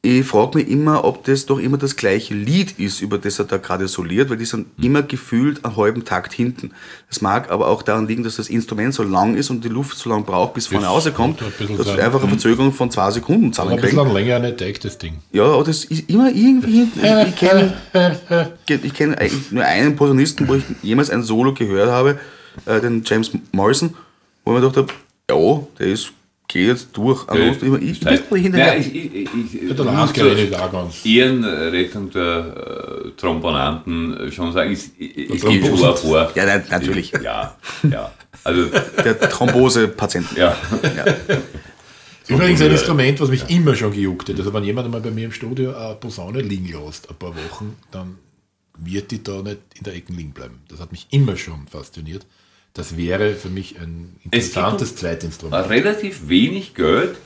Ich 0.02 0.24
frage 0.24 0.56
mich 0.56 0.68
immer, 0.68 1.04
ob 1.04 1.24
das 1.24 1.44
doch 1.44 1.58
immer 1.58 1.76
das 1.76 1.94
gleiche 1.94 2.32
Lied 2.32 2.78
ist, 2.78 3.02
über 3.02 3.18
das 3.18 3.38
er 3.38 3.44
da 3.44 3.58
gerade 3.58 3.86
soliert, 3.86 4.30
weil 4.30 4.38
die 4.38 4.46
sind 4.46 4.68
immer 4.82 5.02
gefühlt 5.02 5.62
einen 5.62 5.76
halben 5.76 6.06
Takt 6.06 6.32
hinten. 6.32 6.70
Das 7.10 7.20
mag 7.20 7.50
aber 7.50 7.68
auch 7.68 7.82
daran 7.82 8.08
liegen, 8.08 8.22
dass 8.24 8.36
das 8.36 8.48
Instrument 8.48 8.94
so 8.94 9.02
lang 9.02 9.36
ist 9.36 9.50
und 9.50 9.62
die 9.62 9.68
Luft 9.68 9.98
so 9.98 10.08
lang 10.08 10.24
braucht, 10.24 10.54
bis 10.54 10.68
vorne 10.68 10.86
rauskommt, 10.86 11.38
könnte 11.38 11.64
ein 11.72 11.76
dass 11.76 11.86
sein. 11.86 12.00
einfach 12.00 12.20
eine 12.20 12.30
Verzögerung 12.30 12.72
von 12.72 12.90
zwei 12.90 13.10
Sekunden 13.10 13.40
Aber 13.40 13.48
ein 13.48 13.52
zusammenkriegen. 13.52 13.98
bisschen 13.98 14.14
länger 14.14 14.38
nicht 14.38 14.60
Deck, 14.60 14.80
das 14.80 14.96
Ding. 14.96 15.18
Ja, 15.32 15.44
aber 15.44 15.64
das 15.64 15.84
ist 15.84 16.08
immer 16.08 16.30
irgendwie 16.30 16.86
hinten. 16.86 17.28
Ich, 17.28 17.36
kenne 17.36 17.74
ich 18.66 18.94
kenn 18.94 19.14
eigentlich 19.14 19.52
nur 19.52 19.64
einen 19.64 19.96
Posaunisten, 19.96 20.48
wo 20.48 20.54
ich 20.54 20.64
jemals 20.82 21.10
ein 21.10 21.22
Solo 21.22 21.52
gehört 21.52 21.90
habe, 21.90 22.18
äh, 22.64 22.80
den 22.80 23.02
James 23.04 23.32
Morrison, 23.52 23.94
wo 24.46 24.52
ich 24.52 24.62
mir 24.62 24.66
gedacht 24.66 24.78
habe, 24.78 24.92
ja, 25.30 25.60
der 25.78 25.86
ist, 25.88 26.12
geht 26.52 26.66
jetzt 26.66 26.88
durch. 26.96 27.28
Ansonsten 27.28 27.66
immer, 27.66 27.78
ich, 27.80 27.92
ich 27.92 28.00
bin 28.00 28.20
immer 28.28 28.38
hinterher. 28.40 28.66
Nein, 28.74 28.80
ich, 28.80 28.94
ich, 28.94 29.14
ich, 29.14 29.54
ich, 29.54 29.68
Ja, 29.68 29.74
der 29.74 29.84
muss 29.92 30.12
zur. 30.12 31.06
Ehrenrettung 31.06 32.10
der 32.10 33.04
äh, 33.06 33.10
Trombonanten 33.16 34.32
schon 34.32 34.52
sagen, 34.52 34.72
es, 34.72 34.86
es 34.86 34.90
geht 34.98 35.40
Thrombosen. 35.40 35.78
schon 35.78 35.96
vor. 35.96 36.32
Ja, 36.34 36.46
nein, 36.46 36.64
natürlich. 36.70 37.12
Ja, 37.12 37.56
ja. 37.88 38.12
Also, 38.42 38.66
Der 39.04 39.20
Thrombose-Patienten. 39.20 40.36
ja. 40.36 40.56
Übrigens 42.28 42.62
ein 42.62 42.70
Instrument, 42.70 43.20
was 43.20 43.28
mich 43.28 43.50
immer 43.50 43.74
schon 43.74 43.92
gejuckt 43.92 44.28
hat. 44.28 44.38
Also 44.38 44.52
wenn 44.52 44.62
jemand 44.62 44.86
einmal 44.86 45.00
bei 45.00 45.10
mir 45.10 45.24
im 45.24 45.32
Studio 45.32 45.74
eine 45.76 45.96
Posaune 45.96 46.40
liegen 46.40 46.66
lässt, 46.66 47.10
ein 47.10 47.16
paar 47.16 47.34
Wochen, 47.34 47.76
dann 47.90 48.18
wird 48.78 49.10
die 49.10 49.22
da 49.22 49.42
nicht 49.42 49.58
in 49.76 49.82
der 49.82 49.94
Ecke 49.96 50.12
liegen 50.12 50.30
bleiben. 50.30 50.60
Das 50.68 50.78
hat 50.78 50.92
mich 50.92 51.08
immer 51.10 51.36
schon 51.36 51.66
fasziniert. 51.66 52.24
Das 52.74 52.96
wäre 52.96 53.34
für 53.34 53.48
mich 53.48 53.78
ein 53.80 54.16
Es 54.30 54.48
interessantes 54.48 54.96
Zweitinstrument. 54.96 55.68
relativ 55.68 56.28
wenig 56.28 56.74
Geld. 56.74 57.16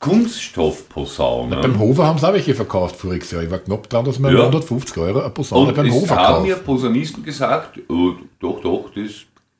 Kunststoffposaunen. 0.00 1.60
Beim 1.60 1.78
Hofer 1.78 2.06
haben 2.06 2.18
sie 2.18 2.28
auch 2.28 2.32
welche 2.34 2.54
verkauft 2.54 2.96
voriges 2.96 3.30
Jahr. 3.30 3.42
Ich 3.42 3.50
war 3.50 3.58
knapp 3.58 3.88
dran, 3.88 4.04
dass 4.04 4.18
man 4.18 4.34
Ja. 4.34 4.40
150 4.40 4.96
Euro 4.98 5.20
eine 5.20 5.30
Posaune 5.30 5.68
Und 5.68 5.76
beim 5.76 5.86
es 5.86 5.94
Hofer 5.94 6.16
haben 6.16 6.34
kauft. 6.34 6.46
mir 6.46 6.56
Posaunisten 6.56 7.22
gesagt, 7.24 7.80
oh, 7.88 8.12
doch, 8.40 8.60
doch, 8.60 8.90
das 8.94 9.12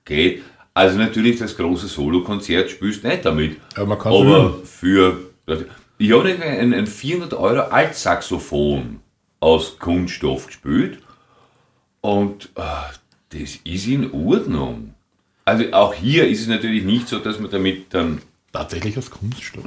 geht. 0.05 0.43
Also 0.75 0.99
natürlich 0.99 1.39
das 1.39 1.57
große 1.57 1.87
Solokonzert 1.87 2.69
spielst 2.71 3.05
nicht 3.05 3.25
damit. 3.25 3.57
Aber 3.77 3.87
man 3.87 3.99
kann's 3.99 4.17
Aber 4.17 4.55
für... 4.65 5.19
Ich 5.97 6.13
habe 6.13 6.29
ein, 6.29 6.75
ein 6.75 6.87
400 6.87 7.35
Euro 7.35 7.61
Altsaxophon 7.71 8.99
aus 9.41 9.79
Kunststoff 9.79 10.49
gespielt 10.49 10.99
und 12.01 12.51
ah, 12.57 12.91
das 13.31 13.57
ist 13.65 13.87
in 13.87 14.13
Ordnung. 14.13 14.94
Also 15.45 15.65
auch 15.73 15.93
hier 15.95 16.27
ist 16.27 16.41
es 16.41 16.47
natürlich 16.47 16.85
nicht 16.85 17.09
so, 17.09 17.19
dass 17.19 17.39
man 17.39 17.51
damit 17.51 17.93
dann 17.93 18.21
Tatsächlich 18.53 18.97
aus 18.97 19.11
Kunststoff. 19.11 19.65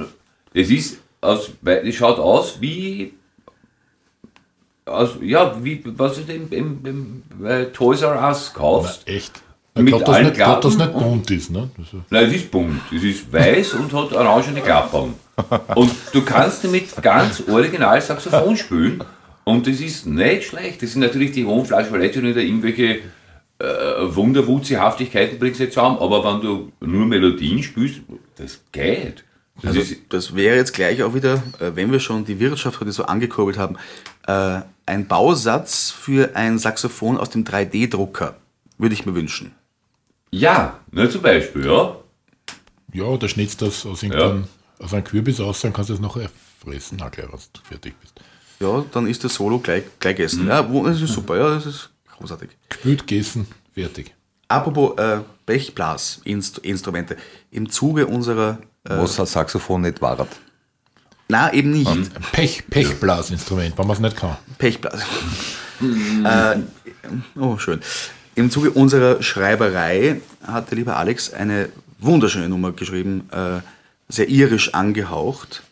es 0.54 0.70
ist 0.70 0.98
aus, 1.20 1.50
es 1.64 1.94
schaut 1.94 2.18
aus 2.18 2.60
wie 2.60 3.12
aus, 4.86 5.10
ja, 5.20 5.56
wie 5.62 5.82
was 5.84 6.14
du 6.24 6.32
im, 6.32 6.48
im, 6.50 6.80
im 7.38 7.46
äh, 7.46 7.66
Toys 7.66 8.02
R 8.02 8.20
Us 8.28 8.52
kaufst. 8.54 9.06
Echt. 9.06 9.42
Ich 9.76 9.86
glaube, 9.86 10.06
allen 10.08 10.24
nicht, 10.26 10.34
glaub, 10.36 10.60
Klappen 10.60 10.78
nicht 10.78 10.92
bunt 10.92 11.30
ist. 11.30 11.50
Ne? 11.50 11.70
Das 11.76 11.86
ist- 11.86 11.94
Nein, 12.10 12.24
es 12.26 12.34
ist 12.34 12.50
bunt. 12.50 12.80
Es 12.92 13.02
ist 13.04 13.32
weiß 13.32 13.74
und 13.74 13.92
hat 13.92 14.12
orangene 14.12 14.60
Klappern. 14.60 15.14
Und 15.76 15.92
du 16.12 16.22
kannst 16.22 16.64
damit 16.64 17.00
ganz 17.00 17.42
original 17.48 18.00
Saxophon 18.00 18.56
spielen. 18.56 19.04
Und 19.44 19.66
das 19.68 19.80
ist 19.80 20.04
nicht 20.06 20.44
schlecht. 20.48 20.82
Das 20.82 20.92
sind 20.92 21.02
natürlich 21.02 21.30
die 21.32 21.44
hohen 21.44 21.64
Flaschenvalette 21.64 22.18
und 22.20 22.34
da 22.34 22.40
irgendwelche 22.40 22.98
äh, 23.58 23.64
Wunderwutzihaftigkeiten 24.14 25.38
bringst 25.38 25.60
du 25.60 25.64
nicht 25.64 25.72
zusammen. 25.74 25.98
Aber 25.98 26.24
wenn 26.24 26.40
du 26.40 26.72
nur 26.80 27.06
Melodien 27.06 27.62
spielst, 27.62 28.00
das 28.36 28.60
geht. 28.72 29.24
Das 29.62 29.76
Also, 29.76 29.94
das 30.08 30.34
wäre 30.36 30.56
jetzt 30.56 30.72
gleich 30.72 31.02
auch 31.02 31.14
wieder, 31.14 31.42
äh, 31.58 31.72
wenn 31.74 31.90
wir 31.90 31.98
schon 32.00 32.24
die 32.24 32.38
Wirtschaft 32.38 32.80
heute 32.80 32.92
so 32.92 33.04
angekurbelt 33.04 33.58
haben, 33.58 33.76
äh, 34.26 34.60
ein 34.86 35.06
Bausatz 35.08 35.90
für 35.90 36.36
ein 36.36 36.58
Saxophon 36.58 37.18
aus 37.18 37.30
dem 37.30 37.44
3D-Drucker. 37.44 38.36
Würde 38.78 38.94
ich 38.94 39.04
mir 39.06 39.14
wünschen. 39.16 39.52
ja, 40.30 40.78
ne, 40.92 41.08
zum 41.10 41.22
Beispiel, 41.22 41.66
ja. 41.66 41.96
Ja, 42.92 43.16
da 43.16 43.28
schnitzt 43.28 43.60
das 43.62 43.84
aus, 43.84 44.02
irgendeinem- 44.02 44.44
aus 44.78 44.94
einem 44.94 45.04
Kürbis 45.04 45.40
aus, 45.40 45.60
dann 45.60 45.72
kannst 45.72 45.90
du 45.90 45.94
es 45.94 46.00
nachher 46.00 46.30
fressen, 46.62 46.96
na 47.00 47.10
klar, 47.10 47.26
wenn 47.32 47.38
du 47.52 47.60
fertig 47.64 47.94
bist. 48.00 48.14
Ja, 48.60 48.84
dann 48.92 49.06
ist 49.08 49.24
das 49.24 49.34
Solo 49.34 49.58
gleich, 49.58 49.82
gleich 49.98 50.16
gegessen. 50.16 50.46
Ja, 50.46 50.70
wo- 50.70 50.86
das 50.86 51.00
ist 51.00 51.12
super, 51.12 51.36
ja, 51.36 51.48
das 51.54 51.66
ist 51.66 51.90
großartig. 52.18 52.50
Gespült, 52.68 53.06
gegessen, 53.06 53.46
fertig. 53.74 54.14
Apropos 54.48 54.98
äh, 54.98 55.20
Blechblasinstrumente. 55.46 57.16
Im 57.50 57.68
Zuge 57.70 58.06
unserer. 58.06 58.58
Äh, 58.84 58.98
Was 58.98 59.16
das 59.16 59.32
Saxophon 59.32 59.82
nicht 59.82 60.00
war. 60.00 60.26
na, 61.28 61.52
eben 61.52 61.70
nicht. 61.70 61.88
Ein 61.88 62.08
Pech, 62.32 62.64
Pechblasinstrument, 62.68 63.76
wenn 63.76 63.86
man 63.86 63.96
es 63.96 64.00
nicht 64.00 64.16
kann. 64.16 64.36
Pechblas. 64.56 65.02
äh, 66.24 66.58
oh, 67.38 67.58
schön. 67.58 67.80
Im 68.34 68.50
Zuge 68.50 68.70
unserer 68.70 69.22
Schreiberei 69.22 70.20
hat 70.46 70.70
der 70.70 70.78
liebe 70.78 70.96
Alex 70.96 71.32
eine 71.32 71.68
wunderschöne 71.98 72.48
Nummer 72.48 72.72
geschrieben, 72.72 73.28
äh, 73.32 73.60
sehr 74.08 74.28
irisch 74.28 74.74
angehaucht. 74.74 75.62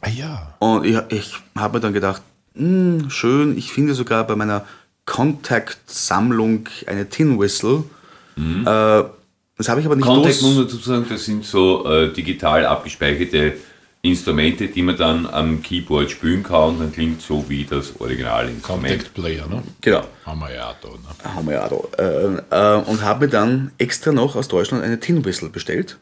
Ah 0.00 0.08
ja. 0.08 0.54
Und 0.58 0.84
ich, 0.84 0.98
ich 1.08 1.36
habe 1.56 1.78
mir 1.78 1.80
dann 1.80 1.92
gedacht, 1.92 2.22
hm, 2.54 3.08
schön, 3.08 3.56
ich 3.56 3.72
finde 3.72 3.94
sogar 3.94 4.26
bei 4.26 4.36
meiner 4.36 4.66
Contact-Sammlung 5.10 6.68
eine 6.86 7.08
Tin 7.08 7.38
Whistle. 7.38 7.82
Äh, 8.36 8.62
das 9.56 9.68
habe 9.68 9.80
ich 9.80 9.86
aber 9.86 9.96
nicht 9.96 10.06
Contact 10.06 10.40
muss 10.40 10.42
los. 10.42 10.54
man 10.54 10.64
dazu 10.64 10.76
sagen, 10.78 11.06
das 11.08 11.24
sind 11.24 11.44
so 11.44 11.84
äh, 11.84 12.12
digital 12.12 12.64
abgespeicherte 12.64 13.54
Instrumente, 14.02 14.68
die 14.68 14.82
man 14.82 14.96
dann 14.96 15.26
am 15.26 15.62
Keyboard 15.62 16.10
spielen 16.10 16.44
kann 16.44 16.70
und 16.70 16.80
dann 16.80 16.92
klingt 16.92 17.20
so 17.20 17.44
wie 17.48 17.64
das 17.64 18.00
Originalinstrument. 18.00 18.88
Contact 18.88 19.14
Player, 19.14 19.46
ne? 19.48 19.62
Genau. 19.80 20.04
Haben 20.24 20.40
wir 20.40 20.54
ja 20.54 20.74
da. 20.80 20.88
Ne? 20.88 21.34
haben 21.34 21.46
wir 21.46 21.54
ja 21.54 21.68
da. 21.68 22.02
Äh, 22.02 22.78
äh, 22.78 22.82
und 22.84 23.02
habe 23.02 23.26
mir 23.26 23.30
dann 23.30 23.72
extra 23.78 24.12
noch 24.12 24.36
aus 24.36 24.46
Deutschland 24.46 24.84
eine 24.84 25.00
Tin 25.00 25.24
Whistle 25.24 25.50
bestellt, 25.50 25.98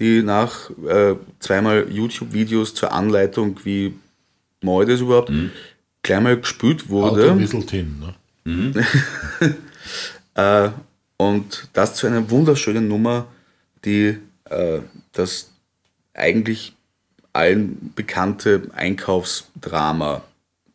die 0.00 0.22
nach 0.22 0.70
äh, 0.86 1.14
zweimal 1.38 1.86
YouTube-Videos 1.88 2.74
zur 2.74 2.92
Anleitung, 2.92 3.60
wie 3.62 3.94
mache 4.60 4.82
ich 4.82 4.88
das 4.90 5.00
überhaupt, 5.00 5.30
gleich 6.08 6.20
mal 6.20 6.40
gespült 6.40 6.88
wurde. 6.88 7.48
Tin, 7.66 8.02
ne? 8.44 8.84
Äh, 10.34 10.68
und 11.16 11.68
das 11.72 11.96
zu 11.96 12.06
einer 12.06 12.30
wunderschönen 12.30 12.86
Nummer, 12.86 13.26
die 13.84 14.18
äh, 14.44 14.78
das 15.10 15.50
eigentlich 16.14 16.76
allen 17.32 17.92
bekannte 17.96 18.70
Einkaufsdrama 18.72 20.22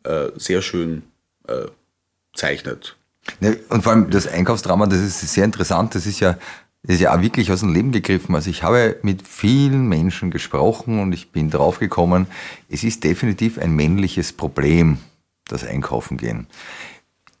äh, 0.02 0.26
sehr 0.36 0.60
schön 0.60 1.02
äh, 1.48 1.68
zeichnet. 2.34 2.94
Ne, 3.40 3.56
und 3.70 3.84
vor 3.84 3.92
allem 3.92 4.10
das 4.10 4.26
Einkaufsdrama, 4.26 4.86
das 4.86 5.00
ist 5.00 5.20
sehr 5.20 5.44
interessant. 5.44 5.94
Das 5.94 6.04
ist 6.04 6.20
ja, 6.20 6.36
das 6.82 6.96
ist 6.96 7.00
ja 7.00 7.16
auch 7.16 7.22
wirklich 7.22 7.50
aus 7.50 7.60
dem 7.60 7.72
Leben 7.72 7.90
gegriffen. 7.90 8.34
Also 8.34 8.50
ich 8.50 8.62
habe 8.62 8.98
mit 9.00 9.26
vielen 9.26 9.88
Menschen 9.88 10.30
gesprochen 10.30 11.00
und 11.00 11.14
ich 11.14 11.30
bin 11.32 11.48
draufgekommen, 11.48 12.26
es 12.68 12.84
ist 12.84 13.02
definitiv 13.02 13.58
ein 13.58 13.74
männliches 13.74 14.34
Problem, 14.34 14.98
das 15.48 15.64
Einkaufen 15.64 16.16
gehen. 16.16 16.46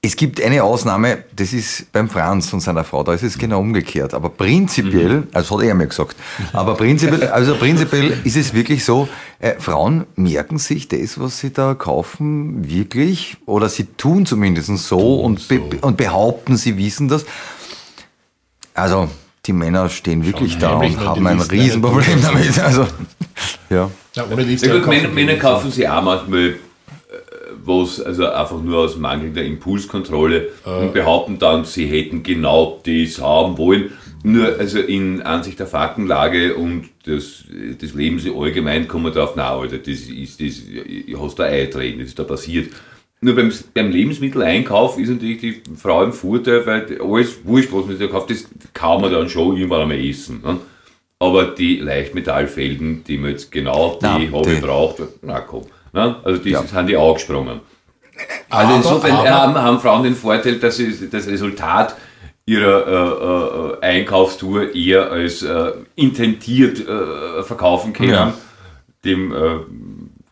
Es 0.02 0.16
gibt 0.16 0.42
eine 0.42 0.62
Ausnahme, 0.62 1.24
das 1.34 1.54
ist 1.54 1.90
beim 1.90 2.10
Franz 2.10 2.52
und 2.52 2.60
seiner 2.60 2.84
Frau, 2.84 3.02
da 3.02 3.14
ist 3.14 3.22
es 3.22 3.38
genau 3.38 3.60
umgekehrt. 3.60 4.12
Aber 4.12 4.28
prinzipiell, 4.28 5.26
also 5.32 5.58
hat 5.58 5.64
er 5.64 5.74
mir 5.74 5.86
gesagt, 5.86 6.14
aber 6.52 6.74
prinzipiell, 6.74 7.28
also 7.28 7.54
prinzipiell 7.54 8.20
ist 8.22 8.36
es 8.36 8.52
wirklich 8.52 8.84
so, 8.84 9.08
äh, 9.38 9.54
Frauen 9.58 10.04
merken 10.14 10.58
sich 10.58 10.88
das, 10.88 11.18
was 11.18 11.38
sie 11.38 11.54
da 11.54 11.72
kaufen, 11.72 12.68
wirklich, 12.68 13.38
oder 13.46 13.70
sie 13.70 13.84
tun 13.84 14.26
zumindest 14.26 14.76
so, 14.76 15.20
und, 15.20 15.48
be 15.48 15.62
so. 15.70 15.86
und 15.86 15.96
behaupten, 15.96 16.58
sie 16.58 16.76
wissen 16.76 17.08
das. 17.08 17.24
Also, 18.74 19.08
die 19.46 19.54
Männer 19.54 19.88
stehen 19.88 20.26
wirklich 20.26 20.58
da 20.58 20.74
und 20.74 21.00
haben 21.00 21.26
ein 21.26 21.40
Riesenproblem 21.40 22.20
damit. 22.20 22.58
Also, 22.58 22.86
ja. 23.70 23.90
Ja, 24.14 24.26
ohne 24.30 24.42
Ja 24.42 24.78
gut, 24.78 25.14
Männer, 25.14 25.36
kaufen 25.36 25.70
sie 25.70 25.88
auch 25.88 26.02
manchmal, 26.02 26.56
was 27.66 28.00
also 28.00 28.26
einfach 28.26 28.60
nur 28.62 28.78
aus 28.78 28.96
mangelnder 28.96 29.42
Impulskontrolle 29.44 30.48
und 30.64 30.92
behaupten 30.92 31.38
dann, 31.38 31.64
sie 31.64 31.86
hätten 31.86 32.22
genau 32.22 32.80
das 32.84 33.20
haben 33.20 33.56
wollen. 33.58 33.92
Nur 34.22 34.58
also 34.58 34.78
in 34.78 35.20
Ansicht 35.22 35.58
der 35.58 35.66
Faktenlage 35.66 36.54
und 36.54 36.88
des, 37.06 37.44
des 37.80 37.92
Lebens 37.94 38.24
allgemein 38.26 38.88
kommen 38.88 39.04
wir 39.06 39.10
drauf, 39.10 39.34
na 39.36 39.50
Alter, 39.54 39.76
das 39.78 40.00
ist 40.00 40.40
das, 40.40 40.62
hast 41.20 41.38
du 41.38 41.42
eintreten, 41.42 41.98
das 41.98 42.08
ist 42.08 42.18
da 42.18 42.24
passiert. 42.24 42.72
Nur 43.20 43.34
beim, 43.36 43.52
beim 43.74 43.90
Lebensmitteleinkauf 43.90 44.98
ist 44.98 45.08
natürlich 45.10 45.38
die 45.40 45.60
Frau 45.76 46.02
im 46.04 46.12
Vorteil, 46.12 46.64
weil 46.66 46.98
alles 47.00 47.36
wurscht, 47.44 47.70
was 47.72 47.86
man 47.86 47.98
da 47.98 48.06
kauft, 48.06 48.30
das 48.30 48.46
kann 48.72 49.00
man 49.00 49.12
dann 49.12 49.28
schon 49.28 49.56
irgendwann 49.56 49.82
einmal 49.82 50.00
essen. 50.04 50.40
Ne? 50.44 50.58
Aber 51.18 51.44
die 51.44 51.76
Leichtmetallfelgen, 51.78 53.04
die 53.04 53.18
man 53.18 53.30
jetzt 53.30 53.50
genau 53.52 53.92
die 54.00 54.06
Na, 54.06 54.12
habe 54.14 54.24
ich 54.50 54.56
die- 54.56 54.60
braucht, 54.60 55.02
na 55.22 55.40
komm. 55.40 55.62
Ne? 55.94 56.16
Also 56.24 56.42
die 56.42 56.50
Ja. 56.50 56.62
sind 56.66 56.86
die 56.88 56.96
angesprungen. 56.96 57.60
Also 58.50 58.66
Aber- 58.68 58.76
insofern 58.76 59.12
aber- 59.12 59.30
haben, 59.30 59.54
haben 59.54 59.80
Frauen 59.80 60.02
den 60.02 60.14
Vorteil, 60.16 60.58
dass 60.58 60.76
sie 60.76 61.08
das 61.08 61.26
Resultat 61.26 61.96
ihrer 62.46 63.78
äh, 63.80 63.86
äh, 63.86 63.98
Einkaufstour 64.00 64.74
eher 64.74 65.10
als 65.10 65.42
äh, 65.42 65.72
intentiert 65.94 66.80
äh, 66.86 67.42
verkaufen 67.42 67.92
können. 67.92 68.10
Ja. 68.10 68.34
Dem 69.04 69.32
äh, 69.32 69.58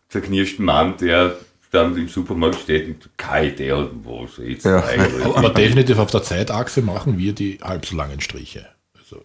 zerknirschten 0.08 0.64
Mann, 0.64 0.94
der 1.00 1.36
dann 1.70 1.96
im 1.96 2.08
Supermarkt 2.08 2.60
steht 2.60 2.86
und 2.88 3.08
keine 3.16 3.48
Idee 3.48 3.72
hat, 3.72 3.88
was 4.04 4.36
jetzt 4.46 4.66
Ja. 4.66 4.84
eigentlich. 4.84 5.24
Aber 5.24 5.48
definitiv 5.50 5.98
auf 5.98 6.10
der 6.10 6.22
Zeitachse 6.22 6.82
machen 6.82 7.16
wir 7.18 7.32
die 7.32 7.58
halb 7.62 7.86
so 7.86 7.96
langen 7.96 8.20
Striche. 8.20 8.66
Also 8.98 9.22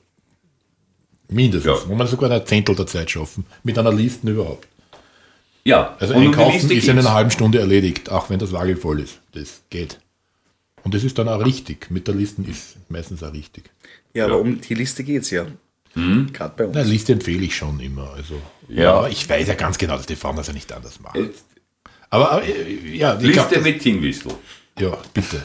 mindestens. 1.30 1.84
Ja. 1.84 1.90
Wo 1.90 1.96
man 1.96 2.08
sogar 2.08 2.32
ein 2.32 2.46
Zehntel 2.46 2.76
der 2.76 2.86
Zeit 2.88 3.12
schaffen. 3.12 3.46
Mit 3.64 3.78
einer 3.78 3.92
Liste 3.92 4.30
überhaupt. 4.30 4.68
Ja, 5.68 5.96
Also 6.00 6.14
und 6.14 6.22
die 6.22 6.28
einkaufen 6.28 6.72
ist 6.72 6.88
in 6.88 6.98
einer 6.98 7.14
halben 7.14 7.32
Stunde 7.32 7.60
erledigt, 7.60 8.10
auch 8.10 8.30
wenn 8.30 8.40
das 8.40 8.52
Wagen 8.54 8.78
voll 8.78 9.02
ist. 9.02 9.20
Das 9.34 9.62
geht. 9.70 10.00
Und 10.84 10.94
das 10.94 11.04
ist 11.04 11.18
dann 11.18 11.28
auch 11.28 11.44
richtig. 11.46 11.92
Mit 11.92 12.08
der 12.08 12.16
Liste 12.16 12.42
ist 12.44 12.78
meistens 12.90 13.22
auch 13.22 13.34
richtig. 13.34 13.70
Ja, 14.14 14.26
aber 14.26 14.40
um 14.40 14.62
die 14.62 14.74
Liste 14.74 15.04
geht 15.04 15.24
es 15.24 15.32
ja. 15.32 15.46
Gerade 15.94 16.54
bei 16.56 16.66
uns. 16.68 16.76
Na, 16.76 16.84
Liste 16.84 17.14
empfehle 17.14 17.44
ich 17.44 17.56
schon 17.56 17.80
immer. 17.80 18.14
Also, 18.14 18.40
Ja. 18.70 18.94
Aber 18.94 19.10
ich 19.10 19.28
weiß 19.28 19.48
ja 19.48 19.56
ganz 19.56 19.78
genau, 19.78 19.98
dass 19.98 20.06
die 20.06 20.16
Frauen 20.16 20.36
das 20.38 20.48
ja 20.48 20.54
nicht 20.54 20.72
anders 20.72 21.00
machen. 21.02 21.24
Jetzt 21.26 21.44
Aber, 22.12 22.32
aber 22.32 22.44
äh, 22.44 22.96
ja, 22.96 23.14
Liste 23.14 23.32
glaub, 23.34 23.50
das- 23.50 23.64
mit 23.64 23.82
Tinwhistle. 23.82 24.34
Ja, 24.80 24.98
bitte. 25.14 25.44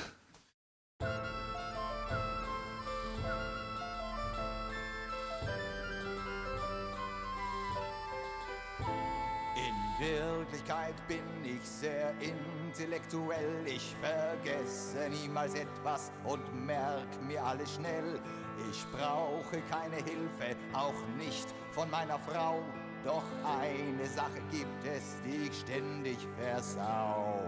Niemals 15.33 15.55
etwas 15.55 16.13
und 16.25 16.67
merk 16.67 17.09
mir 17.27 17.43
alles 17.43 17.75
schnell. 17.75 18.21
Ich 18.71 18.85
brauche 18.93 19.63
keine 19.71 19.97
Hilfe, 19.97 20.57
auch 20.75 20.93
nicht 21.17 21.47
von 21.71 21.91
meiner 21.91 22.19
Frau. 22.19 22.61
Doch 23.03 23.25
eine 23.43 24.07
Sache 24.07 24.43
gibt 24.51 24.85
es, 24.85 25.17
die 25.25 25.49
ich 25.49 25.61
ständig 25.61 26.19
versau. 26.39 27.41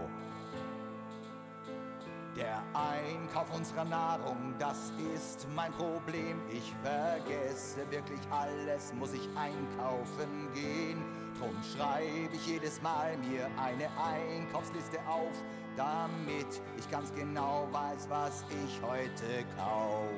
Der 2.35 2.61
Einkauf 2.73 3.55
unserer 3.55 3.85
Nahrung, 3.85 4.55
das 4.57 4.91
ist 5.13 5.47
mein 5.55 5.71
Problem. 5.73 6.41
Ich 6.51 6.73
vergesse 6.83 7.89
wirklich 7.91 8.19
alles, 8.31 8.93
muss 8.95 9.13
ich 9.13 9.29
einkaufen 9.37 10.49
gehen. 10.55 11.05
Drum 11.39 11.55
schreibe 11.61 12.33
ich 12.35 12.47
jedes 12.47 12.81
Mal 12.81 13.15
mir 13.17 13.47
eine 13.57 13.87
Einkaufsliste 14.03 14.97
auf, 15.07 15.35
damit 15.75 16.61
ich 16.77 16.89
ganz 16.89 17.13
genau 17.13 17.67
weiß, 17.71 18.07
was 18.09 18.43
ich 18.49 18.81
heute 18.81 19.45
kauf. 19.57 20.15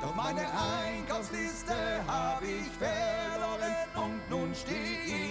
Doch 0.00 0.14
meine 0.14 0.40
Einkaufsliste 0.40 1.74
habe 2.06 2.46
ich 2.46 2.70
verloren 2.78 3.74
und 3.96 4.30
nun 4.30 4.54
stehe 4.54 5.02
ich 5.06 5.27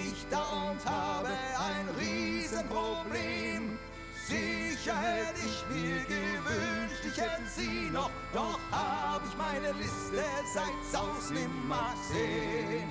Sicher 4.87 5.01
hätte 5.01 5.39
ich 5.45 5.65
mir 5.67 5.99
gewünscht, 6.05 7.03
ich 7.05 7.17
hätte 7.17 7.45
sie 7.45 7.89
noch, 7.91 8.09
doch 8.33 8.57
habe 8.71 9.25
ich 9.27 9.37
meine 9.37 9.73
Liste 9.73 10.23
seit 10.53 10.85
Saus 10.89 11.29
nimmer 11.29 11.93
gesehen. 12.07 12.87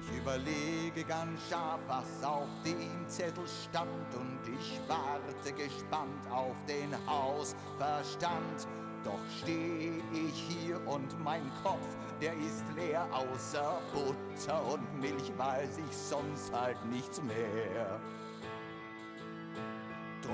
Ich 0.00 0.16
überlege 0.16 1.02
ganz 1.02 1.40
scharf, 1.50 1.80
was 1.88 2.22
auf 2.22 2.46
dem 2.64 3.08
Zettel 3.08 3.48
stand 3.48 4.14
und 4.14 4.38
ich 4.46 4.80
warte 4.86 5.52
gespannt 5.52 6.24
auf 6.30 6.54
den 6.68 6.94
Hausverstand. 7.08 8.68
Doch 9.02 9.18
stehe 9.42 10.00
ich 10.12 10.56
hier 10.56 10.86
und 10.86 11.20
mein 11.24 11.50
Kopf, 11.64 11.96
der 12.20 12.34
ist 12.34 12.62
leer 12.76 13.08
außer 13.10 13.80
Butter 13.92 14.64
und 14.72 15.00
Milch, 15.00 15.32
weiß 15.36 15.78
ich 15.78 15.96
sonst 15.96 16.52
halt 16.52 16.78
nichts 16.84 17.20
mehr. 17.22 18.00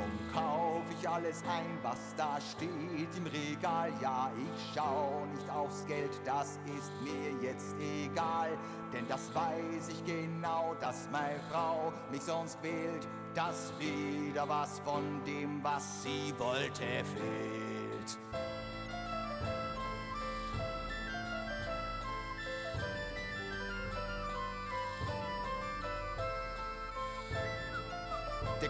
Drum 0.01 0.33
kauf 0.33 0.83
ich 0.99 1.07
alles 1.07 1.43
ein, 1.43 1.79
was 1.83 2.15
da 2.17 2.39
steht 2.41 3.15
im 3.17 3.27
Regal. 3.27 3.93
Ja, 4.01 4.31
ich 4.35 4.73
schau 4.75 5.27
nicht 5.35 5.51
aufs 5.51 5.85
Geld, 5.87 6.11
das 6.25 6.59
ist 6.79 6.93
mir 7.03 7.33
jetzt 7.43 7.77
egal. 7.79 8.57
Denn 8.93 9.07
das 9.09 9.35
weiß 9.35 9.89
ich 9.91 10.05
genau, 10.07 10.75
dass 10.81 11.07
meine 11.13 11.41
Frau 11.51 11.93
mich 12.11 12.23
sonst 12.23 12.59
quält. 12.63 13.07
Dass 13.35 13.75
wieder 13.79 14.49
was 14.49 14.81
von 14.81 15.23
dem, 15.27 15.63
was 15.63 16.03
sie 16.03 16.33
wollte, 16.39 17.05
fehlt. 17.05 18.19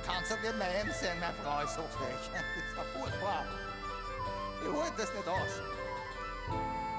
Du 0.06 0.36
nicht 0.36 0.58
mehr 0.58 0.68
einsehen, 0.68 1.18
meine 1.20 1.34
Frau 1.42 1.60
ist 1.62 1.74
so 1.74 1.82
frech. 1.82 2.30
Das 2.32 2.42
ist 2.42 2.76
ja 2.76 2.84
furchtbar. 2.98 3.44
Ich 4.62 4.68
holt 4.68 4.92
das 4.96 5.12
nicht 5.12 5.28
aus. 5.28 5.60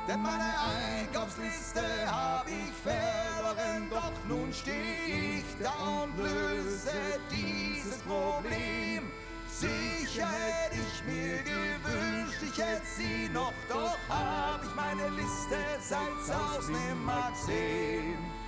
Denn 0.07 0.21
meine 0.21 0.53
Einkaufsliste 0.99 1.81
hab 2.07 2.47
ich 2.47 2.73
verloren, 2.83 3.89
doch 3.89 4.11
nun 4.27 4.51
steh 4.51 5.39
ich 5.39 5.45
da 5.61 6.03
und 6.03 6.17
löse 6.17 6.91
dieses 7.29 7.99
Problem. 7.99 9.11
Sicher 9.47 10.27
hätte 10.27 10.77
ich 10.77 11.03
mir 11.05 11.37
gewünscht, 11.43 12.41
ich 12.41 12.57
hätte 12.57 12.85
sie 12.85 13.29
noch, 13.29 13.53
doch 13.69 13.97
hab 14.09 14.63
ich 14.63 14.75
meine 14.75 15.09
Liste 15.09 15.57
seit 15.79 16.25
Saus 16.25 16.67
nimmer 16.67 17.31
gesehen. 17.31 18.40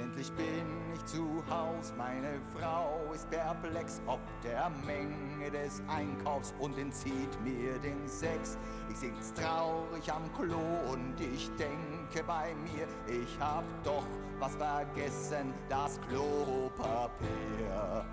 Endlich 0.00 0.30
bin 0.32 0.94
ich 0.94 1.04
zu 1.06 1.42
Haus, 1.50 1.92
meine 1.96 2.40
Frau 2.56 3.12
ist 3.12 3.28
perplex 3.30 4.00
ob 4.06 4.20
der 4.44 4.70
Menge 4.86 5.50
des 5.50 5.82
Einkaufs 5.88 6.54
und 6.60 6.78
entzieht 6.78 7.40
mir 7.42 7.78
den 7.80 8.06
Sex. 8.06 8.56
Ich 8.90 8.98
sitz 8.98 9.34
traurig 9.34 10.12
am 10.12 10.32
Klo 10.34 10.60
und 10.92 11.20
ich 11.20 11.50
denke 11.56 12.22
bei 12.24 12.54
mir, 12.54 12.86
ich 13.06 13.38
hab 13.40 13.64
doch 13.82 14.06
was 14.38 14.54
vergessen, 14.54 15.52
das 15.68 16.00
Klopapier. 16.08 18.04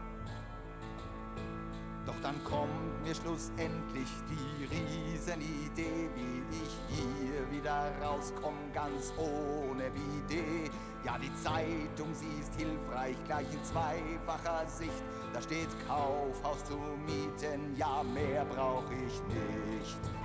Doch 2.05 2.15
dann 2.21 2.43
kommt 2.43 3.03
mir 3.03 3.15
schlussendlich 3.15 4.09
die 4.29 4.65
Riesenidee, 4.65 6.09
wie 6.15 6.43
ich 6.55 6.77
hier 6.89 7.51
wieder 7.51 7.91
rauskomm, 8.03 8.53
ganz 8.73 9.11
ohne 9.17 9.87
Idee. 9.87 10.69
Ja, 11.03 11.17
die 11.17 11.33
Zeitung, 11.35 12.13
sie 12.13 12.39
ist 12.39 12.53
hilfreich, 12.59 13.15
gleich 13.25 13.51
in 13.51 13.63
zweifacher 13.63 14.67
Sicht. 14.67 15.03
Da 15.33 15.41
steht 15.41 15.69
Kaufhaus 15.87 16.63
zu 16.65 16.77
mieten, 17.05 17.75
ja, 17.75 18.03
mehr 18.03 18.45
brauch 18.45 18.89
ich 18.91 19.21
nicht. 19.27 20.24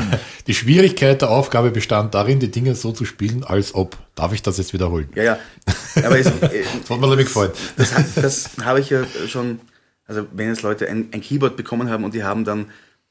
Die 0.46 0.54
Schwierigkeit 0.54 1.22
der 1.22 1.30
Aufgabe 1.30 1.70
bestand 1.70 2.14
darin, 2.14 2.40
die 2.40 2.50
Dinge 2.50 2.74
so 2.74 2.92
zu 2.92 3.04
spielen, 3.04 3.44
als 3.44 3.74
ob. 3.74 3.96
Darf 4.14 4.32
ich 4.32 4.42
das 4.42 4.58
jetzt 4.58 4.72
wiederholen? 4.72 5.08
Ja, 5.14 5.22
ja. 5.22 5.38
Aber 6.04 6.18
es, 6.18 6.26
äh, 6.42 6.64
Das 6.80 6.90
hat 6.90 7.00
mir 7.00 7.08
nämlich 7.08 7.26
gefallen. 7.26 7.52
das, 7.76 7.92
das 8.14 8.50
habe 8.64 8.80
ich 8.80 8.90
ja 8.90 9.04
schon, 9.28 9.60
also 10.06 10.26
wenn 10.32 10.48
jetzt 10.48 10.62
Leute 10.62 10.88
ein, 10.88 11.08
ein 11.12 11.20
Keyboard 11.20 11.56
bekommen 11.56 11.88
haben 11.90 12.04
und 12.04 12.14
die 12.14 12.24
haben 12.24 12.44
dann, 12.44 12.66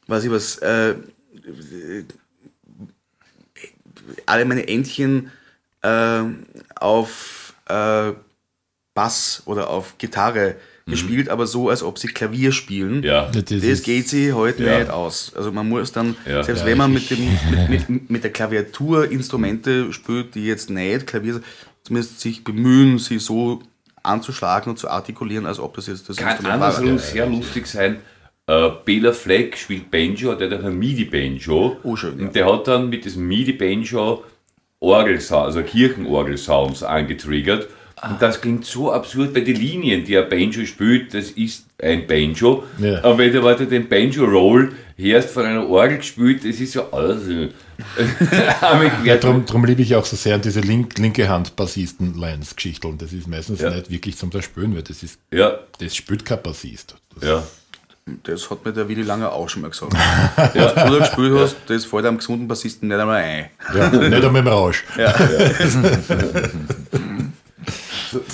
weiß 0.08 0.26
ich 0.26 0.32
was, 0.32 0.58
äh, 0.58 0.96
alle 4.26 4.46
meine 4.46 4.68
Entchen 4.68 5.32
äh, 5.82 6.22
auf 6.76 7.54
äh, 7.68 8.12
Bass 8.94 9.44
oder 9.46 9.70
auf 9.70 9.98
Gitarre 9.98 10.56
gespielt, 10.92 11.30
aber 11.30 11.48
so, 11.48 11.70
als 11.70 11.82
ob 11.82 11.98
sie 11.98 12.08
Klavier 12.10 12.52
spielen. 12.52 13.02
Ja. 13.04 13.30
Das 13.34 13.46
Das 13.46 13.82
geht 13.84 14.08
sie 14.08 14.34
heute 14.34 14.64
Ja. 14.64 14.78
nicht 14.80 14.92
aus. 14.92 15.32
Also 15.36 15.52
man 15.52 15.68
muss 15.68 15.92
dann, 15.92 16.16
Ja. 16.28 16.44
selbst 16.44 16.62
Ja, 16.62 16.66
wenn 16.68 16.78
man 16.78 16.94
mit, 16.94 17.10
dem, 17.10 17.28
mit, 17.70 17.90
mit, 17.90 18.10
mit 18.12 18.24
der 18.24 18.32
Klaviatur 18.32 19.10
Instrumente 19.12 19.92
spielt, 19.94 20.36
die 20.36 20.46
jetzt 20.46 20.70
nicht 20.70 21.08
Klavier 21.08 21.34
sind, 21.34 21.46
zumindest 21.84 22.20
sich 22.20 22.44
bemühen, 22.44 23.00
sie 23.00 23.18
so 23.18 23.64
anzuschlagen 24.04 24.70
und 24.72 24.78
zu 24.78 24.90
artikulieren, 24.90 25.46
als 25.46 25.60
ob 25.60 25.76
das 25.76 25.88
jetzt 25.88 26.08
das 26.10 26.18
Kann 26.18 26.30
Instrument 26.30 26.60
war. 26.62 26.68
andersrum 26.70 26.98
sehr 27.00 27.26
lustig 27.28 27.66
sein. 27.68 27.98
Äh, 28.48 28.70
Bela 28.86 29.14
Fleck 29.14 29.56
spielt 29.58 29.92
Banjo, 29.92 30.34
der 30.36 30.50
hat 30.52 30.64
ein 30.66 30.78
MIDI-Banjo. 30.80 31.78
Oh, 31.84 31.96
schön, 31.96 32.20
ja. 32.20 32.26
Und 32.26 32.36
der 32.36 32.52
hat 32.52 32.68
dann 32.68 32.90
mit 32.90 33.06
diesem 33.06 33.28
MIDI-Banjo 33.28 34.24
Orgelsounds, 34.80 35.56
also 35.56 35.62
Kirchenorgelsounds 35.62 36.84
angetriggert. 36.84 37.68
Und 38.10 38.20
das 38.22 38.42
klingt 38.42 38.66
so 38.66 38.92
absurd, 38.92 39.36
weil 39.36 39.44
die 39.44 39.54
Linien, 39.54 40.04
die 40.04 40.18
ein 40.18 40.28
Banjo 40.28 40.66
spielt, 40.66 41.14
das 41.14 41.30
ist 41.32 41.66
ein 41.82 42.08
Banjo. 42.08 42.64
Ja. 42.80 43.04
Aber 43.04 43.20
wenn 43.20 43.32
du 43.32 43.44
weiter 43.44 43.66
den 43.66 43.88
Banjo-Roll 43.88 44.72
hörst 44.98 45.30
von 45.30 45.46
einer 45.46 45.68
Orgel 45.70 45.98
gespielt, 45.98 46.40
das 46.44 46.60
ist 46.60 46.74
so 46.74 46.92
also. 46.92 47.48
Ja, 49.06 49.18
drum, 49.18 49.46
drum 49.46 49.66
liebe 49.66 49.82
ich 49.82 49.96
auch 49.96 50.06
so 50.06 50.16
sehr 50.16 50.38
diese 50.38 50.60
link, 50.62 50.98
linke 51.00 51.28
Hand 51.28 51.56
Bassisten-Lines-Geschichten. 51.56 52.98
Das 52.98 53.12
ist 53.12 53.28
meistens 53.28 53.62
Ja. 53.62 53.72
nicht 53.72 53.90
wirklich 53.90 54.18
zum 54.18 54.32
Spüren, 54.42 54.76
weil 54.76 54.84
das 54.84 55.02
ist, 55.04 55.18
ja, 55.32 55.60
das 55.80 55.96
spielt 55.96 56.24
kein 56.26 56.42
Bassist. 56.42 56.96
Das, 57.16 57.24
ja. 57.28 57.44
Das 58.24 58.50
hat 58.50 58.66
mir 58.66 58.74
der 58.74 58.90
Willi 58.90 59.04
Langer 59.04 59.32
auch 59.32 59.48
schon 59.48 59.62
mal 59.62 59.70
gesagt. 59.70 59.94
Was 60.54 60.74
du 60.74 60.92
da 60.92 60.98
gespielt 61.00 61.34
hast, 61.36 61.56
das 61.68 61.86
fällt 61.86 62.06
einem 62.06 62.18
gesunden 62.18 62.48
Bassisten 62.48 62.88
nicht 62.90 63.00
einmal 63.00 63.22
ein. 63.22 63.46
ja, 63.76 63.90
nicht 63.90 64.26
einmal 64.26 64.42
im 64.42 64.48
Rausch. 64.48 64.84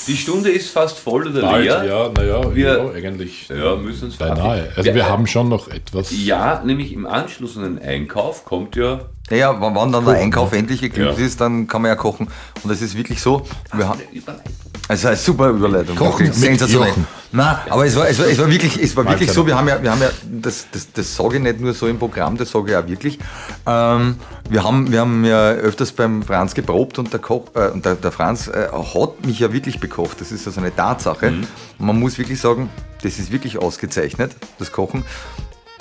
Die 0.07 0.17
Stunde 0.17 0.49
ist 0.49 0.69
fast 0.71 0.97
voll 0.99 1.27
oder 1.27 1.41
Bald, 1.41 1.63
leer. 1.65 1.83
ja, 1.85 2.09
naja, 2.15 2.55
Wir- 2.55 2.77
ja, 2.77 2.89
eigentlich 2.91 3.47
Ja, 3.49 3.75
müssen 3.75 4.05
uns 4.05 4.17
beinahe. 4.17 4.69
Also 4.75 4.93
wir 4.93 5.07
haben 5.07 5.27
schon 5.27 5.49
noch 5.49 5.67
etwas. 5.67 6.09
Ja, 6.11 6.61
nämlich 6.63 6.93
im 6.93 7.05
Anschluss 7.05 7.57
an 7.57 7.63
den 7.63 7.79
Einkauf 7.79 8.45
kommt 8.45 8.75
ja. 8.75 8.99
Naja, 9.29 9.51
wenn 9.59 9.75
wenn 9.75 9.91
dann 9.91 10.05
der 10.05 10.15
Einkauf 10.15 10.53
endlich 10.53 10.81
geglückt 10.81 11.17
Ja. 11.19 11.25
ist, 11.25 11.41
dann 11.41 11.67
kann 11.67 11.81
man 11.81 11.89
ja 11.89 11.95
kochen. 11.95 12.27
Und 12.63 12.71
es 12.71 12.81
ist 12.81 12.95
wirklich 12.97 13.21
so, 13.21 13.45
wir 13.73 13.87
haben, 13.89 13.99
also 14.87 15.07
eine 15.09 15.17
super 15.17 15.49
Überleitung. 15.49 15.95
Kochen 15.95 16.31
sensationell. 16.31 16.89
Jochen. 16.89 17.07
Nein, 17.31 17.57
aber 17.69 17.85
es 17.85 17.95
war, 17.95 18.07
es 18.07 18.17
war, 18.19 18.27
es 18.27 18.37
war 18.37 18.49
wirklich, 18.49 18.81
es 18.81 18.95
war 18.95 19.05
wirklich 19.05 19.31
so, 19.31 19.45
wir 19.45 19.57
haben 19.57 19.67
ja, 19.67 19.81
wir 19.83 19.91
haben 19.91 20.01
ja 20.01 20.09
das, 20.23 20.67
das, 20.71 20.91
das 20.93 21.15
sage 21.15 21.35
ich 21.37 21.41
nicht 21.41 21.59
nur 21.59 21.73
so 21.73 21.87
im 21.87 21.99
Programm, 21.99 22.37
das 22.37 22.51
sage 22.51 22.71
ich 22.71 22.77
auch 22.77 22.87
wirklich. 22.87 23.19
Ähm, 23.65 24.15
wir, 24.49 24.63
haben, 24.63 24.91
wir 24.91 25.01
haben 25.01 25.25
ja 25.25 25.51
öfters 25.51 25.91
beim 25.91 26.23
Franz 26.23 26.53
geprobt 26.53 26.99
und 26.99 27.11
der, 27.11 27.19
Koch, 27.19 27.47
äh, 27.53 27.67
und 27.69 27.83
der, 27.85 27.95
der 27.95 28.11
Franz 28.11 28.47
äh, 28.47 28.69
hat 28.71 29.25
mich 29.25 29.39
ja 29.39 29.51
wirklich 29.51 29.79
bekocht. 29.79 30.21
Das 30.21 30.31
ist 30.31 30.47
also 30.47 30.61
eine 30.61 30.73
Tatsache. 30.73 31.31
Mhm. 31.31 31.47
Man 31.79 31.99
muss 31.99 32.17
wirklich 32.17 32.39
sagen, 32.39 32.69
das 33.03 33.19
ist 33.19 33.31
wirklich 33.31 33.57
ausgezeichnet, 33.57 34.35
das 34.57 34.71
Kochen. 34.71 35.03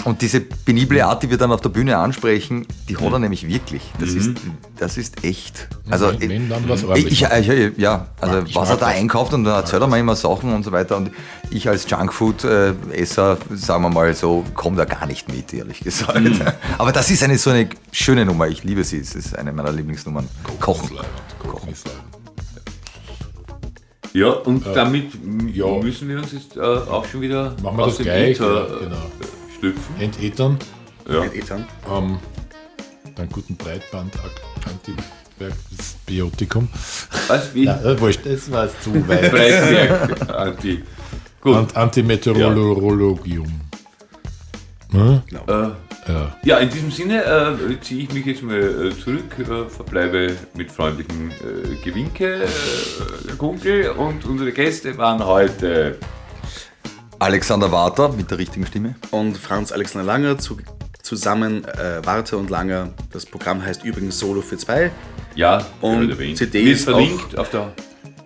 Und 0.07 0.23
diese 0.23 0.41
penible 0.41 1.05
Art, 1.05 1.25
die 1.25 1.31
wir 1.31 1.37
dann 1.37 1.51
auf 1.51 1.61
der 1.63 1.69
Bühne 1.69 1.97
ansprechen, 1.99 2.65
die 2.89 2.97
hat 2.97 3.13
er 3.13 3.19
nämlich 3.19 3.45
wirklich. 3.45 3.83
Das, 3.99 4.11
ist, 4.11 4.37
das 4.79 4.97
ist 4.99 5.25
echt. 5.25 5.67
Also, 5.91 6.13
Wenn- 6.21 6.29
wenn 6.31 6.49
dann 6.49 6.69
was 6.69 6.85
ich, 6.95 7.07
ich, 7.07 7.23
ich, 7.23 7.77
ja, 7.77 8.07
also 8.21 8.43
Ich 8.47 8.55
was 8.55 8.71
er 8.71 8.77
da 8.77 8.87
das. 8.87 8.95
einkauft 8.95 9.35
und 9.35 9.43
dann 9.43 9.55
erzählt 9.55 9.83
er 9.83 9.89
mir 9.89 9.99
immer 9.99 10.15
Sachen 10.15 10.55
und 10.55 10.63
so 10.63 10.71
weiter. 10.71 10.97
Und 10.97 11.11
ich 11.51 11.69
als 11.69 11.91
Junkfood-Esser, 11.91 13.37
sagen 13.55 13.83
wir 13.83 13.91
mal 13.91 14.15
so, 14.15 14.45
komme 14.55 14.77
da 14.77 14.85
gar 14.85 15.07
nicht 15.07 15.29
mit, 15.29 15.53
ehrlich 15.53 15.81
gesagt. 15.81 16.21
Mhm. 16.21 16.41
Aber 16.79 16.93
das 16.93 17.11
ist 17.11 17.25
eine 17.25 17.37
so 17.37 17.51
eine 17.51 17.69
schöne 17.91 18.25
Nummer. 18.25 18.47
Ich 18.47 18.63
liebe 18.63 18.85
sie. 18.85 18.99
Es 18.99 19.17
ist 19.17 19.37
eine 19.37 19.53
meiner 19.53 19.73
Lieblingsnummern. 19.73 20.29
Kochen. 20.61 20.99
Kochen. 21.41 21.75
Ja, 24.13 24.29
und 24.31 24.65
damit 24.73 25.11
ja. 25.53 25.67
müssen 25.83 26.09
wir 26.09 26.19
uns 26.19 26.33
jetzt 26.33 26.57
äh, 26.57 26.61
auch 26.61 27.05
schon 27.05 27.21
wieder 27.21 27.55
Machen 27.63 27.77
wir 27.77 27.85
aus 27.85 27.89
das 27.89 27.97
dem 27.99 28.05
gleich, 28.05 28.31
Äther, 28.31 28.55
ja, 28.55 28.77
äh, 28.77 28.85
genau. 28.85 28.97
Schlüpfen. 29.59 30.01
Entetern, 30.01 30.59
Ja. 31.09 31.25
Ethan. 31.25 31.65
ähm, 31.91 32.19
einen 33.17 33.29
guten 33.31 33.57
Breitband 33.57 34.13
Antibiotikum. 34.67 36.69
Was? 37.29 37.55
Wie? 37.55 37.65
Ja, 37.65 37.81
äh, 37.83 37.99
wurscht, 38.01 38.21
das 38.25 38.51
war 38.51 38.65
jetzt 38.67 38.83
zu 38.83 38.93
weit. 39.09 39.31
Breitwerk, 39.31 40.31
Anti. 40.35 40.83
Gut. 41.41 41.57
Und 41.57 41.77
Antimeteorologium. 41.77 43.61
Ne? 44.93 45.23
Äh, 45.47 45.53
Ja. 46.09 46.37
ja, 46.45 46.59
in 46.59 46.71
diesem 46.71 46.91
Sinne 46.93 47.25
äh, 47.25 47.81
ziehe 47.81 48.05
ich 48.05 48.13
mich 48.13 48.25
jetzt 48.27 48.41
mal 48.43 48.57
äh, 48.63 48.97
zurück, 48.97 49.25
äh, 49.41 49.69
verbleibe 49.69 50.37
mit 50.55 50.71
freundlichen 50.71 51.33
äh, 51.33 51.75
Gewinke, 51.85 52.45
äh, 52.45 53.33
Kunkel, 53.37 53.91
und 53.91 54.25
unsere 54.25 54.53
Gäste 54.53 54.97
waren 54.99 55.25
heute 55.25 55.99
Alexander 57.19 57.73
Warter 57.73 58.11
mit 58.11 58.31
der 58.31 58.37
richtigen 58.39 58.67
Stimme. 58.67 58.95
Und 59.11 59.37
Franz 59.39 59.73
Alexander 59.73 60.07
Langer 60.07 60.37
zu, 60.39 60.59
zusammen 61.03 61.65
äh, 61.65 62.01
Warte 62.05 62.37
und 62.37 62.51
Langer. 62.51 62.91
Das 63.13 63.25
Programm 63.27 63.65
heißt 63.65 63.83
übrigens 63.85 64.19
Solo 64.19 64.43
für 64.43 64.59
zwei. 64.59 64.91
Ja, 65.35 65.65
Und. 65.81 66.15
CD 66.37 66.71
ist 66.73 66.85
verlinkt 66.85 67.37
auf 67.39 67.49
der. 67.51 67.73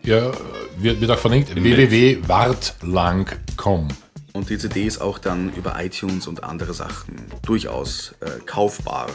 Ja, 0.02 0.30
wird, 0.78 1.00
wird 1.00 1.10
auch 1.10 1.18
verlinkt. 1.18 1.54
Www.wartlang.com. 1.54 3.88
Und 4.32 4.48
die 4.48 4.58
CD 4.58 4.84
ist 4.84 5.00
auch 5.00 5.18
dann 5.18 5.52
über 5.54 5.74
iTunes 5.82 6.28
und 6.28 6.44
andere 6.44 6.72
Sachen 6.72 7.16
durchaus 7.42 8.14
äh, 8.20 8.30
kaufbar. 8.46 9.08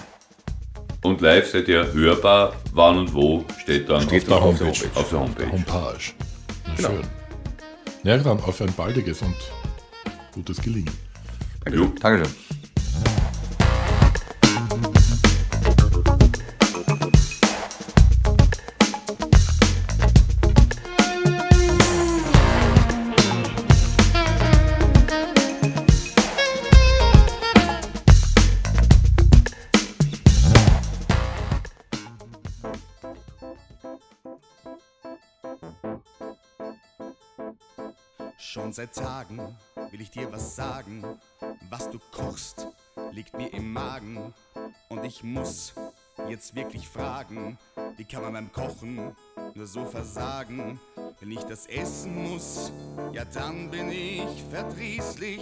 Und 1.03 1.21
live 1.21 1.49
seid 1.49 1.69
ihr 1.69 1.93
hörbar. 1.93 2.53
Wann 2.73 2.97
und 2.97 3.13
wo 3.13 3.45
steht 3.61 3.87
dann 3.89 4.01
Steht 4.01 4.29
auf 4.29 4.57
der 4.57 4.67
Homepage. 4.67 4.89
Auf 4.95 5.09
der 5.09 5.19
Homepage. 5.19 5.49
Homepage. 5.51 5.97
Na 6.67 6.73
Genau. 6.75 6.89
schön. 6.89 7.01
Ja, 8.03 8.17
dann 8.17 8.39
auf 8.41 8.59
ein 8.61 8.73
baldiges 8.73 9.21
und 9.21 9.33
gutes 10.35 10.61
Gelingen. 10.61 10.93
Jo. 11.71 11.91
Dankeschön. 11.99 12.44
Seit 38.85 39.03
Tagen 39.03 39.39
will 39.91 40.01
ich 40.01 40.11
dir 40.11 40.31
was 40.31 40.55
sagen. 40.55 41.03
Was 41.69 41.89
du 41.89 41.99
kochst, 42.11 42.67
liegt 43.11 43.35
mir 43.35 43.51
im 43.53 43.73
Magen 43.73 44.33
und 44.89 45.03
ich 45.03 45.23
muss 45.23 45.73
jetzt 46.29 46.55
wirklich 46.55 46.87
fragen, 46.87 47.57
wie 47.97 48.05
kann 48.05 48.21
man 48.21 48.33
beim 48.33 48.51
Kochen 48.51 49.15
nur 49.53 49.67
so 49.67 49.85
versagen? 49.85 50.79
Wenn 51.19 51.31
ich 51.31 51.43
das 51.43 51.65
essen 51.67 52.15
muss, 52.23 52.71
ja 53.13 53.25
dann 53.25 53.71
bin 53.71 53.89
ich 53.89 54.43
verdrießlich. 54.51 55.41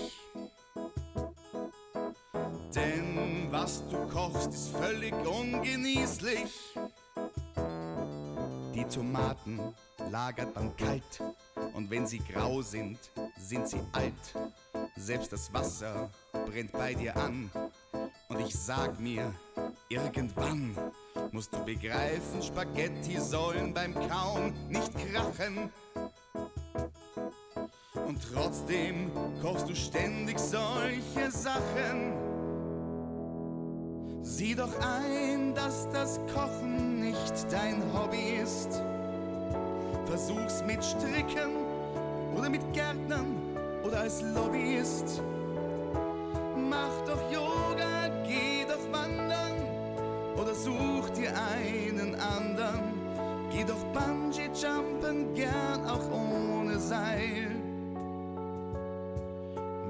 Denn 2.75 3.47
was 3.51 3.85
du 3.87 4.07
kochst, 4.07 4.53
ist 4.53 4.69
völlig 4.69 5.13
ungenießlich. 5.13 6.77
Die 8.73 8.85
Tomaten 8.85 9.59
lagert 10.09 10.55
man 10.55 10.75
kalt 10.75 11.21
und 11.73 11.89
wenn 11.89 12.05
sie 12.05 12.19
grau 12.19 12.61
sind, 12.61 12.99
sind 13.43 13.67
sie 13.67 13.81
alt. 13.91 14.13
Selbst 14.95 15.33
das 15.33 15.53
Wasser 15.53 16.09
brennt 16.45 16.71
bei 16.71 16.93
dir 16.93 17.15
an 17.17 17.51
und 18.29 18.39
ich 18.39 18.55
sag 18.55 18.99
mir, 18.99 19.33
irgendwann 19.89 20.75
musst 21.31 21.53
du 21.53 21.63
begreifen, 21.63 22.41
Spaghetti 22.41 23.19
sollen 23.19 23.73
beim 23.73 23.93
Kauen 23.93 24.53
nicht 24.69 24.91
krachen. 25.11 25.71
Und 28.07 28.19
trotzdem 28.33 29.11
kochst 29.41 29.69
du 29.69 29.75
ständig 29.75 30.39
solche 30.39 31.29
Sachen. 31.29 32.13
Sieh 34.21 34.55
doch 34.55 34.73
ein, 34.79 35.53
dass 35.53 35.89
das 35.89 36.19
Kochen 36.33 37.01
nicht 37.01 37.51
dein 37.51 37.81
Hobby 37.93 38.37
ist. 38.41 38.81
Versuch's 40.05 40.63
mit 40.65 40.83
Stricken 40.83 41.62
oder 42.35 42.49
mit 42.49 42.61
Gärtnern 42.73 43.35
oder 43.83 44.01
als 44.01 44.21
Lobbyist. 44.21 45.21
Mach 46.69 47.01
doch 47.05 47.31
Yoga, 47.31 48.09
geh 48.25 48.65
doch 48.67 48.91
wandern 48.91 49.53
oder 50.39 50.53
such 50.53 51.09
dir 51.11 51.31
einen 51.35 52.15
anderen. 52.15 52.93
Geh 53.51 53.63
doch 53.63 53.83
Bungee 53.93 54.49
jumpen, 54.53 55.33
gern 55.33 55.85
auch 55.85 56.09
ohne 56.11 56.79
Seil. 56.79 57.51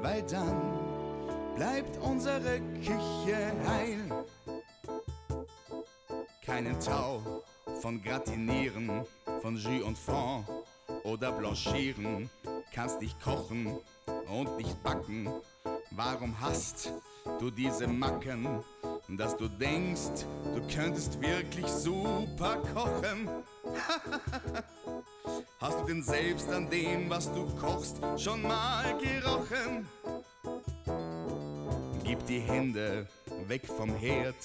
Weil 0.01 0.21
dann 0.23 0.61
bleibt 1.55 1.97
unsere 2.01 2.59
Küche 2.81 3.53
heil. 3.67 4.25
Keinen 6.45 6.77
Tau 6.81 7.21
von 7.81 8.01
Gratinieren, 8.01 9.05
von 9.41 9.55
Jus 9.55 9.81
und 9.83 9.97
Fond 9.97 10.45
oder 11.03 11.31
Blanchieren. 11.31 12.29
Kannst 12.73 13.01
nicht 13.01 13.19
kochen 13.21 13.79
und 14.27 14.57
nicht 14.57 14.81
backen. 14.83 15.29
Warum 15.91 16.39
hast 16.39 16.91
du 17.39 17.51
diese 17.51 17.87
Macken, 17.87 18.63
dass 19.09 19.37
du 19.37 19.47
denkst, 19.47 20.25
du 20.55 20.61
könntest 20.73 21.21
wirklich 21.21 21.67
super 21.67 22.57
kochen? 22.73 23.29
Hast 25.59 25.79
du 25.79 25.85
denn 25.85 26.03
selbst 26.03 26.51
an 26.51 26.69
dem, 26.69 27.09
was 27.09 27.31
du 27.31 27.45
kochst, 27.55 27.97
schon 28.17 28.41
mal 28.41 28.83
gerochen? 28.97 29.87
Gib 32.03 32.25
die 32.25 32.39
Hände 32.39 33.07
weg 33.47 33.65
vom 33.65 33.95
Herd, 33.95 34.35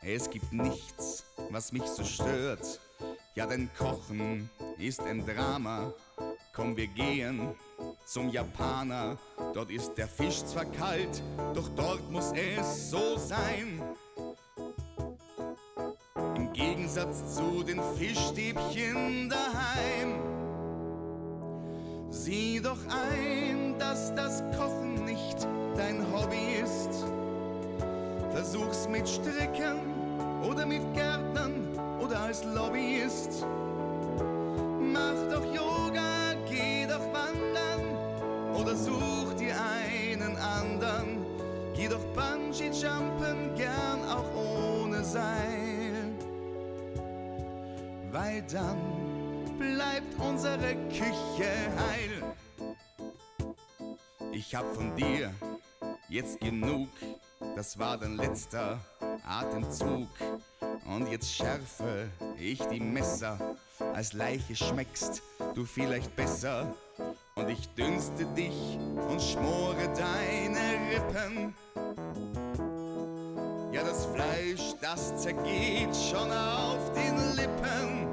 es 0.00 0.30
gibt 0.30 0.50
nichts, 0.52 1.24
was 1.50 1.72
mich 1.72 1.84
so 1.84 2.02
stört. 2.04 2.80
Ja, 3.34 3.46
dein 3.46 3.68
Kochen 3.76 4.48
ist 4.78 5.00
ein 5.00 5.24
Drama. 5.24 5.92
Komm, 6.52 6.76
wir 6.76 6.86
gehen 6.86 7.54
zum 8.04 8.30
Japaner. 8.30 9.16
Dort 9.54 9.70
ist 9.70 9.94
der 9.96 10.08
Fisch 10.08 10.44
zwar 10.44 10.64
kalt, 10.64 11.22
doch 11.54 11.68
dort 11.76 12.10
muss 12.10 12.32
es 12.32 12.90
so 12.90 13.16
sein. 13.16 13.82
Im 16.36 16.52
Gegensatz 16.52 17.36
zu 17.36 17.62
den 17.62 17.80
Fischstäbchen 17.96 19.28
daheim. 19.28 20.20
Sieh 22.10 22.60
doch 22.60 22.78
ein, 22.88 23.78
dass 23.78 24.14
das 24.14 24.42
Kochen 24.56 25.04
nicht 25.04 25.46
dein 25.76 26.00
Hobby 26.12 26.60
ist. 26.62 27.04
Versuch's 28.30 28.88
mit 28.88 29.08
Stricken 29.08 29.78
oder 30.42 30.66
mit 30.66 30.82
Gärtnern 30.94 31.68
oder 32.00 32.20
als 32.20 32.44
Lobbyist. 32.44 33.46
Mach 34.96 35.20
doch 35.30 35.44
Yoga, 35.54 36.34
geh 36.48 36.86
doch 36.86 37.06
wandern 37.12 37.84
oder 38.54 38.74
such 38.74 39.34
dir 39.34 39.54
einen 39.84 40.36
anderen. 40.36 41.24
Geh 41.74 41.88
doch 41.88 42.04
Bungee 42.14 42.70
jumpen, 42.70 43.54
gern 43.54 44.00
auch 44.08 44.30
ohne 44.34 45.04
Seil. 45.04 46.14
Weil 48.10 48.42
dann 48.50 48.78
bleibt 49.58 50.18
unsere 50.18 50.74
Küche 50.88 51.52
heil. 51.82 52.22
Ich 54.32 54.54
hab 54.54 54.74
von 54.74 54.94
dir 54.96 55.32
jetzt 56.08 56.40
genug, 56.40 56.88
das 57.54 57.78
war 57.78 57.98
dein 57.98 58.16
letzter 58.16 58.78
Atemzug. 59.26 60.08
Und 60.86 61.10
jetzt 61.10 61.34
schärfe 61.34 62.08
ich 62.38 62.60
die 62.68 62.80
Messer, 62.80 63.38
als 63.96 64.12
Leiche 64.12 64.54
schmeckst 64.54 65.22
du 65.54 65.64
vielleicht 65.64 66.14
besser. 66.14 66.74
Und 67.34 67.48
ich 67.48 67.66
dünste 67.70 68.26
dich 68.36 68.78
und 69.08 69.20
schmore 69.22 69.88
deine 69.96 70.76
Rippen. 70.92 71.54
Ja, 73.72 73.82
das 73.82 74.04
Fleisch, 74.06 74.74
das 74.82 75.22
zergeht 75.22 75.96
schon 75.96 76.30
auf 76.30 76.92
den 76.92 77.16
Lippen. 77.36 78.06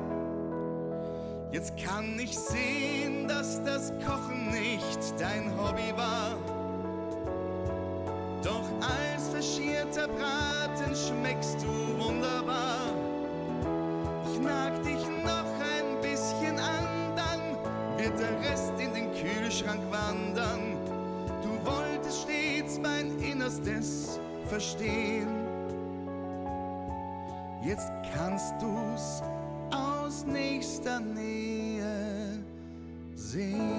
Jetzt 1.52 1.74
kann 1.78 2.18
ich 2.18 2.38
sehen, 2.38 3.28
dass 3.28 3.62
das 3.64 3.92
Kochen 4.06 4.52
nicht 4.52 5.20
dein 5.20 5.52
Hobby 5.58 5.94
war. 5.98 6.38
Doch 8.42 8.70
als 8.82 9.28
verschierter 9.28 10.08
Braten 10.08 10.96
schmeckst 10.96 11.62
verstehen. 24.64 25.28
Jetzt 27.64 27.92
kannst 28.14 28.54
du's 28.62 29.22
aus 29.72 30.26
nächster 30.26 31.00
Nähe 31.00 32.40
sehen. 33.16 33.73